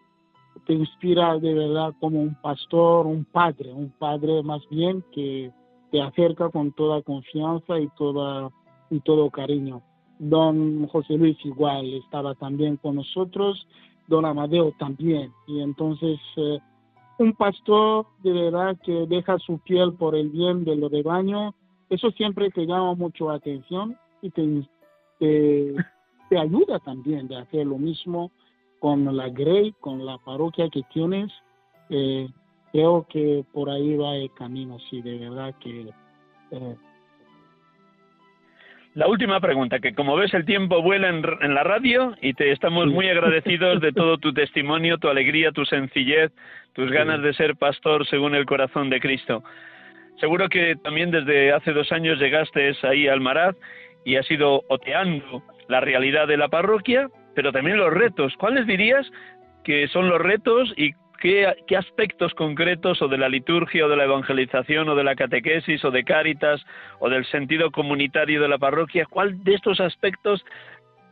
te 0.65 0.73
inspira 0.73 1.37
de 1.39 1.53
verdad 1.53 1.93
como 1.99 2.21
un 2.21 2.35
pastor, 2.35 3.07
un 3.07 3.25
padre, 3.25 3.71
un 3.71 3.89
padre 3.89 4.43
más 4.43 4.61
bien 4.69 5.03
que 5.11 5.51
te 5.91 6.01
acerca 6.01 6.49
con 6.49 6.71
toda 6.71 7.01
confianza 7.01 7.79
y 7.79 7.87
toda 7.97 8.49
y 8.89 8.99
todo 9.01 9.29
cariño. 9.29 9.81
Don 10.19 10.87
José 10.87 11.13
Luis 11.13 11.37
igual 11.45 11.93
estaba 11.93 12.35
también 12.35 12.77
con 12.77 12.95
nosotros, 12.95 13.67
don 14.07 14.25
Amadeo 14.25 14.73
también. 14.77 15.31
Y 15.47 15.61
entonces 15.61 16.19
eh, 16.37 16.59
un 17.17 17.33
pastor 17.33 18.05
de 18.23 18.31
verdad 18.31 18.77
que 18.83 19.05
deja 19.07 19.37
su 19.39 19.59
piel 19.59 19.93
por 19.93 20.15
el 20.15 20.29
bien 20.29 20.63
del 20.63 20.89
rebaño, 20.89 21.53
eso 21.89 22.11
siempre 22.11 22.49
te 22.51 22.65
llama 22.65 22.95
mucho 22.95 23.29
atención 23.29 23.97
y 24.21 24.29
te, 24.29 24.67
te, 25.19 26.37
ayuda 26.37 26.79
también 26.79 27.27
de 27.27 27.37
hacer 27.37 27.67
lo 27.67 27.77
mismo 27.77 28.31
con 28.79 29.15
la 29.15 29.29
Grey, 29.29 29.73
con 29.79 30.05
la 30.05 30.17
parroquia 30.17 30.69
que 30.69 30.81
tienes. 30.93 31.31
Eh, 31.89 32.29
creo 32.71 33.05
que 33.09 33.43
por 33.53 33.69
ahí 33.69 33.95
va 33.95 34.15
el 34.15 34.31
camino, 34.33 34.77
sí, 34.89 35.01
de 35.01 35.17
verdad 35.17 35.53
que 35.59 35.89
eh, 36.51 36.75
la 38.93 39.07
última 39.07 39.39
pregunta, 39.39 39.79
que 39.79 39.93
como 39.93 40.17
ves 40.17 40.33
el 40.33 40.43
tiempo 40.43 40.81
vuela 40.81 41.07
en, 41.07 41.53
la 41.53 41.63
radio 41.63 42.13
y 42.21 42.33
te 42.33 42.51
estamos 42.51 42.87
muy 42.87 43.07
agradecidos 43.07 43.79
de 43.79 43.93
todo 43.93 44.17
tu 44.17 44.33
testimonio, 44.33 44.97
tu 44.97 45.07
alegría, 45.07 45.53
tu 45.53 45.63
sencillez, 45.63 46.33
tus 46.73 46.91
ganas 46.91 47.21
de 47.21 47.33
ser 47.33 47.55
pastor 47.55 48.05
según 48.07 48.35
el 48.35 48.45
corazón 48.45 48.89
de 48.89 48.99
Cristo. 48.99 49.43
Seguro 50.19 50.49
que 50.49 50.75
también 50.83 51.09
desde 51.09 51.53
hace 51.53 51.71
dos 51.71 51.89
años 51.93 52.19
llegaste 52.19 52.75
ahí 52.83 53.07
al 53.07 53.21
Maraz 53.21 53.55
y 54.03 54.17
has 54.17 54.29
ido 54.29 54.61
oteando 54.67 55.41
la 55.69 55.79
realidad 55.79 56.27
de 56.27 56.35
la 56.35 56.49
parroquia, 56.49 57.07
pero 57.33 57.53
también 57.53 57.77
los 57.77 57.93
retos. 57.93 58.35
¿Cuáles 58.37 58.67
dirías 58.67 59.09
que 59.63 59.87
son 59.87 60.09
los 60.09 60.19
retos 60.19 60.73
y 60.75 60.91
¿Qué, 61.21 61.77
aspectos 61.77 62.33
concretos 62.33 62.99
o 63.03 63.07
de 63.07 63.19
la 63.19 63.29
liturgia 63.29 63.85
o 63.85 63.89
de 63.89 63.95
la 63.95 64.05
evangelización 64.05 64.89
o 64.89 64.95
de 64.95 65.03
la 65.03 65.15
catequesis 65.15 65.85
o 65.85 65.91
de 65.91 66.03
cáritas 66.03 66.59
o 66.99 67.09
del 67.09 67.25
sentido 67.25 67.69
comunitario 67.69 68.41
de 68.41 68.47
la 68.47 68.57
parroquia, 68.57 69.05
cuál 69.05 69.43
de 69.43 69.53
estos 69.53 69.79
aspectos 69.79 70.43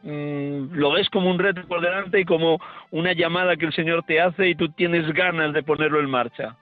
mm, 0.02 0.74
lo 0.74 0.94
ves 0.94 1.08
como 1.12 1.30
un 1.30 1.38
reto 1.38 1.62
por 1.68 1.82
delante 1.82 2.22
y 2.22 2.26
como 2.26 2.58
una 2.90 3.14
llamada 3.14 3.56
que 3.56 3.68
el 3.68 3.74
Señor 3.74 4.02
te 4.02 4.20
hace 4.20 4.50
y 4.50 4.56
tú 4.56 4.70
tienes 4.70 5.14
ganas 5.14 5.54
de 5.54 5.62
ponerlo 5.62 6.00
en 6.00 6.10
marcha? 6.10 6.58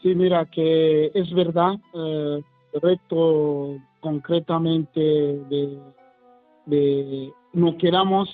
Sí, 0.00 0.14
mira, 0.14 0.46
que 0.46 1.10
es 1.12 1.30
verdad, 1.34 1.74
eh, 1.94 2.40
recto 2.82 3.76
concretamente 4.00 4.98
de, 4.98 5.78
de 6.64 7.30
no 7.52 7.76
queramos 7.76 8.30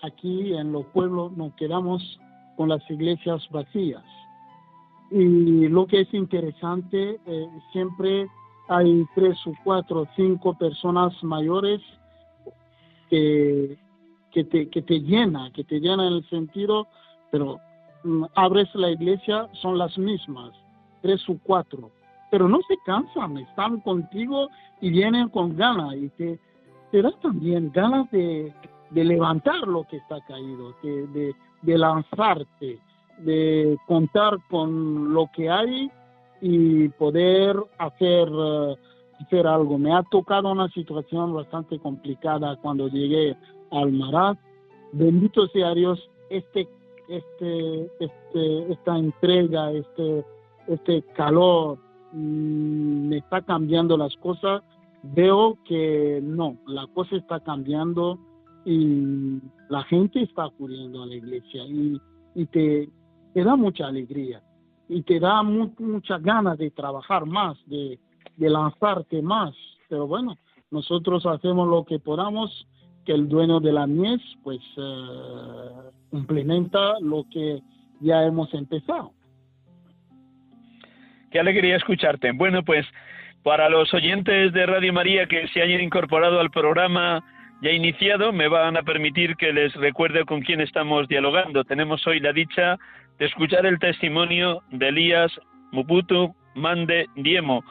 aquí 0.00 0.54
en 0.54 0.72
los 0.72 0.86
pueblos, 0.86 1.32
no 1.36 1.54
quedamos 1.54 2.18
con 2.56 2.68
las 2.68 2.88
iglesias 2.90 3.46
vacías. 3.50 4.04
Y 5.10 5.68
lo 5.68 5.86
que 5.86 6.00
es 6.00 6.14
interesante, 6.14 7.20
eh, 7.26 7.48
siempre 7.72 8.26
hay 8.68 9.04
tres 9.14 9.36
o 9.46 9.52
cuatro 9.62 10.02
o 10.02 10.08
cinco 10.16 10.54
personas 10.54 11.12
mayores 11.22 11.80
que, 13.10 13.76
que, 14.32 14.44
te, 14.44 14.68
que 14.68 14.82
te 14.82 15.00
llena, 15.00 15.50
que 15.52 15.64
te 15.64 15.80
llena 15.80 16.06
en 16.06 16.14
el 16.14 16.28
sentido, 16.30 16.88
pero 17.30 17.60
mm, 18.02 18.24
abres 18.34 18.68
la 18.74 18.90
iglesia, 18.90 19.48
son 19.60 19.78
las 19.78 19.96
mismas, 19.98 20.52
tres 21.02 21.22
o 21.28 21.38
cuatro, 21.42 21.90
pero 22.30 22.48
no 22.48 22.60
se 22.66 22.76
cansan, 22.84 23.38
están 23.38 23.80
contigo 23.80 24.48
y 24.80 24.90
vienen 24.90 25.28
con 25.28 25.56
ganas 25.56 25.94
y 25.94 26.08
te, 26.10 26.40
te 26.90 27.02
da 27.02 27.12
también 27.22 27.70
ganas 27.72 28.10
de, 28.10 28.52
de 28.90 29.04
levantar 29.04 29.66
lo 29.66 29.84
que 29.84 29.98
está 29.98 30.20
caído, 30.22 30.74
de, 30.82 31.06
de, 31.08 31.34
lanzarte, 31.66 32.78
de 33.18 33.76
contar 33.86 34.38
con 34.50 35.12
lo 35.14 35.30
que 35.34 35.50
hay 35.50 35.90
y 36.40 36.88
poder 36.90 37.56
hacer, 37.78 38.28
eh, 38.28 38.76
hacer 39.20 39.46
algo. 39.46 39.78
Me 39.78 39.94
ha 39.94 40.02
tocado 40.02 40.52
una 40.52 40.68
situación 40.68 41.32
bastante 41.32 41.78
complicada 41.78 42.56
cuando 42.56 42.88
llegué 42.88 43.36
al 43.70 43.92
Marat. 43.92 44.38
Bendito 44.92 45.46
sea 45.48 45.74
Dios, 45.74 46.10
este, 46.30 46.68
este, 47.08 47.90
este, 48.00 48.72
esta 48.72 48.98
entrega, 48.98 49.72
este, 49.72 50.24
este 50.68 51.02
calor, 51.14 51.78
mm, 52.12 53.08
me 53.08 53.18
está 53.18 53.42
cambiando 53.42 53.96
las 53.96 54.14
cosas. 54.16 54.62
Veo 55.02 55.58
que 55.64 56.20
no, 56.22 56.56
la 56.66 56.86
cosa 56.88 57.16
está 57.16 57.40
cambiando 57.40 58.18
y 58.64 59.40
la 59.68 59.82
gente 59.84 60.22
está 60.22 60.44
acudiendo 60.44 61.02
a 61.02 61.06
la 61.06 61.14
iglesia 61.14 61.64
y, 61.64 62.00
y 62.34 62.46
te, 62.46 62.88
te 63.34 63.44
da 63.44 63.56
mucha 63.56 63.86
alegría 63.86 64.42
y 64.88 65.02
te 65.02 65.18
da 65.20 65.42
muchas 65.42 66.22
ganas 66.22 66.58
de 66.58 66.70
trabajar 66.70 67.26
más, 67.26 67.56
de, 67.66 67.98
de 68.36 68.50
lanzarte 68.50 69.22
más. 69.22 69.54
Pero 69.88 70.06
bueno, 70.06 70.36
nosotros 70.70 71.24
hacemos 71.26 71.68
lo 71.68 71.84
que 71.84 71.98
podamos, 71.98 72.66
que 73.04 73.12
el 73.12 73.28
dueño 73.28 73.60
de 73.60 73.72
la 73.72 73.86
mies 73.86 74.20
pues 74.42 74.60
eh, 74.76 75.90
complementa 76.10 76.98
lo 77.00 77.24
que 77.30 77.60
ya 78.00 78.24
hemos 78.24 78.52
empezado. 78.54 79.12
Qué 81.30 81.40
alegría 81.40 81.76
escucharte. 81.76 82.32
Bueno, 82.32 82.62
pues 82.62 82.86
para 83.42 83.68
los 83.68 83.92
oyentes 83.92 84.52
de 84.52 84.66
Radio 84.66 84.92
María 84.92 85.26
que 85.26 85.48
se 85.48 85.60
hayan 85.60 85.80
incorporado 85.80 86.40
al 86.40 86.50
programa 86.50 87.24
ya 87.64 87.70
iniciado, 87.70 88.30
me 88.30 88.46
van 88.46 88.76
a 88.76 88.82
permitir 88.82 89.36
que 89.36 89.50
les 89.50 89.72
recuerde 89.76 90.26
con 90.26 90.42
quién 90.42 90.60
estamos 90.60 91.08
dialogando. 91.08 91.64
Tenemos 91.64 92.06
hoy 92.06 92.20
la 92.20 92.34
dicha 92.34 92.76
de 93.18 93.24
escuchar 93.24 93.64
el 93.64 93.78
testimonio 93.78 94.62
de 94.70 94.88
Elías 94.88 95.32
Muputu 95.72 96.34
Mande 96.54 97.06
Diemo, 97.16 97.64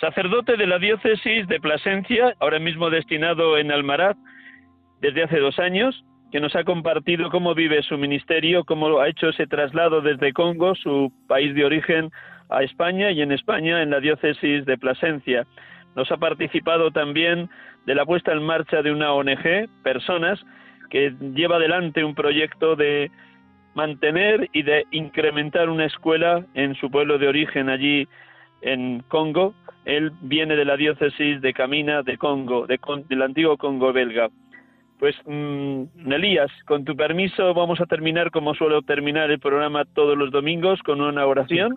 sacerdote 0.00 0.56
de 0.56 0.66
la 0.66 0.80
diócesis 0.80 1.46
de 1.46 1.60
Plasencia, 1.60 2.34
ahora 2.40 2.58
mismo 2.58 2.90
destinado 2.90 3.56
en 3.58 3.70
Almaraz 3.70 4.16
desde 5.00 5.22
hace 5.22 5.38
dos 5.38 5.56
años, 5.60 6.04
que 6.32 6.40
nos 6.40 6.56
ha 6.56 6.64
compartido 6.64 7.30
cómo 7.30 7.54
vive 7.54 7.80
su 7.84 7.96
ministerio, 7.96 8.64
cómo 8.64 8.98
ha 8.98 9.08
hecho 9.08 9.28
ese 9.28 9.46
traslado 9.46 10.00
desde 10.00 10.32
Congo, 10.32 10.74
su 10.74 11.12
país 11.28 11.54
de 11.54 11.64
origen, 11.64 12.10
a 12.50 12.64
España 12.64 13.12
y 13.12 13.22
en 13.22 13.30
España 13.30 13.82
en 13.82 13.90
la 13.90 14.00
diócesis 14.00 14.64
de 14.64 14.78
Plasencia. 14.78 15.46
Nos 15.94 16.10
ha 16.10 16.16
participado 16.16 16.90
también 16.90 17.48
de 17.88 17.94
la 17.94 18.04
puesta 18.04 18.32
en 18.32 18.42
marcha 18.42 18.82
de 18.82 18.92
una 18.92 19.14
ONG, 19.14 19.66
Personas, 19.82 20.38
que 20.90 21.14
lleva 21.34 21.56
adelante 21.56 22.04
un 22.04 22.14
proyecto 22.14 22.76
de 22.76 23.10
mantener 23.72 24.50
y 24.52 24.62
de 24.62 24.84
incrementar 24.90 25.70
una 25.70 25.86
escuela 25.86 26.44
en 26.52 26.74
su 26.74 26.90
pueblo 26.90 27.16
de 27.16 27.28
origen 27.28 27.70
allí 27.70 28.06
en 28.60 29.02
Congo. 29.08 29.54
Él 29.86 30.12
viene 30.20 30.54
de 30.54 30.66
la 30.66 30.76
diócesis 30.76 31.40
de 31.40 31.54
Camina 31.54 32.02
de 32.02 32.18
Congo, 32.18 32.66
de, 32.66 32.78
del 33.08 33.22
antiguo 33.22 33.56
Congo 33.56 33.90
belga. 33.90 34.28
Pues, 34.98 35.16
mmm, 35.24 35.84
Elías, 36.12 36.50
con 36.66 36.84
tu 36.84 36.94
permiso 36.94 37.54
vamos 37.54 37.80
a 37.80 37.86
terminar 37.86 38.30
como 38.30 38.54
suelo 38.54 38.82
terminar 38.82 39.30
el 39.30 39.40
programa 39.40 39.86
todos 39.94 40.18
los 40.18 40.30
domingos 40.30 40.78
con 40.82 41.00
una 41.00 41.24
oración. 41.24 41.74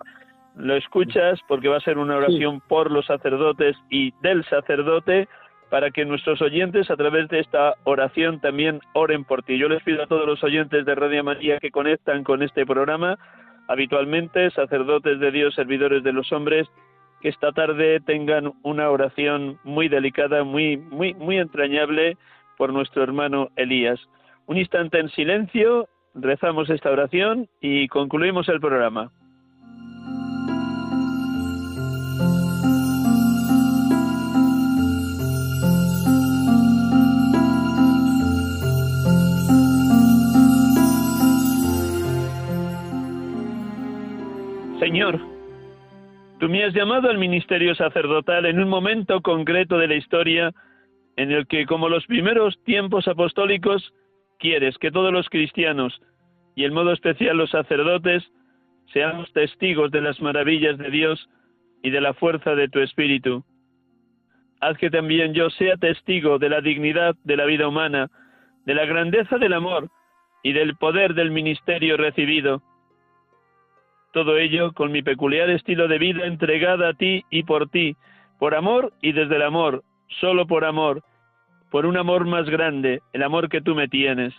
Lo 0.56 0.76
escuchas 0.76 1.40
porque 1.48 1.68
va 1.68 1.78
a 1.78 1.80
ser 1.80 1.96
una 1.96 2.16
oración 2.16 2.60
por 2.68 2.90
los 2.90 3.06
sacerdotes 3.06 3.74
y 3.88 4.12
del 4.20 4.44
sacerdote 4.44 5.26
para 5.72 5.90
que 5.90 6.04
nuestros 6.04 6.42
oyentes 6.42 6.90
a 6.90 6.96
través 6.96 7.28
de 7.28 7.40
esta 7.40 7.76
oración 7.84 8.40
también 8.40 8.80
oren 8.92 9.24
por 9.24 9.42
ti. 9.42 9.56
Yo 9.56 9.70
les 9.70 9.82
pido 9.82 10.02
a 10.02 10.06
todos 10.06 10.26
los 10.26 10.44
oyentes 10.44 10.84
de 10.84 10.94
Radio 10.94 11.24
María 11.24 11.58
que 11.60 11.70
conectan 11.70 12.24
con 12.24 12.42
este 12.42 12.66
programa 12.66 13.18
habitualmente, 13.68 14.50
sacerdotes 14.50 15.18
de 15.18 15.30
Dios, 15.30 15.54
servidores 15.54 16.02
de 16.02 16.12
los 16.12 16.30
hombres, 16.30 16.68
que 17.22 17.30
esta 17.30 17.52
tarde 17.52 18.00
tengan 18.00 18.52
una 18.62 18.90
oración 18.90 19.58
muy 19.64 19.88
delicada, 19.88 20.44
muy 20.44 20.76
muy 20.76 21.14
muy 21.14 21.38
entrañable 21.38 22.18
por 22.58 22.70
nuestro 22.70 23.02
hermano 23.02 23.48
Elías. 23.56 23.98
Un 24.44 24.58
instante 24.58 24.98
en 24.98 25.08
silencio, 25.08 25.88
rezamos 26.14 26.68
esta 26.68 26.90
oración 26.90 27.48
y 27.62 27.88
concluimos 27.88 28.46
el 28.50 28.60
programa. 28.60 29.10
Señor, 44.82 45.20
tú 46.40 46.48
me 46.48 46.64
has 46.64 46.74
llamado 46.74 47.08
al 47.08 47.16
ministerio 47.16 47.72
sacerdotal 47.76 48.46
en 48.46 48.58
un 48.58 48.68
momento 48.68 49.20
concreto 49.20 49.78
de 49.78 49.86
la 49.86 49.94
historia 49.94 50.52
en 51.14 51.30
el 51.30 51.46
que, 51.46 51.66
como 51.66 51.88
los 51.88 52.04
primeros 52.06 52.60
tiempos 52.64 53.06
apostólicos, 53.06 53.94
quieres 54.40 54.76
que 54.78 54.90
todos 54.90 55.12
los 55.12 55.28
cristianos, 55.28 56.02
y 56.56 56.64
en 56.64 56.74
modo 56.74 56.92
especial 56.92 57.36
los 57.36 57.50
sacerdotes, 57.50 58.24
seamos 58.92 59.32
testigos 59.32 59.92
de 59.92 60.00
las 60.00 60.20
maravillas 60.20 60.76
de 60.78 60.90
Dios 60.90 61.30
y 61.84 61.90
de 61.90 62.00
la 62.00 62.12
fuerza 62.12 62.56
de 62.56 62.68
tu 62.68 62.80
Espíritu. 62.80 63.44
Haz 64.60 64.76
que 64.78 64.90
también 64.90 65.32
yo 65.32 65.48
sea 65.50 65.76
testigo 65.76 66.40
de 66.40 66.48
la 66.48 66.60
dignidad 66.60 67.14
de 67.22 67.36
la 67.36 67.44
vida 67.44 67.68
humana, 67.68 68.10
de 68.66 68.74
la 68.74 68.84
grandeza 68.84 69.38
del 69.38 69.52
amor 69.52 69.90
y 70.42 70.52
del 70.52 70.74
poder 70.74 71.14
del 71.14 71.30
ministerio 71.30 71.96
recibido 71.96 72.64
todo 74.12 74.36
ello 74.36 74.72
con 74.72 74.92
mi 74.92 75.02
peculiar 75.02 75.50
estilo 75.50 75.88
de 75.88 75.98
vida 75.98 76.26
entregada 76.26 76.90
a 76.90 76.94
ti 76.94 77.24
y 77.30 77.42
por 77.42 77.68
ti, 77.68 77.96
por 78.38 78.54
amor 78.54 78.92
y 79.00 79.12
desde 79.12 79.36
el 79.36 79.42
amor, 79.42 79.82
solo 80.20 80.46
por 80.46 80.64
amor, 80.64 81.02
por 81.70 81.86
un 81.86 81.96
amor 81.96 82.26
más 82.26 82.48
grande, 82.48 83.00
el 83.12 83.22
amor 83.22 83.48
que 83.48 83.62
tú 83.62 83.74
me 83.74 83.88
tienes. 83.88 84.34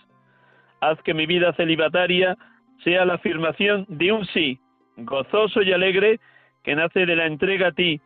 Haz 0.80 1.00
que 1.02 1.14
mi 1.14 1.26
vida 1.26 1.52
celibataria 1.54 2.36
sea 2.84 3.04
la 3.04 3.14
afirmación 3.14 3.84
de 3.88 4.12
un 4.12 4.24
sí, 4.26 4.58
gozoso 4.96 5.62
y 5.62 5.72
alegre, 5.72 6.20
que 6.62 6.76
nace 6.76 7.06
de 7.06 7.16
la 7.16 7.26
entrega 7.26 7.68
a 7.68 7.72
ti 7.72 8.00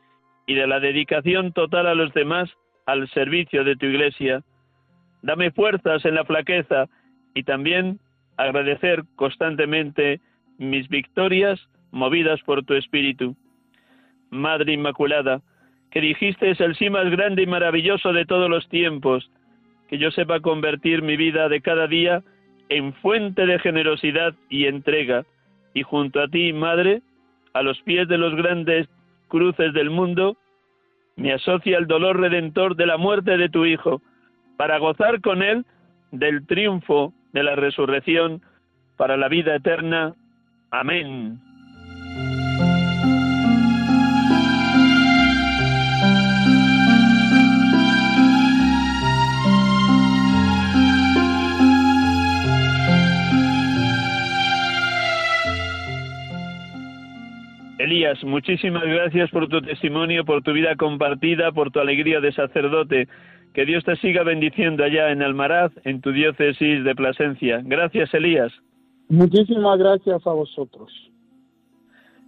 y 0.47 0.55
de 0.55 0.67
la 0.67 0.81
dedicación 0.81 1.53
total 1.53 1.87
a 1.87 1.95
los 1.95 2.13
demás 2.15 2.51
al 2.87 3.09
servicio 3.11 3.65
de 3.65 3.77
tu 3.77 3.87
iglesia. 3.87 4.43
Dame 5.23 5.51
fuerzas 5.51 6.05
en 6.05 6.15
la 6.15 6.25
flaqueza 6.25 6.87
y 7.35 7.43
también 7.43 8.01
agradecer 8.39 9.03
constantemente 9.17 10.21
mis 10.59 10.89
victorias 10.89 11.61
movidas 11.91 12.41
por 12.43 12.65
tu 12.65 12.75
espíritu. 12.75 13.35
Madre 14.31 14.75
Inmaculada, 14.75 15.41
que 15.91 16.01
dijiste 16.01 16.51
es 16.51 16.61
el 16.61 16.77
sí 16.77 16.91
más 16.91 17.11
grande 17.11 17.43
y 17.43 17.47
maravilloso 17.47 18.13
de 18.13 18.27
todos 18.27 18.51
los 18.51 18.69
tiempos, 18.69 19.31
que 19.89 19.99
yo 19.99 20.11
sepa 20.11 20.41
convertir 20.41 21.03
mi 21.03 21.17
vida 21.17 21.49
de 21.49 21.63
cada 21.63 21.87
día 21.87 22.23
en 22.69 22.93
fuente 22.95 23.47
de 23.47 23.59
generosidad 23.59 24.35
y 24.51 24.67
entrega, 24.67 25.25
y 25.73 25.83
junto 25.83 26.21
a 26.21 26.29
ti, 26.29 26.53
Madre, 26.53 27.01
a 27.55 27.63
los 27.63 27.81
pies 27.83 28.07
de 28.09 28.19
los 28.19 28.35
grandes 28.35 28.89
cruces 29.29 29.73
del 29.73 29.91
mundo, 29.91 30.37
me 31.17 31.33
asocia 31.33 31.79
el 31.79 31.87
dolor 31.87 32.21
redentor 32.21 32.77
de 32.77 32.87
la 32.87 32.99
muerte 32.99 33.37
de 33.37 33.49
tu 33.49 33.65
Hijo, 33.65 34.03
para 34.57 34.79
gozar 34.79 35.21
con 35.21 35.43
él 35.43 35.65
del 36.11 36.47
triunfo 36.47 37.15
de 37.33 37.43
la 37.43 37.55
resurrección 37.55 38.43
para 38.97 39.17
la 39.17 39.29
vida 39.29 39.55
eterna. 39.55 40.15
Amén. 40.71 41.39
Elías, 57.79 58.23
muchísimas 58.23 58.85
gracias 58.85 59.31
por 59.31 59.49
tu 59.49 59.63
testimonio, 59.63 60.25
por 60.25 60.43
tu 60.43 60.53
vida 60.53 60.77
compartida, 60.77 61.53
por 61.53 61.71
tu 61.71 61.81
alegría 61.81 62.21
de 62.21 62.33
sacerdote. 62.33 63.09
Que 63.55 63.65
Dios 63.65 63.83
te 63.85 63.97
siga 63.97 64.25
bendiciendo 64.25 64.85
allá 64.85 65.11
en 65.11 65.23
Almaraz, 65.23 65.73
en 65.85 66.03
tu 66.03 66.13
diócesis 66.13 66.85
de 66.85 66.95
Plasencia. 66.95 67.63
Gracias, 67.65 68.13
Elías. 68.13 68.53
Muchísimas 69.09 69.79
gracias 69.79 70.27
a 70.27 70.33
vosotros. 70.33 70.93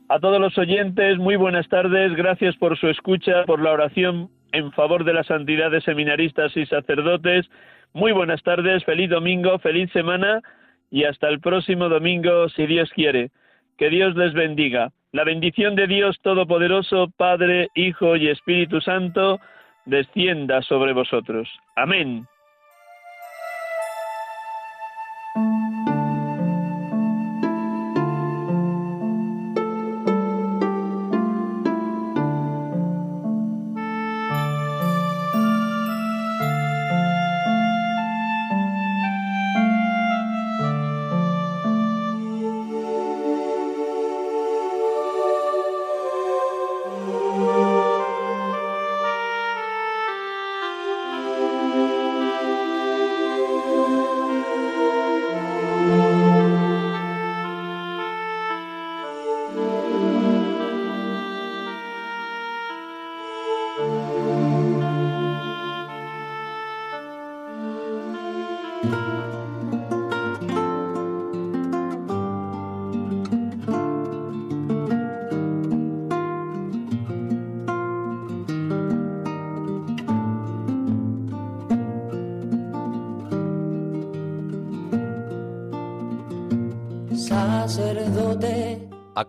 A 0.09 0.18
todos 0.18 0.41
los 0.41 0.57
oyentes, 0.59 1.18
muy 1.18 1.37
buenas 1.37 1.68
tardes. 1.68 2.14
Gracias 2.14 2.57
por 2.57 2.76
su 2.78 2.89
escucha, 2.89 3.45
por 3.45 3.62
la 3.62 3.72
oración 3.72 4.31
en 4.53 4.72
favor 4.72 5.05
de 5.05 5.12
la 5.12 5.22
santidad 5.24 5.70
de 5.70 5.81
seminaristas 5.83 6.57
y 6.57 6.66
sacerdotes. 6.66 7.47
Muy 7.93 8.12
buenas 8.12 8.43
tardes, 8.43 8.85
feliz 8.85 9.11
domingo, 9.11 9.59
feliz 9.59 9.91
semana 9.93 10.41
y 10.91 11.05
hasta 11.05 11.28
el 11.28 11.41
próximo 11.41 11.89
domingo, 11.89 12.49
si 12.49 12.66
Dios 12.66 12.91
quiere. 12.91 13.31
Que 13.78 13.89
Dios 13.89 14.16
les 14.16 14.33
bendiga. 14.33 14.91
La 15.12 15.24
bendición 15.24 15.74
de 15.74 15.87
Dios 15.87 16.18
Todopoderoso, 16.22 17.09
Padre, 17.16 17.68
Hijo 17.74 18.16
y 18.16 18.28
Espíritu 18.28 18.81
Santo, 18.81 19.39
descienda 19.87 20.62
sobre 20.62 20.93
vosotros. 20.93 21.49
Amén. 21.76 22.26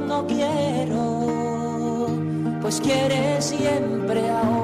no 0.00 0.26
quiero, 0.26 2.08
pues 2.60 2.80
quiere 2.80 3.40
siempre 3.40 4.28
ahora 4.28 4.59